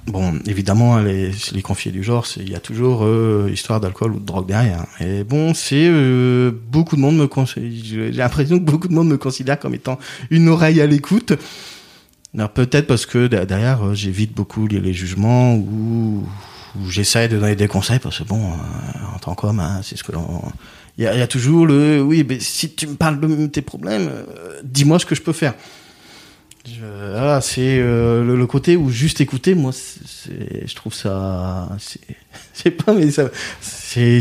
[0.07, 4.19] Bon, évidemment, les, les confiés du genre, il y a toujours euh, histoire d'alcool ou
[4.19, 4.85] de drogue derrière.
[4.99, 7.27] Et bon, c'est euh, beaucoup de monde me.
[7.55, 9.99] J'ai l'impression que beaucoup de monde me considère comme étant
[10.31, 11.33] une oreille à l'écoute.
[12.55, 16.27] Peut-être parce que de- derrière, euh, j'évite beaucoup les jugements ou,
[16.89, 20.03] j'essaie de donner des conseils parce que bon, euh, en tant qu'homme, hein, c'est ce
[20.03, 20.41] que l'on.
[20.97, 23.47] Il y, a, il y a toujours le oui, mais si tu me parles de
[23.47, 25.53] tes problèmes, euh, dis-moi ce que je peux faire.
[26.67, 26.81] Je,
[27.11, 31.69] voilà, c'est euh, le, le côté où juste écouter, moi, c'est- je trouve ça,
[32.53, 33.29] c'est, pas, mais ça,
[33.61, 34.19] c'est,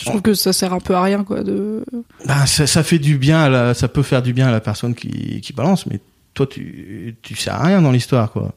[0.00, 1.42] Je trouve que ça sert un peu à rien, quoi.
[1.42, 1.82] De...
[2.26, 4.60] ben, ça, ça fait du bien, à la, ça peut faire du bien à la
[4.60, 5.98] personne qui, qui balance, mais
[6.34, 8.52] toi, tu, tu sers à rien dans l'histoire, quoi.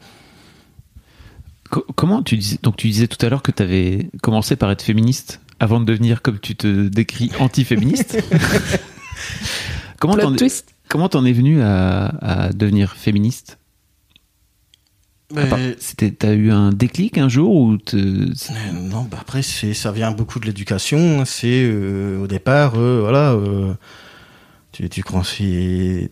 [1.72, 4.70] Co- comment tu disais donc tu disais tout à l'heure que tu avais commencé par
[4.72, 8.18] être féministe avant de devenir comme tu te décris anti-féministe.
[10.00, 10.74] comment t'en twist.
[10.90, 13.58] comment t'en es venu à, à devenir féministe?
[15.34, 17.96] Mais- C'était, t'as eu un déclic un jour ou te-
[18.74, 21.24] Non, bah après c'est ça vient beaucoup de l'éducation.
[21.24, 23.74] C'est euh, au départ, euh, voilà, euh,
[24.74, 26.10] tu tu conseilles.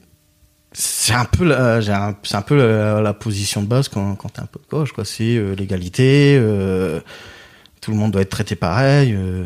[0.72, 4.42] C'est un peu la, un- c'est un peu la, la position de base quand t'es
[4.42, 5.04] un peu de gauche, quoi.
[5.06, 6.38] C'est euh, l'égalité.
[6.40, 7.00] euh,
[7.82, 9.14] tout le monde doit être traité pareil.
[9.16, 9.46] euh,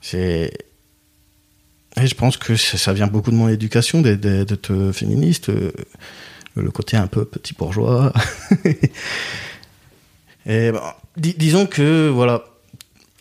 [0.00, 0.52] c'est
[1.96, 5.48] et je pense que ça vient beaucoup de mon éducation d'être euh, féministe.
[5.50, 5.72] euh,
[6.56, 8.12] le côté un peu petit bourgeois.
[10.46, 10.72] Et
[11.16, 12.42] disons que voilà,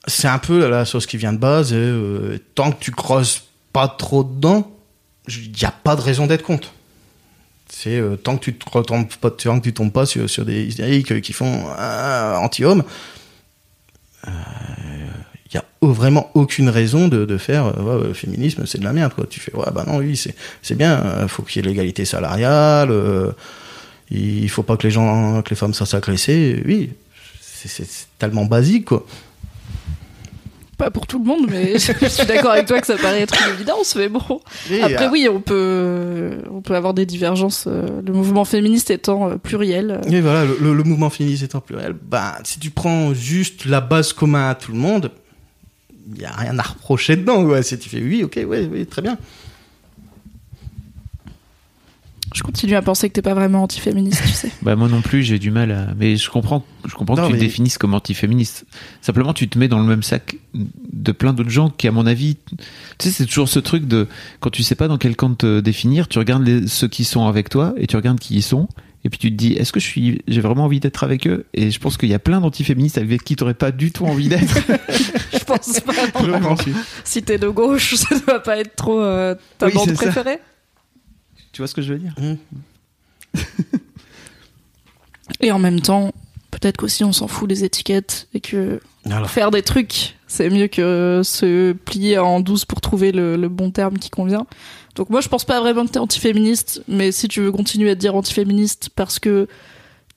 [0.08, 1.70] c'est un peu la chose qui vient de base.
[1.74, 3.44] Euh, tant que tu creuses
[3.74, 4.72] pas trop dedans,
[5.38, 6.74] il n'y a pas de raison d'être contre.
[7.72, 10.44] C'est euh, tant que tu te retombes pas, tant que tu tombes pas sur, sur
[10.46, 12.84] des hystériques qui font euh, anti-homme,
[14.28, 14.32] il
[15.54, 19.14] n'y a vraiment aucune raison de, de faire euh, ouais, féminisme, c'est de la merde.
[19.14, 19.26] Quoi.
[19.30, 20.20] Tu fais, ouais, bah non, oui,
[20.62, 23.32] c'est bien, faut qu'il y ait l'égalité salariale, euh,
[24.12, 25.88] il faut pas que les gens, que les femmes soient.
[26.66, 26.92] Oui,
[27.42, 28.90] c'est- tellement basique.
[30.80, 33.36] Pas pour tout le monde, mais je suis d'accord avec toi que ça paraît être
[33.46, 34.22] une évidence, mais bon.
[34.72, 39.38] Et, Après, euh, oui, on peut, on peut avoir des divergences, le mouvement féministe étant
[39.38, 40.00] pluriel.
[40.10, 44.38] Et voilà, le, mouvement féministe étant pluriel, bah, si tu prends juste la base commune
[44.38, 45.12] à tout le monde,
[46.14, 47.44] il n'y a rien à reprocher dedans.
[47.44, 47.62] Ouais.
[47.62, 49.18] Si tu fais oui, ok, ouais, oui, très bien.
[52.34, 54.52] Je continue à penser que t'es pas vraiment antiféministe, tu sais.
[54.62, 55.88] Bah moi non plus, j'ai du mal à.
[55.98, 58.66] Mais je comprends, je comprends Non, que tu mais- te définisses comme antiféministe.
[59.02, 62.06] Simplement, tu te mets dans le même sac de plein d'autres gens qui, à mon
[62.06, 62.38] avis,
[62.98, 64.08] tu sais, c'est toujours ce truc de
[64.42, 67.26] quand tu sais pas dans quel camp te définir, tu regardes les- ceux qui sont
[67.28, 68.68] avec toi et tu regardes qui ils sont.
[69.06, 71.46] Et puis tu te dis, est-ce que je suis, j'ai vraiment envie d'être avec eux?
[71.54, 74.28] Et je pense qu'il y a plein d'antiféministes avec qui t'aurais pas du tout envie
[74.28, 74.54] d'être.
[75.32, 75.94] Je pense pas.
[76.22, 76.56] vraiment.
[77.06, 80.24] Si t'es de gauche, ça doit pas être trop euh, ta Oui, bande ça.
[81.52, 82.36] Tu vois ce que je veux dire Mmh.
[85.42, 86.12] Et en même temps,
[86.52, 90.68] peut-être qu'aussi on s'en fout des étiquettes et que Alors, faire des trucs, c'est mieux
[90.68, 94.48] que se plier en douce pour trouver le, le bon terme qui convient.
[94.96, 97.96] Donc moi, je pense pas vraiment que t'es antiféministe, mais si tu veux continuer à
[97.96, 99.48] te dire antiféministe parce que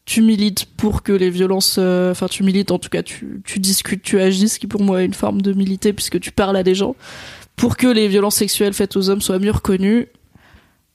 [0.05, 3.61] tu milites pour que les violences, euh, enfin tu milites en tout cas, tu, tu
[3.61, 6.57] discutes, tu agis, ce qui pour moi est une forme de militer puisque tu parles
[6.57, 6.97] à des gens,
[7.57, 10.09] pour que les violences sexuelles faites aux hommes soient mieux reconnues.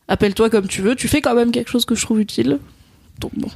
[0.08, 2.60] Appelle-toi comme tu veux, tu fais quand même quelque chose que je trouve utile.
[3.20, 3.50] Donc bon,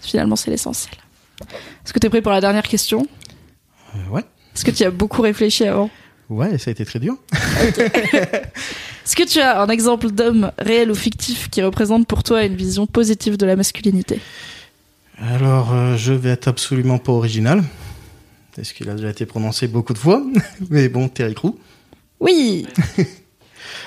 [0.00, 0.94] finalement c'est l'essentiel.
[1.40, 3.06] Est-ce que t'es prêt pour la dernière question?
[3.94, 4.24] Euh, ouais.
[4.54, 5.90] Est-ce que tu as beaucoup réfléchi avant?
[6.30, 7.16] Ouais, ça a été très dur.
[7.32, 12.56] Est-ce que tu as un exemple d'homme réel ou fictif qui représente pour toi une
[12.56, 14.20] vision positive de la masculinité?
[15.18, 17.62] Alors, euh, je vais être absolument pas original.
[18.56, 20.22] Parce qu'il a déjà été prononcé beaucoup de fois.
[20.70, 21.54] Mais bon, Terry Crew.
[22.20, 22.66] Oui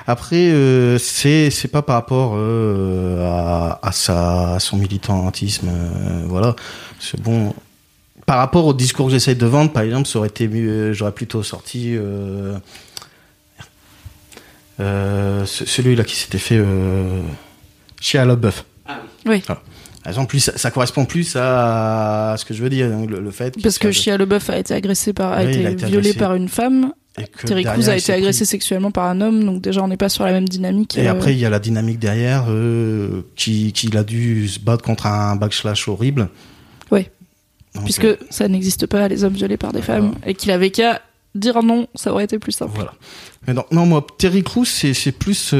[0.07, 6.23] Après, euh, c'est c'est pas par rapport euh, à, à sa à son militantisme, euh,
[6.27, 6.55] voilà.
[6.99, 7.53] C'est bon.
[8.25, 10.91] Par rapport au discours que j'essaie de vendre, par exemple, ça aurait été mieux.
[10.93, 12.57] J'aurais plutôt sorti euh,
[14.79, 17.21] euh, ce- celui-là qui s'était fait euh,
[17.99, 18.65] chez Bœuf.
[19.25, 19.57] Oui, Par
[20.05, 23.31] exemple, plus ça, ça correspond plus à ce que je veux dire, donc le, le
[23.31, 26.09] fait parce que Shia LeBeouf a été agressé par, a Oui, été, a été violé
[26.09, 26.19] agressé.
[26.19, 26.93] par une femme.
[27.45, 30.09] Terry Crews a été agressé pris- sexuellement par un homme, donc déjà on n'est pas
[30.09, 30.97] sur la même dynamique.
[30.97, 34.59] Et euh, après, il y a la dynamique derrière, euh, qui, qu'il a dû se
[34.59, 36.29] battre contre un backslash horrible.
[36.91, 37.07] Oui.
[37.73, 40.69] Donc, puisque euh, ça n'existe pas, les hommes violés par des femmes, et qu'il avait
[40.69, 41.01] qu'à
[41.33, 42.71] dire non, ça aurait été plus simple.
[42.75, 42.93] Voilà.
[43.47, 45.53] Mais non, non, moi, Terry Crews, c'est, c'est plus,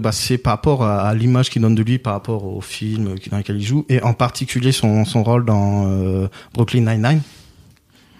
[0.00, 3.16] bah, c'est par rapport à, à l'image qu'il donne de lui, par rapport au film
[3.30, 7.20] dans lequel il joue, et en particulier son, son rôle dans Brooklyn Nine-Nine.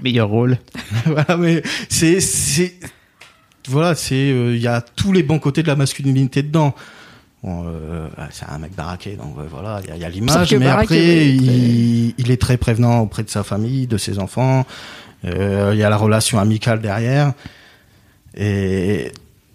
[0.03, 0.59] Meilleur rôle.
[1.07, 2.75] voilà, mais c'est, c'est,
[3.69, 6.75] voilà, c'est, euh, il y a tous les bons côtés de la masculinité dedans.
[7.43, 10.67] Bon, euh, c'est un mec baraqué, donc euh, voilà, il y a- y, l'image, mais
[10.67, 14.65] baraqué, après, très- il, il est très prévenant auprès de sa famille, de ses enfants.
[15.25, 17.33] Euh, Il y a la relation amicale derrière.
[18.37, 19.13] Et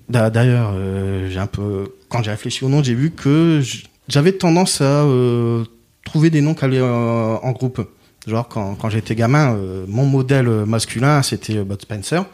[0.10, 3.62] d'a- d'ailleurs, euh, j'ai un peu, quand j'ai réfléchi au nom, j'ai vu que
[4.08, 5.64] j'avais tendance à euh,
[6.06, 7.88] trouver des noms qui allaient euh, en groupe.
[8.28, 12.26] Genre quand, quand j'étais gamin, euh, mon modèle masculin c'était euh, Bud Spencer.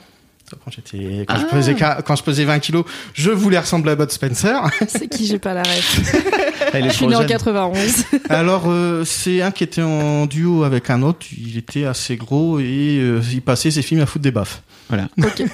[0.66, 1.56] Quand j'étais, quand, je Ah.
[1.56, 4.62] pesais, qua- quand je pesais 20 kilos, je voulais ressembler à Bud Spencer.
[4.88, 6.16] C'est qui j'ai pas la ref
[6.74, 7.28] Elle Je suis né en jeune.
[7.28, 8.06] 91.
[8.30, 11.26] Alors euh, c'est un qui était en duo avec un autre.
[11.38, 14.62] Il était assez gros et euh, il passait ses films à foutre des baffes.
[14.90, 15.08] Voilà.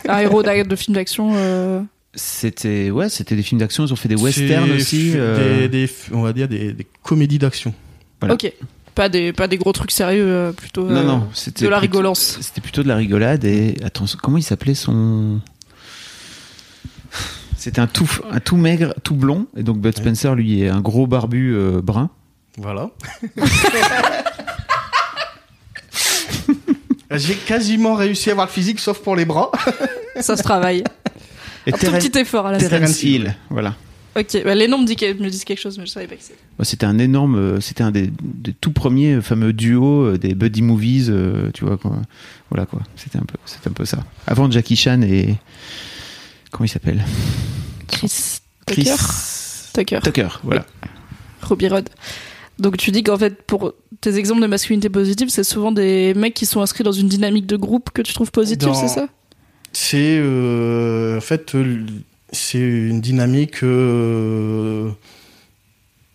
[0.09, 1.31] Un héros de film d'action.
[1.35, 1.81] euh,
[2.15, 3.85] C'était ouais, c'était des films d'action.
[3.85, 5.13] Ils ont fait des westerns aussi.
[5.15, 7.73] euh, des- on va dire des, des comédies d'action.
[8.19, 8.33] Voilà.
[8.33, 8.51] Ok.
[8.99, 10.83] Pas des, pas des gros trucs sérieux, euh, plutôt.
[10.85, 12.37] Non euh, non, c'était de la plutôt- rigolance.
[12.41, 15.39] C'était plutôt de la rigolade et attends, comment il s'appelait son
[17.55, 20.81] C'était un tout un tout maigre, tout blond et donc Bud Spencer lui est un
[20.81, 22.09] gros barbu euh, brun.
[22.57, 22.89] Voilà.
[27.11, 29.49] J'ai quasiment réussi à avoir le physique, sauf pour les bras.
[30.19, 30.83] Ça se travaille.
[31.65, 32.67] Et Un tout petit effort à la fin.
[32.67, 33.75] Terence Hill, voilà.
[34.15, 36.15] Ok, bah, les noms me, disent que- me disent quelque chose, mais je savais pas
[36.15, 36.39] que c'était.
[36.63, 40.61] C'était un énorme, euh, c'était un des, des tout premiers fameux duos euh, des buddy
[40.61, 41.95] movies, euh, tu vois quoi.
[42.49, 42.81] Voilà quoi.
[42.95, 43.99] C'était un peu, c'était un peu ça.
[44.27, 45.35] Avant Jackie Chan et
[46.51, 47.03] comment il s'appelle?
[47.87, 48.95] Chris Chris Tucker?
[49.73, 49.99] Tucker.
[50.03, 50.65] Tucker, voilà.
[51.41, 51.87] Robbie Rod.
[52.57, 56.33] Donc tu dis qu'en fait, pour tes exemples de masculinité positive, c'est souvent des mecs
[56.33, 59.07] qui sont inscrits dans une dynamique de groupe que tu trouves positive, Dans- c'est ça?
[59.71, 61.85] C'est euh, en fait euh,
[62.31, 64.91] c'est une dynamique euh,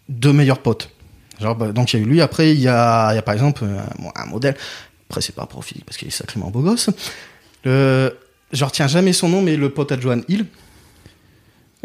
[0.08, 0.90] de meilleurs potes.
[1.40, 2.20] Genre, bah, donc il y a eu lui.
[2.20, 4.56] Après il y a, il y a par exemple un, un modèle.
[5.10, 6.90] Après c'est pas profil parce qu'il est sacrément beau gosse.
[7.64, 8.16] Le,
[8.52, 10.46] je retiens jamais son nom, mais le pote à Joan Hill.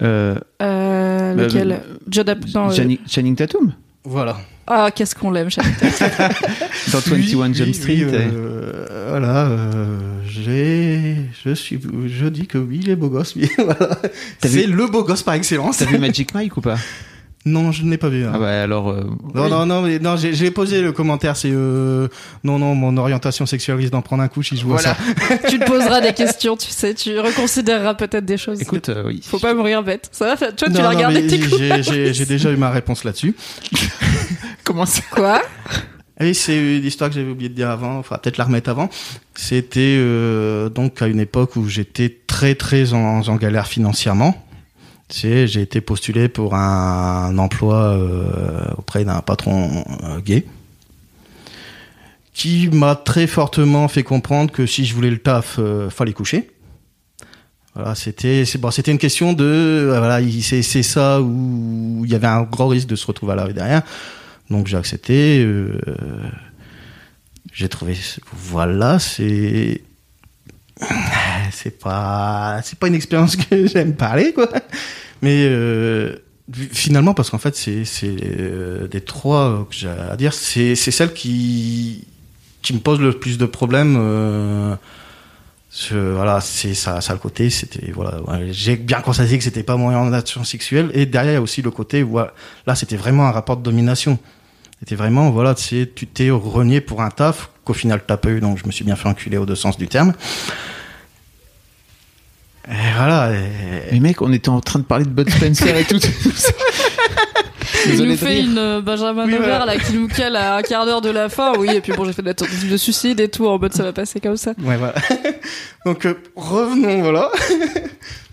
[0.02, 3.74] Euh, euh, Bah, Lequel bah, euh, Channing Tatum?
[4.10, 4.38] Voilà.
[4.66, 5.72] Ah, qu'est-ce qu'on l'aime, Channing
[6.92, 8.04] dans Lui, 21 Jump Street.
[8.04, 13.36] euh, voilà, euh, j'ai, je suis, je dis que oui, il est beau gosse.
[13.36, 13.98] Oui, voilà.
[14.42, 15.78] C'est vu- le beau gosse par excellence.
[15.78, 16.78] T'as vu Magic Mike ou pas?
[17.46, 18.26] Non, je ne l'ai pas vu.
[18.26, 18.32] hein.
[18.36, 18.90] Ah bah alors.
[18.90, 19.04] euh,
[19.34, 19.50] Non, oui.
[19.50, 22.10] non, non, mais non, j'ai j'ai posé le commentaire, c'est euh,
[22.44, 24.96] non, non, mon orientation sexuelle risque d'en prendre un coup si je vois Voilà.
[24.96, 25.38] ça.
[25.50, 28.62] Tu te poseras des questions, tu sais, tu reconsidéreras peut-être des choses.
[28.62, 29.22] Écoute, euh, oui.
[29.26, 30.10] Faut pas mourir bête.
[30.12, 32.58] Ça va, toi, tu Non, l'as non, regardé, mais t'es j'ai- J'ai j'ai déjà eu
[32.58, 33.34] ma réponse là-dessus.
[34.64, 35.42] Comment ça Quoi?
[36.20, 38.90] Et c'est une histoire que j'avais oublié de dire avant, enfin peut-être la remettre avant.
[39.36, 44.36] C'était euh, donc à une époque où j'étais très très en, en galère financièrement.
[45.12, 50.46] J'ai été postulé pour un, emploi euh, auprès d'un patron euh, gay
[52.34, 56.52] qui m'a très fortement fait comprendre que si je voulais le taf, euh, fallait coucher.
[57.76, 62.16] Voilà, c'était bon, c'était une question de euh, voilà, il- c'est ça où il y
[62.16, 63.82] avait un gros risque de se retrouver à la rue derrière.
[64.50, 65.46] Donc j'ai accepté.
[67.52, 67.98] j'ai trouvé
[68.32, 69.82] voilà, c'est
[71.52, 74.50] c'est pas c'est pas une expérience que j'aime parler quoi.
[75.22, 76.16] Mais euh,
[76.72, 80.92] finalement parce qu'en fait c'est c'est euh, des trois que j'ai à dire, c'est c'est
[80.92, 82.06] celle qui
[82.62, 83.96] qui me pose le plus de problèmes.
[83.98, 84.76] euh,
[85.92, 90.44] voilà, c'est ça, le côté, c'était voilà, j'ai bien constaté que c'était pas mon orientation
[90.44, 93.58] sexuelle et derrière il y a aussi le côté où là c'était vraiment un rapport
[93.58, 94.18] de domination.
[94.80, 98.30] C'était vraiment voilà, tu sais, tu t'es renié pour un taf qu'au final t'as pas
[98.30, 100.14] eu, donc je me suis bien fait enculer aux deux sens du terme.
[102.68, 103.32] Et voilà.
[103.34, 106.00] et- Mais mec, on était en train de parler de Bud Spencer et tout.
[107.88, 109.66] Il nous fait une euh, Benjamin Oui, Over voilà.
[109.66, 111.54] là qui nous cale à un quart d'heure de la fin.
[111.58, 113.74] Oui, et puis bon, j'ai fait de la tentative de suicide et tout en mode
[113.74, 114.52] ça va passer comme ça.
[114.62, 114.96] Ouais, voilà.
[115.86, 117.32] Donc euh, revenons, voilà.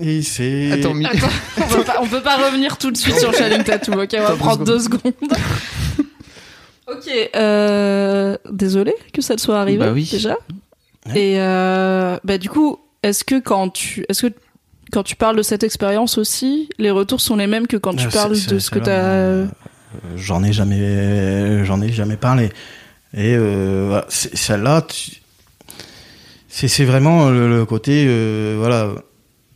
[0.00, 0.72] Et c'est.
[0.72, 1.28] Attends, mi- Attends,
[1.58, 4.22] on, va pas, on peut pas revenir tout de suite sur Channing Tatum, ok On
[4.22, 5.12] va prendre deux deux secondes.
[6.88, 10.08] ok, euh, désolé que ça te soit arrivé Bah oui.
[10.10, 10.36] déjà.
[11.06, 11.20] Ouais.
[11.20, 14.32] Et euh, bah du coup, est-ce que quand tu, est-ce que
[14.92, 18.06] quand tu parles de cette expérience aussi, les retours sont les mêmes que quand tu
[18.08, 19.50] Ah, parles de ce que t'as vraiment,
[19.94, 22.46] euh, J'en ai jamais, j'en ai jamais parlé.
[23.14, 25.20] Et euh, voilà, celle-là, tu-
[26.48, 28.90] c'est c'est vraiment le, le côté, euh, voilà.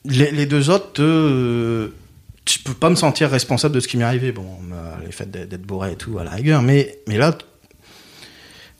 [0.07, 1.89] Les, deux autres, euh,
[2.47, 4.33] je peux pas me sentir responsable de ce qui m'est arrivé.
[4.33, 7.37] Bon, euh, les faits d'être bourré et tout à la rigueur, mais là,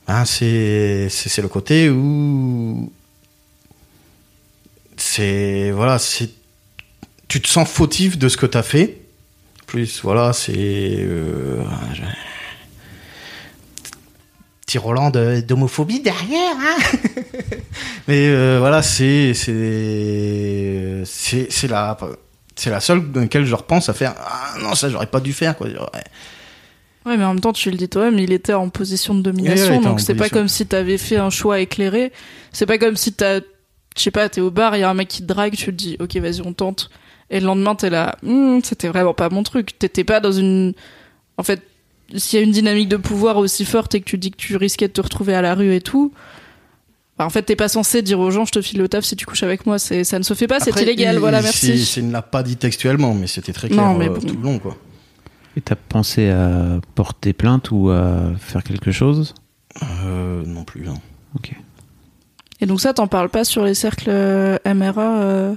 [0.07, 2.91] ben, c'est le côté où
[4.97, 6.29] c'est voilà, c'est
[7.27, 9.01] tu te sens fautif de ce que t'as fait.
[9.65, 11.63] Plus voilà, c'est euh,
[14.75, 16.75] petit Roland de- d'homophobie derrière, hein.
[18.07, 19.51] Mais euh, voilà, c'est c'est
[21.67, 21.97] la
[22.55, 25.33] c'est la seule dans laquelle je repense à faire ah non ça j'aurais pas dû
[25.33, 25.67] faire quoi.
[27.05, 29.25] Ouais, mais en même temps, tu le dis toi-même, il était en position de Ouais,
[29.27, 32.11] ouais, domination, donc c'est pas comme si t'avais fait un choix éclairé.
[32.51, 33.41] C'est pas comme si t'as,
[33.95, 35.65] je sais pas, t'es au bar, il y a un mec qui te drague, tu
[35.65, 36.89] te dis, ok, vas-y, on tente.
[37.29, 39.77] Et le lendemain, t'es là, Hmm, c'était vraiment pas mon truc.
[39.77, 40.73] T'étais pas dans une,
[41.37, 41.61] en fait,
[42.15, 44.55] s'il y a une dynamique de pouvoir aussi forte et que tu dis que tu
[44.57, 46.13] risquais de te retrouver à la rue et tout,
[47.17, 49.15] bah, en fait, t'es pas censé dire aux gens, je te file le taf si
[49.15, 49.79] tu couches avec moi.
[49.79, 51.15] C'est, ça ne se fait pas, c'est illégal.
[51.15, 51.83] il- Voilà, merci.
[51.85, 54.19] c'est- Il ne l'a pas dit textuellement, mais c'était très clair Non, mais euh, bon.
[54.21, 54.77] tout le long quoi.
[55.57, 59.33] Et t'as pensé à porter plainte ou à faire quelque chose?
[60.03, 60.87] Euh, non plus.
[60.89, 60.95] hein.
[61.35, 61.53] Ok.
[62.61, 65.55] Et donc ça, t'en parles pas sur les cercles euh, MRA euh,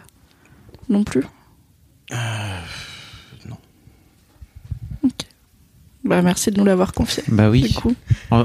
[0.88, 1.24] non plus?
[3.48, 3.56] Non.
[5.04, 5.26] Ok.
[6.08, 7.22] Bah merci de nous l'avoir confié.
[7.28, 7.72] Bah Du oui.
[7.74, 7.94] coup.
[8.32, 8.44] Euh,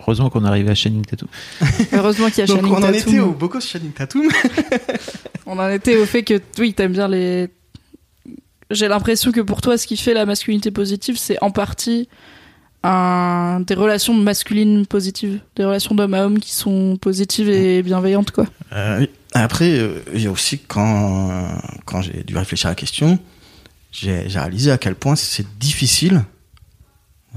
[0.00, 1.28] Heureusement qu'on est arrivé à Channing Tatum.
[1.92, 2.96] Heureusement qu'il y a Donc Channing on en Tatum.
[3.12, 4.28] était au Bocos Channing Tatum.
[5.46, 7.48] On en était au fait que oui, t'aimes bien les
[8.70, 12.08] j'ai l'impression que pour toi, ce qui fait la masculinité positive, c'est en partie
[12.82, 18.32] un, des relations masculines positives, des relations d'homme à homme qui sont positives et bienveillantes,
[18.32, 18.46] quoi.
[18.72, 19.10] Euh, oui.
[19.34, 21.46] Après, euh, il y a aussi quand,
[21.84, 23.18] quand j'ai dû réfléchir à la question,
[23.92, 26.24] j'ai j'ai réalisé à quel point c'est difficile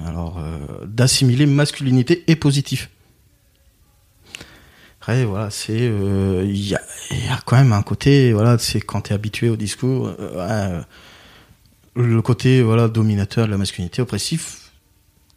[0.07, 2.89] alors euh, d'assimiler masculinité et positif.
[4.99, 6.81] Après, voilà, c'est euh, il y, a,
[7.11, 10.11] il y a quand même un côté, voilà, c'est quand tu es habitué au discours,
[10.19, 10.81] euh,
[11.95, 14.71] le côté voilà dominateur de la masculinité oppressif.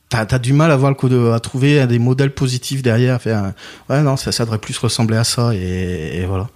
[0.09, 3.39] T'as as du mal à voir le à trouver des modèles positifs derrière, à faire
[3.39, 3.55] un-
[3.89, 6.51] ouais non ça, ça devrait plus ressembler à ça et, et voilà.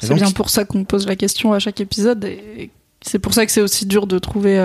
[0.00, 2.70] C'est bien pour ça qu'on pose la question à chaque épisode et
[3.00, 4.58] c'est pour ça que c'est aussi dur de trouver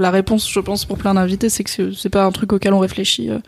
[0.00, 2.78] la réponse, je pense, pour plein d'invités, c'est que c'est- pas un truc auquel on
[2.80, 3.38] réfléchit euh,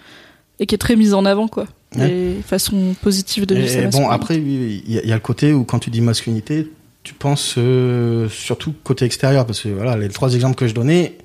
[0.61, 1.67] et qui est très mis en avant, quoi.
[1.97, 2.09] Ouais.
[2.09, 5.21] Les façons positives de vivre Et bon, après, il y, a- il y a le
[5.21, 6.71] côté où quand tu dis masculinité,
[7.03, 11.19] tu penses euh, surtout côté extérieur, parce que voilà, les trois exemples que je donnais,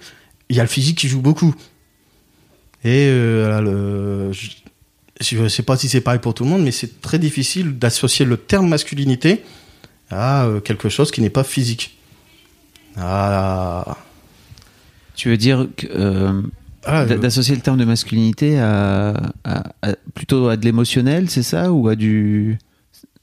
[0.50, 1.54] il y a le physique qui joue beaucoup.
[2.84, 4.50] Et euh, le, je,
[5.20, 8.26] je sais pas si c'est pareil pour tout le monde, mais c'est très difficile d'associer
[8.26, 9.44] le terme masculinité
[10.10, 11.98] à euh, quelque chose qui n'est pas physique.
[12.98, 13.98] Ah,
[15.18, 16.42] Tu veux dire que, euh,
[16.86, 19.10] ah, euh, d'associer le terme de masculinité à,
[19.44, 22.60] à- à- plutôt à de l'émotionnel, c'est ça Ou à du.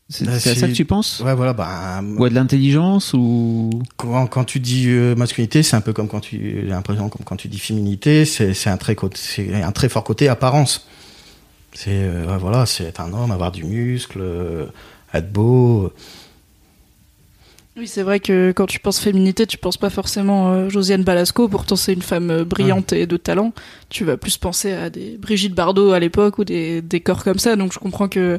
[0.09, 1.21] C'est Bah, à ça que tu penses?
[1.25, 3.71] Ouais, voilà, bah, Ou à de l'intelligence ou...
[3.97, 7.25] quand, quand tu dis euh, masculinité, c'est un peu comme quand tu, j'ai l'impression comme
[7.25, 10.87] quand tu dis féminité, c'est, un très c'est un très fort côté apparence.
[11.73, 14.21] C'est, euh, voilà, c'est être un homme, avoir du muscle,
[15.15, 15.93] être beau.
[17.77, 21.49] Oui, c'est vrai que quand tu penses féminité, tu penses pas forcément euh, Josiane Balasco,
[21.49, 23.53] pourtant c'est une femme euh, brillante et de talent.
[23.89, 27.41] Tu vas plus penser à des Brigitte Bardot à l'époque ou des, des corps comme
[27.41, 28.39] ça, donc je comprends que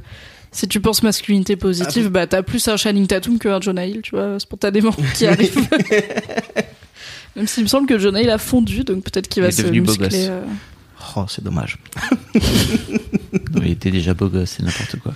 [0.53, 4.11] si tu penses masculinité positive, bah t'as plus un Channing Tatum qu'un Jonah Hill, tu
[4.11, 5.53] vois, spontanément, qui arrive.
[7.35, 9.63] Même s'il me semble que Jonah Hill a fondu, donc peut-être qu'il Il va se
[9.63, 10.27] muscler.
[10.29, 10.43] euh.
[11.17, 11.77] Oh, c'est dommage.
[13.53, 15.13] Non, il était déjà beau gosse, c'est n'importe quoi.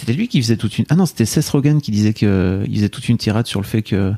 [0.00, 0.86] C'était lui qui faisait toute une.
[0.88, 3.66] Ah non, c'était Seth Rogen qui disait que il faisait toute une tirade sur le
[3.66, 4.12] fait que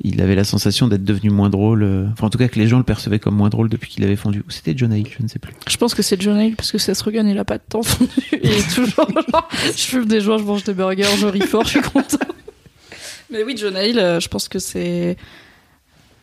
[0.00, 1.82] il avait la sensation d'être devenu moins drôle.
[1.82, 4.04] euh, Enfin, en tout cas, que les gens le percevaient comme moins drôle depuis qu'il
[4.04, 4.44] avait fondu.
[4.46, 5.52] Ou c'était John Hill, je ne sais plus.
[5.68, 7.82] Je pense que c'est Jonah Hill, parce que Seth Rogen, il a pas de temps
[7.82, 8.08] fondu.
[8.42, 11.64] Il est toujours genre, je fume des joints, je mange des burgers, je ris fort,
[11.64, 12.16] je suis content.
[13.32, 15.16] Mais oui, Jonah Hill, euh, je pense que c'est.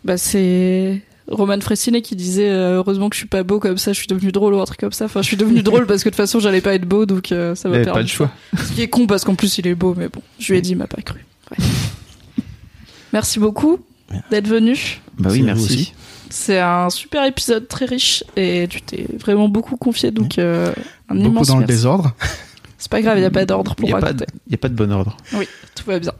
[0.05, 1.01] Bah, c'est.
[1.27, 4.07] Roman Fressinet qui disait euh, heureusement que je suis pas beau comme ça, je suis
[4.07, 5.05] devenu drôle ou un truc comme ça.
[5.05, 7.31] Enfin, je suis devenu drôle parce que de toute façon j'allais pas être beau, donc
[7.31, 7.93] euh, ça Il m'a permis.
[7.93, 8.31] pas le choix.
[8.57, 10.61] Ce qui est con parce qu'en plus il est beau, mais bon, je lui ai
[10.61, 11.25] dit, il m'a pas cru.
[11.51, 11.65] Ouais.
[13.13, 13.79] Merci beaucoup
[14.29, 15.01] d'être venu.
[15.17, 15.63] Bah oui, merci.
[15.65, 15.93] aussi.
[16.29, 20.73] C'est un super épisode très riche et tu t'es vraiment beaucoup confié, donc euh,
[21.09, 22.13] un Beaucoup immense dans le désordre.
[22.77, 24.25] C'est pas grave, il y a pas d'ordre Il pour n'y a, pas raconter.
[24.25, 25.15] de- il y a pas de bon ordre.
[25.33, 26.11] Oui, tout va bien.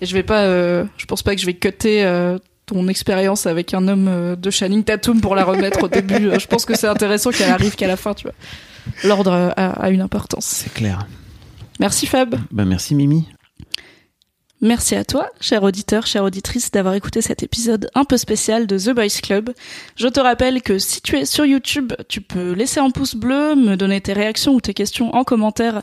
[0.00, 2.38] Et je vais pas, euh, je pense pas que je vais cutter euh,
[2.72, 6.28] ton expérience avec un homme euh, de Channing Tatum pour la remettre au début.
[6.28, 8.34] Euh, Je pense que c'est intéressant qu'elle arrive qu'à la fin, tu vois.
[9.04, 10.46] L'ordre euh, a, a une importance.
[10.46, 11.06] C'est clair.
[11.80, 12.36] Merci Fab.
[12.50, 13.28] Bah merci Mimi.
[14.64, 18.78] Merci à toi, cher auditeur, chère auditrice, d'avoir écouté cet épisode un peu spécial de
[18.78, 19.50] The Boys Club.
[19.96, 23.56] Je te rappelle que si tu es sur YouTube, tu peux laisser un pouce bleu,
[23.56, 25.82] me donner tes réactions ou tes questions en commentaire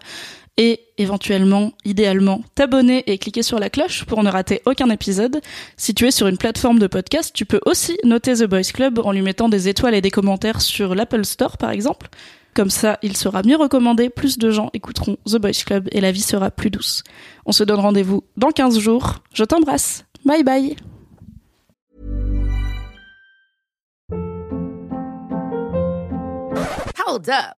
[0.60, 5.40] et éventuellement, idéalement, t'abonner et cliquer sur la cloche pour ne rater aucun épisode.
[5.78, 9.00] Si tu es sur une plateforme de podcast, tu peux aussi noter The Boys Club
[9.00, 12.10] en lui mettant des étoiles et des commentaires sur l'Apple Store par exemple.
[12.54, 16.12] Comme ça, il sera mieux recommandé, plus de gens écouteront The Boys Club et la
[16.12, 17.04] vie sera plus douce.
[17.46, 19.20] On se donne rendez-vous dans 15 jours.
[19.34, 20.04] Je t'embrasse.
[20.26, 20.76] Bye bye.
[27.08, 27.59] Hold up.